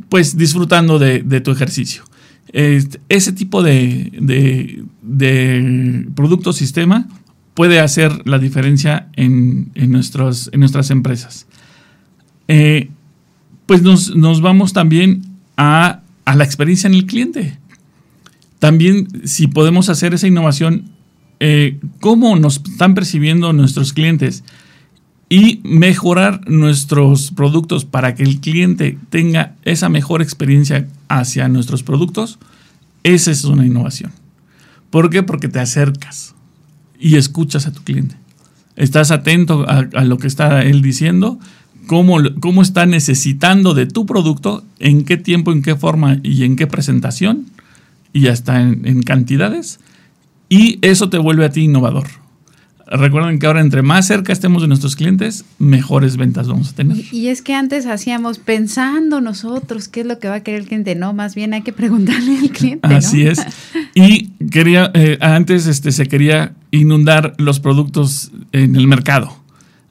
pues 0.10 0.38
disfrutando 0.38 1.00
de, 1.00 1.42
tu 1.42 1.52
ejercicio. 1.52 2.04
Este, 2.54 3.00
ese 3.10 3.32
tipo 3.32 3.64
de, 3.64 4.12
de, 5.02 6.08
producto 6.16 6.54
sistema 6.54 7.08
puede 7.54 7.80
hacer 7.80 8.28
la 8.28 8.40
diferencia 8.40 9.08
en, 9.14 9.72
nuestras 9.76 10.90
empresas. 10.90 11.48
Eh, 12.48 12.90
pues 13.66 13.82
nos, 13.84 14.42
vamos 14.42 14.74
también 14.74 15.24
a, 15.58 16.02
a, 16.26 16.36
la 16.36 16.44
experiencia 16.44 16.88
en 16.88 16.96
el 16.96 17.06
cliente. 17.06 17.58
También 18.60 19.08
si 19.26 19.48
podemos 19.48 19.90
hacer 19.90 20.14
esa 20.14 20.28
innovación, 20.28 20.92
eh, 21.40 21.80
cómo 22.00 22.36
nos 22.36 22.58
están 22.58 22.94
percibiendo 22.94 23.52
nuestros 23.54 23.94
clientes 23.94 24.44
y 25.32 25.62
mejorar 25.64 26.42
nuestros 26.50 27.32
productos 27.32 27.86
para 27.86 28.16
que 28.16 28.24
el 28.24 28.42
cliente 28.42 28.98
tenga 29.10 29.56
esa 29.64 29.88
mejor 29.88 30.22
experiencia 30.22 30.90
hacia 31.08 31.48
nuestros 31.48 31.84
productos, 31.84 32.38
esa 33.04 33.32
es 33.32 33.46
una 33.46 33.66
innovación. 33.66 34.12
¿Por 34.90 35.10
qué? 35.10 35.24
Porque 35.24 35.48
te 35.48 35.62
acercas 35.62 36.36
y 37.00 37.16
escuchas 37.16 37.66
a 37.66 37.72
tu 37.72 37.82
cliente. 37.82 38.18
Estás 38.76 39.10
atento 39.10 39.66
a, 39.70 39.84
lo 40.04 40.18
que 40.18 40.28
está 40.28 40.64
él 40.64 40.82
diciendo, 40.82 41.40
cómo, 41.88 42.18
cómo 42.42 42.62
está 42.62 42.86
necesitando 42.86 43.74
de 43.74 43.86
tu 43.86 44.06
producto, 44.06 44.66
en 44.80 45.06
qué 45.06 45.16
tiempo, 45.16 45.54
en 45.54 45.62
qué 45.62 45.78
forma 45.78 46.18
y 46.24 46.44
en 46.44 46.58
qué 46.58 46.68
presentación, 46.68 47.46
y 48.12 48.28
hasta 48.28 48.60
en, 48.60 48.86
en 48.86 49.02
cantidades. 49.02 49.80
Y 50.50 50.78
eso 50.82 51.10
te 51.10 51.18
vuelve 51.18 51.46
a 51.46 51.52
ti 51.52 51.62
innovador 51.62 52.21
Recuerden 52.94 53.40
que 53.40 53.48
ahora 53.48 53.62
entre 53.62 53.84
más 53.84 54.06
cerca 54.06 54.34
estemos 54.34 54.62
de 54.62 54.68
nuestros 54.68 54.98
clientes, 54.98 55.46
mejores 55.60 56.18
ventas 56.18 56.50
vamos 56.50 56.72
a 56.72 56.76
tener. 56.76 56.98
Y 57.14 57.28
es 57.28 57.42
que 57.42 57.54
antes 57.54 57.86
hacíamos 57.86 58.38
pensando 58.38 59.22
nosotros 59.22 59.88
qué 59.88 60.02
es 60.02 60.06
lo 60.06 60.20
que 60.20 60.28
va 60.28 60.36
a 60.36 60.40
querer 60.44 60.60
el 60.60 60.68
cliente, 60.68 60.96
no, 60.96 61.14
más 61.14 61.34
bien 61.34 61.54
hay 61.54 61.62
que 61.62 61.72
preguntarle 61.72 62.38
al 62.38 62.50
cliente. 62.50 62.94
Así 62.94 63.26
es. 63.26 63.46
Y 63.96 64.32
quería, 64.52 64.92
eh, 64.94 65.18
antes 65.22 65.68
este, 65.68 65.94
se 65.94 66.08
quería 66.08 66.54
inundar 66.72 67.34
los 67.38 67.62
productos 67.62 68.32
en 68.52 68.76
el 68.76 68.88
mercado. 68.88 69.38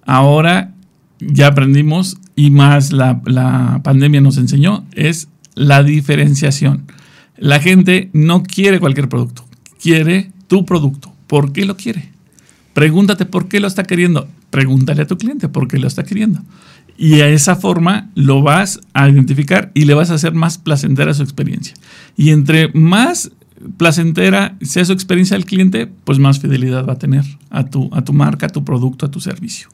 Ahora 0.05 0.75
ya 1.21 1.47
aprendimos 1.47 2.19
y 2.37 2.51
más 2.51 2.93
la, 2.93 3.23
la 3.25 3.81
pandemia 3.83 4.21
nos 4.21 4.37
enseñó, 4.37 4.85
es 4.93 5.29
la 5.55 5.83
diferenciación. 5.83 6.87
La 7.39 7.61
gente 7.61 8.11
no 8.13 8.43
quiere 8.43 8.79
cualquier 8.79 9.09
producto, 9.09 9.47
quiere 9.81 10.33
tu 10.49 10.67
producto. 10.67 11.15
¿Por 11.27 11.53
qué 11.53 11.65
lo 11.65 11.79
quiere? 11.79 12.11
Pregúntate 12.73 13.27
por 13.27 13.49
qué 13.49 13.61
lo 13.61 13.67
está 13.67 13.85
queriendo. 13.85 14.29
Pregúntale 14.51 15.03
a 15.03 15.07
tu 15.07 15.19
cliente 15.19 15.49
por 15.49 15.69
qué 15.69 15.79
lo 15.79 15.87
está 15.87 16.05
queriendo. 16.05 16.41
Y 16.97 17.21
a 17.21 17.29
esa 17.29 17.57
forma 17.57 18.11
lo 18.15 18.43
vas 18.43 18.81
a 18.93 19.09
identificar 19.09 19.71
y 19.75 19.85
le 19.87 19.95
vas 19.95 20.11
a 20.11 20.15
hacer 20.15 20.35
más 20.35 20.59
placentera 20.59 21.15
su 21.15 21.23
experiencia. 21.23 21.75
Y 22.17 22.31
entre 22.31 22.69
más 22.75 23.33
placentera 23.77 24.57
sea 24.63 24.85
su 24.85 24.93
experiencia 24.93 25.37
del 25.37 25.47
cliente, 25.47 25.87
pues 26.05 26.19
más 26.19 26.41
fidelidad 26.41 26.87
va 26.87 26.95
a 26.95 26.99
tener 26.99 27.25
a 27.51 27.65
tu, 27.65 27.91
a 27.93 28.03
tu 28.03 28.13
marca, 28.13 28.47
a 28.47 28.51
tu 28.51 28.65
producto, 28.65 29.07
a 29.07 29.11
tu 29.11 29.21
servicio. 29.21 29.69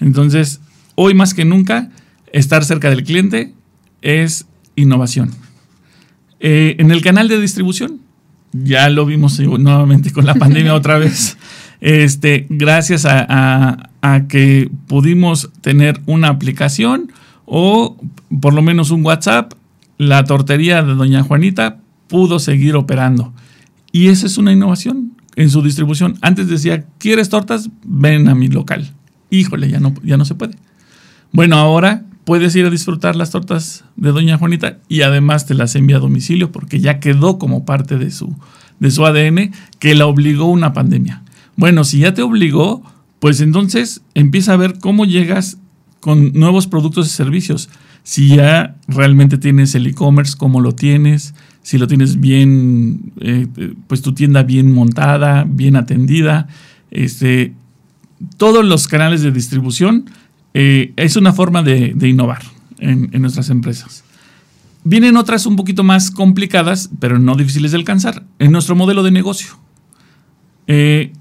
Entonces, 0.00 0.60
hoy 0.94 1.14
más 1.14 1.34
que 1.34 1.44
nunca, 1.44 1.90
estar 2.32 2.64
cerca 2.64 2.90
del 2.90 3.04
cliente 3.04 3.54
es 4.02 4.46
innovación. 4.74 5.30
Eh, 6.40 6.76
en 6.78 6.90
el 6.90 7.00
canal 7.02 7.28
de 7.28 7.40
distribución, 7.40 8.00
ya 8.52 8.88
lo 8.88 9.06
vimos 9.06 9.38
nuevamente 9.40 10.12
con 10.12 10.26
la 10.26 10.34
pandemia 10.34 10.74
otra 10.74 10.98
vez. 10.98 11.36
Este, 11.86 12.48
gracias 12.50 13.06
a, 13.06 13.90
que 14.28 14.68
pudimos 14.88 15.50
tener 15.60 16.00
una 16.06 16.30
aplicación 16.30 17.12
o 17.44 17.96
por 18.40 18.54
lo 18.54 18.62
menos 18.62 18.90
un 18.90 19.06
WhatsApp, 19.06 19.52
la 19.96 20.24
tortería 20.24 20.82
de 20.82 20.96
Doña 20.96 21.22
Juanita 21.22 21.78
pudo 22.08 22.40
seguir 22.40 22.74
operando. 22.74 23.32
Y 23.92 24.08
esa 24.08 24.26
es 24.26 24.36
una 24.36 24.50
innovación 24.50 25.12
en 25.36 25.48
su 25.48 25.62
distribución. 25.62 26.18
Antes 26.22 26.48
decía, 26.48 26.86
¿quieres 26.98 27.28
tortas? 27.28 27.70
Ven 27.84 28.26
a 28.26 28.34
mi 28.34 28.48
local. 28.48 28.92
Híjole, 29.30 29.70
ya 29.70 29.78
no, 29.78 29.94
ya 30.02 30.16
no 30.16 30.24
se 30.24 30.34
puede. 30.34 30.56
Bueno, 31.30 31.54
ahora 31.54 32.02
puedes 32.24 32.56
ir 32.56 32.66
a 32.66 32.70
disfrutar 32.70 33.14
las 33.14 33.30
tortas 33.30 33.84
de 33.94 34.10
Doña 34.10 34.38
Juanita 34.38 34.78
y 34.88 35.02
además 35.02 35.46
te 35.46 35.54
las 35.54 35.76
envía 35.76 35.98
a 35.98 36.00
domicilio 36.00 36.50
porque 36.50 36.80
ya 36.80 36.98
quedó 36.98 37.38
como 37.38 37.64
parte 37.64 37.96
de 37.96 38.10
su, 38.10 38.34
de 38.80 38.90
su 38.90 39.06
ADN 39.06 39.52
que 39.78 39.94
la 39.94 40.06
obligó 40.06 40.46
una 40.46 40.72
pandemia. 40.72 41.22
Bueno, 41.56 41.84
si 41.84 42.00
ya 42.00 42.14
te 42.14 42.22
obligó, 42.22 42.82
pues 43.18 43.40
entonces 43.40 44.02
empieza 44.14 44.52
a 44.52 44.56
ver 44.56 44.78
cómo 44.78 45.04
llegas 45.04 45.58
con 46.00 46.32
nuevos 46.34 46.66
productos 46.66 47.06
y 47.06 47.10
servicios. 47.10 47.68
Si 48.02 48.36
ya 48.36 48.76
realmente 48.86 49.38
tienes 49.38 49.74
el 49.74 49.86
e-commerce, 49.86 50.36
cómo 50.36 50.60
lo 50.60 50.72
tienes, 50.72 51.34
si 51.62 51.78
lo 51.78 51.88
tienes 51.88 52.20
bien, 52.20 53.12
eh, 53.20 53.48
pues 53.88 54.02
tu 54.02 54.14
tienda 54.14 54.44
bien 54.44 54.72
montada, 54.72 55.44
bien 55.48 55.74
atendida, 55.74 56.46
este, 56.92 57.54
todos 58.36 58.64
los 58.64 58.86
canales 58.86 59.22
de 59.22 59.32
distribución, 59.32 60.08
eh, 60.54 60.92
es 60.96 61.16
una 61.16 61.32
forma 61.32 61.62
de, 61.62 61.96
innovar 62.08 62.42
en, 62.78 63.10
nuestras 63.20 63.50
empresas. 63.50 64.04
Vienen 64.84 65.16
otras 65.16 65.44
un 65.46 65.56
poquito 65.56 65.82
más 65.82 66.12
complicadas, 66.12 66.90
pero 67.00 67.18
no 67.18 67.34
difíciles 67.34 67.72
de 67.72 67.78
alcanzar, 67.78 68.22
en 68.38 68.52
nuestro 68.52 68.76
modelo 68.76 69.02
de 69.02 69.10
negocio. 69.10 69.58
Eh, 70.68 71.12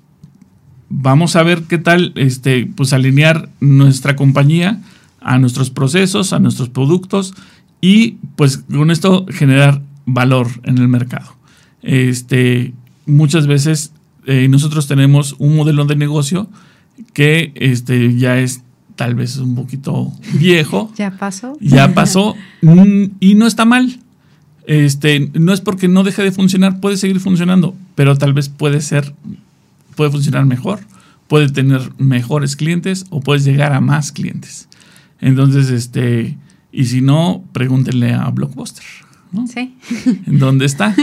vamos 0.90 1.36
a 1.36 1.44
ver 1.44 1.64
qué 1.64 1.78
tal 1.78 2.14
este, 2.16 2.68
pues 2.76 2.94
alinear 2.94 3.50
nuestra 3.60 4.16
compañía 4.16 4.82
a 5.22 5.40
nuestros 5.40 5.70
procesos, 5.70 6.34
a 6.34 6.40
nuestros 6.40 6.70
productos 6.70 7.34
y 7.82 8.18
pues 8.36 8.58
con 8.58 8.92
esto 8.92 9.26
generar 9.30 9.82
valor 10.06 10.48
en 10.64 10.78
el 10.78 10.88
mercado. 10.88 11.36
Este, 11.82 12.74
muchas 13.06 13.48
veces 13.48 13.92
eh, 14.26 14.48
nosotros 14.48 14.88
tenemos 14.88 15.36
un 15.40 15.56
modelo 15.56 15.86
de 15.86 15.96
negocio 15.96 16.50
que 17.14 17.52
este, 17.56 18.16
ya 18.18 18.40
es 18.40 18.62
tal 18.96 19.16
vez 19.16 19.38
un 19.38 19.56
poquito 19.56 20.12
viejo. 20.40 20.92
Ya 20.96 21.12
pasó. 21.12 21.58
Ya 21.60 21.94
pasó 21.94 22.36
mm, 22.62 23.04
y 23.20 23.36
no 23.36 23.48
está 23.48 23.66
mal. 23.66 24.00
Este, 24.68 25.30
no 25.34 25.54
es 25.54 25.62
porque 25.62 25.88
no 25.88 26.04
deje 26.04 26.24
de 26.24 26.32
funcionar, 26.32 26.80
puede 26.80 26.98
seguir 26.98 27.20
funcionando, 27.20 27.76
pero 27.94 28.18
tal 28.18 28.34
vez 28.34 28.50
puede 28.50 28.82
ser 28.82 29.14
puede 29.96 30.12
funcionar 30.12 30.46
mejor, 30.46 30.80
puede 31.28 31.50
tener 31.50 31.92
mejores 31.98 32.56
clientes 32.56 33.06
o 33.10 33.22
puedes 33.22 33.44
llegar 33.44 33.74
a 33.74 33.82
más 33.82 34.12
clientes. 34.12 34.68
Entonces, 35.20 35.70
este, 35.70 36.38
y 36.72 36.86
si 36.86 37.02
no, 37.02 37.44
pregúntenle 37.54 38.14
a 38.14 38.30
Blockbuster. 38.30 38.84
¿no? 39.32 39.48
Sí. 39.48 39.76
¿En 40.28 40.40
dónde 40.40 40.66
está? 40.66 40.96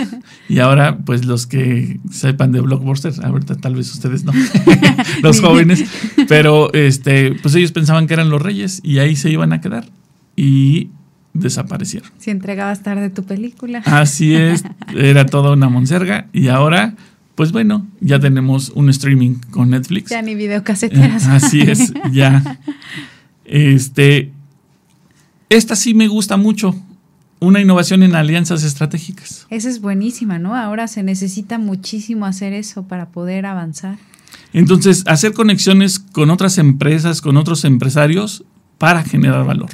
Y 0.48 0.58
ahora, 0.58 0.98
pues 0.98 1.24
los 1.24 1.46
que 1.46 2.00
sepan 2.10 2.52
de 2.52 2.60
Blockbuster, 2.60 3.12
ahorita 3.22 3.56
tal 3.56 3.74
vez 3.74 3.92
ustedes 3.92 4.24
no, 4.24 4.32
los 5.22 5.40
jóvenes, 5.42 5.84
pero 6.28 6.72
este, 6.72 7.32
pues 7.32 7.54
ellos 7.54 7.72
pensaban 7.72 8.06
que 8.06 8.14
eran 8.14 8.30
los 8.30 8.40
reyes 8.40 8.80
y 8.82 8.98
ahí 8.98 9.16
se 9.16 9.30
iban 9.30 9.52
a 9.52 9.60
quedar 9.60 9.86
y 10.36 10.90
desaparecieron. 11.34 12.10
Si 12.18 12.30
entregabas 12.30 12.82
tarde 12.82 13.10
tu 13.10 13.24
película. 13.24 13.82
Así 13.86 14.34
es, 14.34 14.64
era 14.94 15.26
toda 15.26 15.52
una 15.52 15.68
monserga 15.68 16.28
y 16.32 16.48
ahora 16.48 16.94
pues 17.34 17.52
bueno, 17.52 17.86
ya 18.00 18.20
tenemos 18.20 18.70
un 18.74 18.88
streaming 18.90 19.36
con 19.50 19.70
Netflix. 19.70 20.10
Ya 20.10 20.22
ni 20.22 20.34
videocaseteras. 20.34 21.26
así 21.26 21.60
es, 21.62 21.92
ya. 22.12 22.58
Este, 23.44 24.32
esta 25.48 25.76
sí 25.76 25.94
me 25.94 26.08
gusta 26.08 26.36
mucho. 26.36 26.74
Una 27.40 27.60
innovación 27.60 28.04
en 28.04 28.14
alianzas 28.14 28.62
estratégicas. 28.62 29.46
Esa 29.50 29.68
es 29.68 29.80
buenísima, 29.80 30.38
¿no? 30.38 30.54
Ahora 30.54 30.86
se 30.86 31.02
necesita 31.02 31.58
muchísimo 31.58 32.24
hacer 32.24 32.52
eso 32.52 32.84
para 32.84 33.08
poder 33.08 33.46
avanzar. 33.46 33.98
Entonces, 34.52 35.02
hacer 35.06 35.32
conexiones 35.32 35.98
con 35.98 36.30
otras 36.30 36.58
empresas, 36.58 37.20
con 37.20 37.36
otros 37.36 37.64
empresarios 37.64 38.44
para 38.78 39.02
generar 39.02 39.44
valor. 39.44 39.70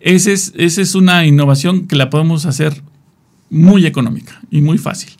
Esa 0.00 0.32
es, 0.32 0.52
esa 0.56 0.82
es 0.82 0.94
una 0.94 1.24
innovación 1.24 1.86
que 1.86 1.96
la 1.96 2.10
podemos 2.10 2.44
hacer 2.44 2.82
muy 3.48 3.86
económica 3.86 4.40
y 4.50 4.60
muy 4.60 4.78
fácil, 4.78 5.10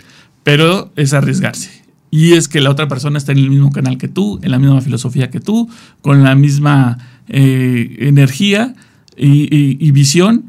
pero 0.44 0.92
es 0.94 1.12
arriesgarse. 1.12 1.84
Y 2.10 2.34
es 2.34 2.46
que 2.46 2.60
la 2.60 2.70
otra 2.70 2.86
persona 2.86 3.18
está 3.18 3.32
en 3.32 3.38
el 3.38 3.50
mismo 3.50 3.72
canal 3.72 3.98
que 3.98 4.06
tú, 4.06 4.38
en 4.42 4.52
la 4.52 4.60
misma 4.60 4.80
filosofía 4.80 5.30
que 5.30 5.40
tú, 5.40 5.68
con 6.00 6.22
la 6.22 6.36
misma 6.36 6.98
eh, 7.26 7.96
energía 7.98 8.76
y, 9.16 9.90
visión 9.90 10.44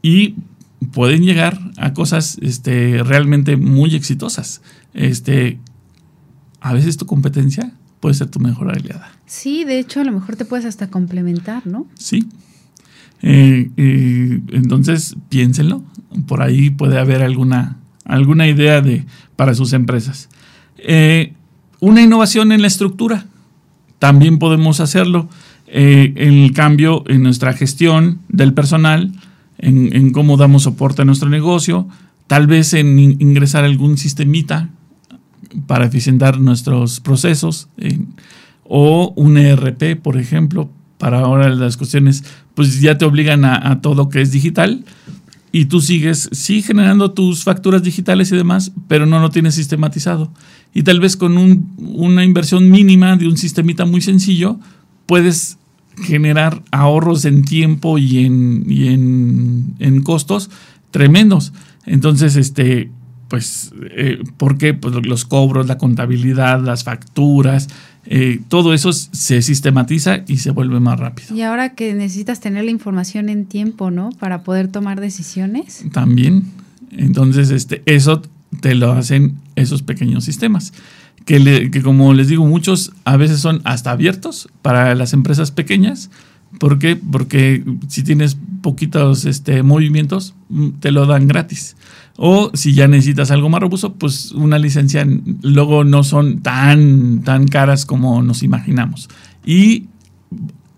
y 0.00 0.36
pueden 0.92 1.24
llegar 1.24 1.58
a 1.76 1.92
cosas 1.92 2.38
este, 2.40 3.02
realmente 3.02 3.56
muy 3.56 3.96
exitosas. 3.96 4.62
Este, 4.94 5.58
a 6.60 6.72
veces 6.72 6.96
tu 6.96 7.06
competencia 7.06 7.72
puede 7.98 8.14
ser 8.14 8.28
tu 8.28 8.38
mejor 8.38 8.70
aliada. 8.70 9.10
Sí, 9.26 9.64
de 9.64 9.80
hecho 9.80 10.00
a 10.00 10.04
lo 10.04 10.12
mejor 10.12 10.36
te 10.36 10.44
puedes 10.44 10.66
hasta 10.66 10.88
complementar, 10.88 11.66
¿no? 11.66 11.88
Sí. 11.94 12.28
Eh, 13.22 13.70
eh, 13.76 14.40
entonces 14.52 15.16
piénsenlo. 15.28 15.82
Por 16.26 16.42
ahí 16.42 16.70
puede 16.70 16.98
haber 16.98 17.22
alguna, 17.22 17.78
alguna 18.04 18.46
idea 18.46 18.80
de, 18.80 19.04
para 19.38 19.54
sus 19.54 19.72
empresas. 19.72 20.28
Eh, 20.78 21.32
una 21.78 22.02
innovación 22.02 22.50
en 22.50 22.60
la 22.60 22.66
estructura. 22.66 23.26
También 24.00 24.40
podemos 24.40 24.80
hacerlo. 24.80 25.28
en 25.70 26.16
el 26.16 26.52
cambio 26.54 27.04
en 27.06 27.22
nuestra 27.22 27.52
gestión 27.52 28.18
del 28.28 28.52
personal, 28.52 29.12
en, 29.58 30.12
cómo 30.12 30.36
damos 30.36 30.62
soporte 30.62 31.02
a 31.02 31.04
nuestro 31.04 31.28
negocio, 31.28 31.86
tal 32.26 32.46
vez 32.46 32.72
en 32.72 32.98
ingresar 32.98 33.64
algún 33.64 33.96
sistemita 33.98 34.70
para 35.66 35.84
eficientar 35.84 36.40
nuestros 36.40 37.00
procesos, 37.00 37.68
o 38.64 39.12
un 39.14 39.36
ERP, 39.36 40.00
por 40.00 40.16
ejemplo, 40.16 40.70
para 40.98 41.20
ahora 41.20 41.48
las 41.50 41.76
cuestiones, 41.76 42.24
pues 42.54 42.80
ya 42.80 42.98
te 42.98 43.04
obligan 43.04 43.44
a, 43.44 43.80
todo 43.80 43.94
lo 43.94 44.08
que 44.08 44.20
es 44.20 44.32
digital 44.32 44.84
y 45.52 45.66
tú 45.66 45.80
sigues, 45.80 46.28
sí, 46.32 46.62
generando 46.62 47.12
tus 47.12 47.44
facturas 47.44 47.82
digitales 47.82 48.30
y 48.32 48.36
demás, 48.36 48.72
pero 48.86 49.06
no 49.06 49.20
lo 49.20 49.30
tienes 49.30 49.54
sistematizado. 49.54 50.30
Y 50.74 50.82
tal 50.82 51.00
vez 51.00 51.16
con 51.16 51.38
una 51.78 52.24
inversión 52.24 52.70
mínima 52.70 53.16
de 53.16 53.26
un 53.26 53.36
sistemita 53.36 53.84
muy 53.84 54.00
sencillo, 54.00 54.60
puedes 55.06 55.58
generar 56.02 56.62
ahorros 56.70 57.24
en 57.24 57.44
tiempo 57.44 57.98
y 57.98 58.24
en, 58.24 58.64
y 58.68 58.88
en, 58.88 59.74
en 59.78 60.02
costos 60.02 60.50
tremendos. 60.90 61.52
Entonces, 61.86 62.36
este, 62.36 62.90
pues, 63.28 63.72
eh, 63.90 64.22
¿por 64.36 64.58
qué? 64.58 64.74
Pues 64.74 64.94
los 65.06 65.24
cobros, 65.24 65.66
la 65.66 65.78
contabilidad, 65.78 66.62
las 66.62 66.84
facturas, 66.84 67.68
eh, 68.10 68.40
todo 68.48 68.72
eso 68.72 68.90
se 68.92 69.42
sistematiza 69.42 70.24
y 70.26 70.38
se 70.38 70.50
vuelve 70.50 70.80
más 70.80 70.98
rápido. 70.98 71.34
Y 71.34 71.42
ahora 71.42 71.74
que 71.74 71.92
necesitas 71.92 72.40
tener 72.40 72.64
la 72.64 72.70
información 72.70 73.28
en 73.28 73.44
tiempo, 73.44 73.90
¿no? 73.90 74.08
Para 74.18 74.42
poder 74.44 74.68
tomar 74.68 74.98
decisiones. 74.98 75.84
También. 75.92 76.44
Entonces, 76.90 77.50
este, 77.50 77.82
eso 77.84 78.22
te 78.60 78.74
lo 78.74 78.92
hacen 78.92 79.36
esos 79.56 79.82
pequeños 79.82 80.24
sistemas. 80.24 80.72
Que, 81.26 81.70
que 81.70 81.82
como 81.82 82.14
les 82.14 82.28
digo, 82.28 82.46
muchos 82.46 82.92
a 83.04 83.18
veces 83.18 83.40
son 83.40 83.60
hasta 83.64 83.90
abiertos 83.90 84.48
para 84.62 84.94
las 84.94 85.12
empresas 85.12 85.50
pequeñas. 85.50 86.10
¿Por 86.58 86.78
qué? 86.78 86.96
Porque 86.96 87.64
si 87.88 88.02
tienes 88.02 88.36
poquitos 88.62 89.24
este, 89.24 89.62
movimientos, 89.62 90.34
mm, 90.48 90.68
te 90.80 90.90
lo 90.90 91.06
dan 91.06 91.28
gratis. 91.28 91.76
O 92.16 92.50
si 92.54 92.74
ya 92.74 92.88
necesitas 92.88 93.30
algo 93.30 93.48
más 93.48 93.60
robusto, 93.60 93.94
pues 93.94 94.32
una 94.32 94.58
licencia 94.58 95.06
luego 95.42 95.84
no 95.84 96.02
son 96.02 96.40
tan, 96.40 97.22
tan 97.22 97.46
caras 97.46 97.86
como 97.86 98.22
nos 98.22 98.42
imaginamos. 98.42 99.08
Y 99.44 99.86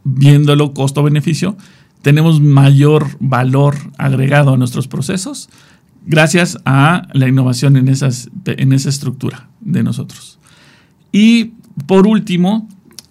viéndolo 0.05 0.74
costo-beneficio, 0.74 1.57
tenemos 2.03 2.41
mayor 2.41 3.07
valor 3.20 3.76
agregado 3.99 4.55
a 4.55 4.57
nuestros 4.57 4.87
procesos 4.89 5.49
gracias 6.07 6.59
a 6.64 7.09
la 7.12 7.28
innovación 7.28 7.76
en, 7.76 7.89
esas, 7.89 8.31
en 8.47 8.72
esa 8.72 8.89
estructura 8.89 9.49
de 9.61 9.83
nosotros. 9.83 10.39
Y 11.12 11.53
por 11.87 12.07
último, 12.07 12.68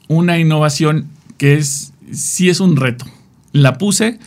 una 0.07 0.39
innovación 0.39 1.07
que 1.38 1.55
es, 1.55 1.93
sí 2.12 2.49
es 2.49 2.60
un 2.60 2.76
reto. 2.76 3.05
La 3.51 3.78
puse 3.78 4.20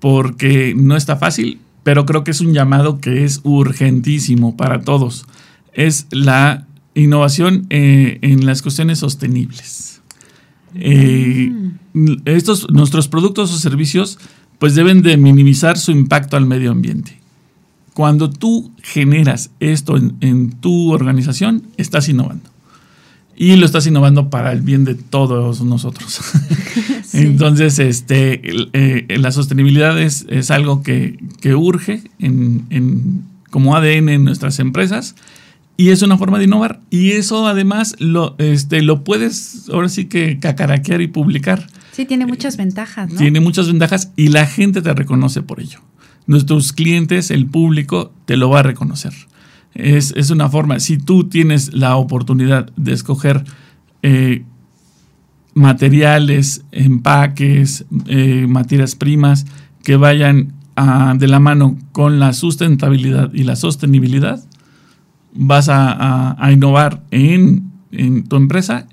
porque 0.00 0.74
no 0.76 0.96
está 0.96 1.16
fácil, 1.16 1.60
pero 1.82 2.06
creo 2.06 2.24
que 2.24 2.30
es 2.30 2.40
un 2.40 2.52
llamado 2.52 3.00
que 3.00 3.24
es 3.24 3.40
urgentísimo 3.44 4.56
para 4.56 4.82
todos. 4.82 5.26
Es 5.72 6.06
la 6.10 6.66
innovación 6.94 7.66
eh, 7.70 8.18
en 8.22 8.46
las 8.46 8.62
cuestiones 8.62 8.98
sostenibles. 8.98 10.02
Eh, 10.76 11.52
estos, 12.24 12.70
nuestros 12.70 13.08
productos 13.08 13.52
o 13.52 13.58
servicios 13.58 14.18
pues 14.58 14.74
deben 14.74 15.02
de 15.02 15.16
minimizar 15.16 15.78
su 15.78 15.90
impacto 15.92 16.36
al 16.36 16.46
medio 16.46 16.70
ambiente. 16.70 17.20
Cuando 17.92 18.28
tú 18.28 18.72
generas 18.82 19.50
esto 19.60 19.96
en 19.96 20.50
tu 20.60 20.92
organización, 20.92 21.62
estás 21.76 22.08
innovando 22.08 22.54
y 23.36 23.56
lo 23.56 23.66
estás 23.66 23.86
innovando 23.86 24.30
para 24.30 24.52
el 24.52 24.62
bien 24.62 24.84
de 24.84 24.94
todos 24.94 25.62
nosotros. 25.62 26.20
Entonces, 27.14 27.78
este, 27.78 28.40
eh, 28.72 29.18
la 29.18 29.32
sostenibilidad 29.32 30.00
es, 30.00 30.50
algo 30.50 30.82
que, 30.82 31.18
urge 31.54 32.02
en, 32.18 33.24
como 33.50 33.76
ADN 33.76 34.08
en 34.08 34.24
nuestras 34.24 34.58
empresas 34.58 35.14
y 35.76 35.90
es 35.90 36.02
una 36.02 36.18
forma 36.18 36.38
de 36.38 36.44
innovar. 36.44 36.80
Y 36.90 37.12
eso 37.12 37.46
además 37.46 37.96
lo, 37.98 38.36
este, 38.38 38.82
lo 38.82 39.04
puedes 39.04 39.68
ahora 39.72 39.88
sí 39.88 40.06
que 40.06 40.38
cacaraquear 40.38 41.00
y 41.00 41.08
publicar. 41.08 41.66
Sí, 41.92 42.04
tiene 42.04 42.26
muchas 42.26 42.56
ventajas. 42.56 43.12
¿no? 43.12 43.18
Tiene 43.18 43.40
muchas 43.40 43.66
ventajas 43.66 44.10
y 44.16 44.28
la 44.28 44.46
gente 44.46 44.82
te 44.82 44.92
reconoce 44.92 45.42
por 45.42 45.60
ello. 45.60 45.80
Nuestros 46.26 46.72
clientes, 46.72 47.30
el 47.30 47.46
público, 47.46 48.12
te 48.24 48.36
lo 48.36 48.50
va 48.50 48.60
a 48.60 48.62
reconocer. 48.62 49.12
Es, 49.74 50.30
una 50.30 50.48
forma, 50.48 50.78
si 50.78 50.98
tú 50.98 51.28
tienes 51.28 51.74
la 51.74 51.96
oportunidad 51.96 52.70
de 52.76 52.92
escoger 52.92 53.44
eh, 54.02 54.44
materiales, 55.54 56.64
empaques, 56.72 57.84
eh, 58.06 58.46
materias 58.48 58.94
primas 58.96 59.46
que 59.82 59.96
vayan 59.96 60.52
de 61.16 61.28
la 61.28 61.38
mano 61.38 61.78
con 61.92 62.18
la 62.18 62.32
sustentabilidad 62.32 63.32
y 63.32 63.44
la 63.44 63.54
sostenibilidad, 63.54 64.44
vas 65.32 65.68
a, 65.70 66.36
innovar 66.52 67.04
en 67.12 67.70
tu 68.28 68.34
empresa 68.34 68.88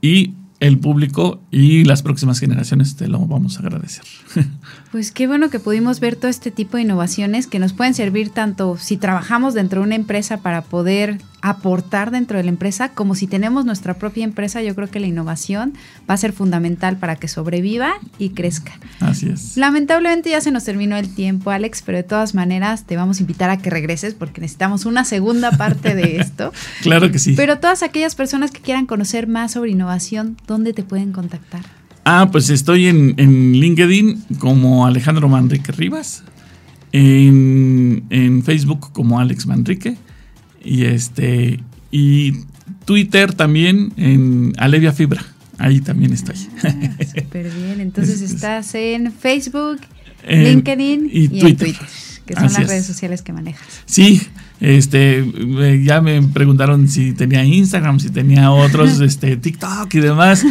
y 0.00 0.34
el 0.60 0.78
público 0.78 1.42
y 1.50 1.84
las 1.84 2.02
próximas 2.02 2.38
generaciones 2.38 2.96
te 2.96 3.08
lo 3.08 3.26
vamos 3.26 3.56
a 3.56 3.60
agradecer. 3.60 4.04
Pues 4.92 5.12
qué 5.12 5.26
bueno 5.26 5.50
que 5.50 5.58
pudimos 5.58 6.00
ver 6.00 6.16
todo 6.16 6.30
este 6.30 6.50
tipo 6.50 6.76
de 6.76 6.84
innovaciones 6.84 7.46
que 7.46 7.58
nos 7.58 7.72
pueden 7.72 7.94
servir 7.94 8.30
tanto 8.30 8.76
si 8.78 8.96
trabajamos 8.96 9.54
dentro 9.54 9.80
de 9.80 9.86
una 9.86 9.94
empresa 9.96 10.38
para 10.38 10.62
poder 10.62 11.18
aportar 11.44 12.10
dentro 12.10 12.38
de 12.38 12.44
la 12.44 12.48
empresa, 12.48 12.88
como 12.88 13.14
si 13.14 13.26
tenemos 13.26 13.66
nuestra 13.66 13.94
propia 13.94 14.24
empresa, 14.24 14.62
yo 14.62 14.74
creo 14.74 14.88
que 14.88 14.98
la 14.98 15.06
innovación 15.06 15.74
va 16.08 16.14
a 16.14 16.16
ser 16.16 16.32
fundamental 16.32 16.96
para 16.96 17.16
que 17.16 17.28
sobreviva 17.28 17.92
y 18.18 18.30
crezca. 18.30 18.72
Así 19.00 19.28
es. 19.28 19.54
Lamentablemente 19.58 20.30
ya 20.30 20.40
se 20.40 20.50
nos 20.50 20.64
terminó 20.64 20.96
el 20.96 21.14
tiempo, 21.14 21.50
Alex, 21.50 21.82
pero 21.82 21.98
de 21.98 22.04
todas 22.04 22.34
maneras 22.34 22.84
te 22.84 22.96
vamos 22.96 23.18
a 23.18 23.20
invitar 23.20 23.50
a 23.50 23.58
que 23.58 23.68
regreses 23.68 24.14
porque 24.14 24.40
necesitamos 24.40 24.86
una 24.86 25.04
segunda 25.04 25.50
parte 25.50 25.94
de 25.94 26.16
esto. 26.20 26.50
claro 26.80 27.12
que 27.12 27.18
sí. 27.18 27.34
Pero 27.36 27.58
todas 27.58 27.82
aquellas 27.82 28.14
personas 28.14 28.50
que 28.50 28.62
quieran 28.62 28.86
conocer 28.86 29.26
más 29.26 29.52
sobre 29.52 29.72
innovación, 29.72 30.38
¿dónde 30.46 30.72
te 30.72 30.82
pueden 30.82 31.12
contactar? 31.12 31.83
Ah, 32.04 32.28
pues 32.30 32.50
estoy 32.50 32.86
en, 32.86 33.52
LinkedIn 33.52 34.24
como 34.38 34.86
Alejandro 34.86 35.28
Manrique 35.28 35.72
Rivas, 35.72 36.22
en, 36.92 38.04
en 38.10 38.42
Facebook 38.42 38.92
como 38.92 39.18
Alex 39.18 39.46
Manrique 39.46 39.96
y 40.62 40.84
este 40.84 41.60
y 41.90 42.32
Twitter 42.84 43.34
también 43.34 43.92
en 43.96 44.52
Alevia 44.58 44.92
Fibra. 44.92 45.24
Ahí 45.58 45.80
también 45.80 46.12
estoy. 46.12 46.36
Ah, 46.64 46.74
súper 47.04 47.50
bien. 47.50 47.80
Entonces 47.80 48.20
estás 48.20 48.74
en 48.74 49.12
Facebook, 49.12 49.80
LinkedIn 50.28 51.08
y, 51.12 51.28
Twitter, 51.28 51.74
que 52.26 52.34
son 52.34 52.44
las 52.44 52.66
redes 52.66 52.86
sociales 52.86 53.22
que 53.22 53.32
manejas. 53.32 53.82
Sí, 53.86 54.22
este, 54.64 55.24
ya 55.84 56.00
me 56.00 56.22
preguntaron 56.22 56.88
si 56.88 57.12
tenía 57.12 57.44
Instagram, 57.44 58.00
si 58.00 58.08
tenía 58.08 58.50
otros, 58.50 59.00
este, 59.00 59.36
TikTok 59.36 59.92
y 59.94 60.00
demás. 60.00 60.44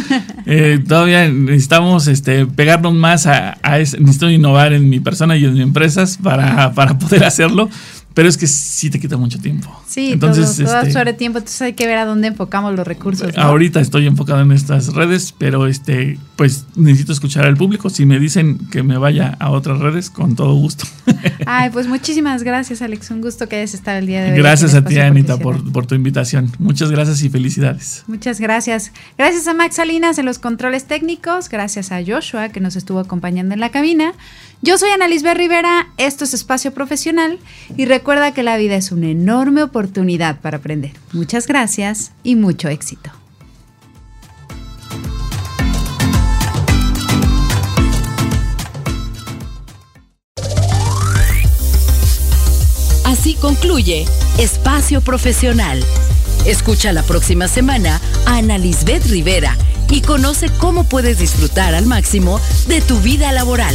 Eh, 0.46 0.78
todavía 0.86 1.28
necesitamos 1.28 2.06
este, 2.06 2.46
pegarnos 2.46 2.94
más 2.94 3.26
a, 3.26 3.58
a 3.62 3.78
necesito 3.78 4.30
innovar 4.30 4.72
en 4.72 4.88
mi 4.88 5.00
persona 5.00 5.36
y 5.36 5.44
en 5.44 5.54
mis 5.54 5.62
empresas 5.62 6.18
para, 6.22 6.72
para 6.74 6.98
poder 6.98 7.24
hacerlo 7.24 7.68
pero 8.14 8.28
es 8.28 8.38
que 8.38 8.46
sí 8.46 8.90
te 8.90 9.00
quita 9.00 9.16
mucho 9.16 9.40
tiempo. 9.40 9.68
Sí, 9.88 10.12
entonces 10.12 10.56
todo, 10.56 10.66
todo 10.66 10.80
este, 10.80 10.92
sobre 10.92 11.12
tiempo, 11.14 11.38
entonces 11.38 11.60
hay 11.62 11.72
que 11.72 11.86
ver 11.86 11.98
a 11.98 12.04
dónde 12.04 12.28
enfocamos 12.28 12.74
los 12.74 12.86
recursos. 12.86 13.36
Ahorita 13.36 13.80
estoy 13.80 14.06
enfocado 14.06 14.40
en 14.40 14.52
estas 14.52 14.94
redes, 14.94 15.34
pero 15.36 15.66
este, 15.66 16.18
pues 16.36 16.66
necesito 16.76 17.12
escuchar 17.12 17.44
al 17.44 17.56
público. 17.56 17.90
Si 17.90 18.06
me 18.06 18.20
dicen 18.20 18.58
que 18.70 18.84
me 18.84 18.98
vaya 18.98 19.36
a 19.40 19.50
otras 19.50 19.80
redes, 19.80 20.10
con 20.10 20.36
todo 20.36 20.54
gusto. 20.54 20.86
Ay, 21.46 21.70
pues 21.70 21.88
muchísimas 21.88 22.44
gracias, 22.44 22.82
Alex. 22.82 23.10
Un 23.10 23.20
gusto 23.20 23.48
que 23.48 23.56
hayas 23.56 23.74
estado 23.74 23.98
el 23.98 24.06
día 24.06 24.22
de 24.22 24.32
hoy. 24.32 24.38
Gracias 24.38 24.74
a 24.74 24.84
ti, 24.84 24.98
Anita, 24.98 25.36
por, 25.36 25.72
por 25.72 25.86
tu 25.86 25.96
invitación. 25.96 26.52
Muchas 26.60 26.92
gracias 26.92 27.20
y 27.22 27.30
felicidades. 27.30 28.04
Muchas 28.06 28.38
gracias. 28.38 28.92
Gracias 29.18 29.48
a 29.48 29.54
Max 29.54 29.74
Salinas 29.76 30.18
en 30.18 30.26
los 30.26 30.38
controles 30.38 30.84
técnicos. 30.84 31.48
Gracias 31.48 31.90
a 31.90 32.00
Joshua 32.06 32.50
que 32.50 32.60
nos 32.60 32.76
estuvo 32.76 33.00
acompañando 33.00 33.54
en 33.54 33.60
la 33.60 33.70
cabina. 33.70 34.12
Yo 34.66 34.78
soy 34.78 34.88
Ana 34.88 35.08
Lisbeth 35.08 35.36
Rivera, 35.36 35.88
esto 35.98 36.24
es 36.24 36.32
Espacio 36.32 36.72
Profesional 36.72 37.38
y 37.76 37.84
recuerda 37.84 38.32
que 38.32 38.42
la 38.42 38.56
vida 38.56 38.76
es 38.76 38.92
una 38.92 39.10
enorme 39.10 39.62
oportunidad 39.62 40.40
para 40.40 40.56
aprender. 40.56 40.92
Muchas 41.12 41.46
gracias 41.46 42.12
y 42.22 42.34
mucho 42.34 42.70
éxito. 42.70 43.10
Así 53.04 53.34
concluye 53.34 54.06
Espacio 54.38 55.02
Profesional. 55.02 55.84
Escucha 56.46 56.94
la 56.94 57.02
próxima 57.02 57.48
semana 57.48 58.00
a 58.24 58.38
Ana 58.38 58.56
Lisbeth 58.56 59.04
Rivera 59.08 59.58
y 59.90 60.00
conoce 60.00 60.48
cómo 60.56 60.84
puedes 60.84 61.18
disfrutar 61.18 61.74
al 61.74 61.84
máximo 61.84 62.40
de 62.66 62.80
tu 62.80 62.98
vida 63.00 63.30
laboral. 63.30 63.74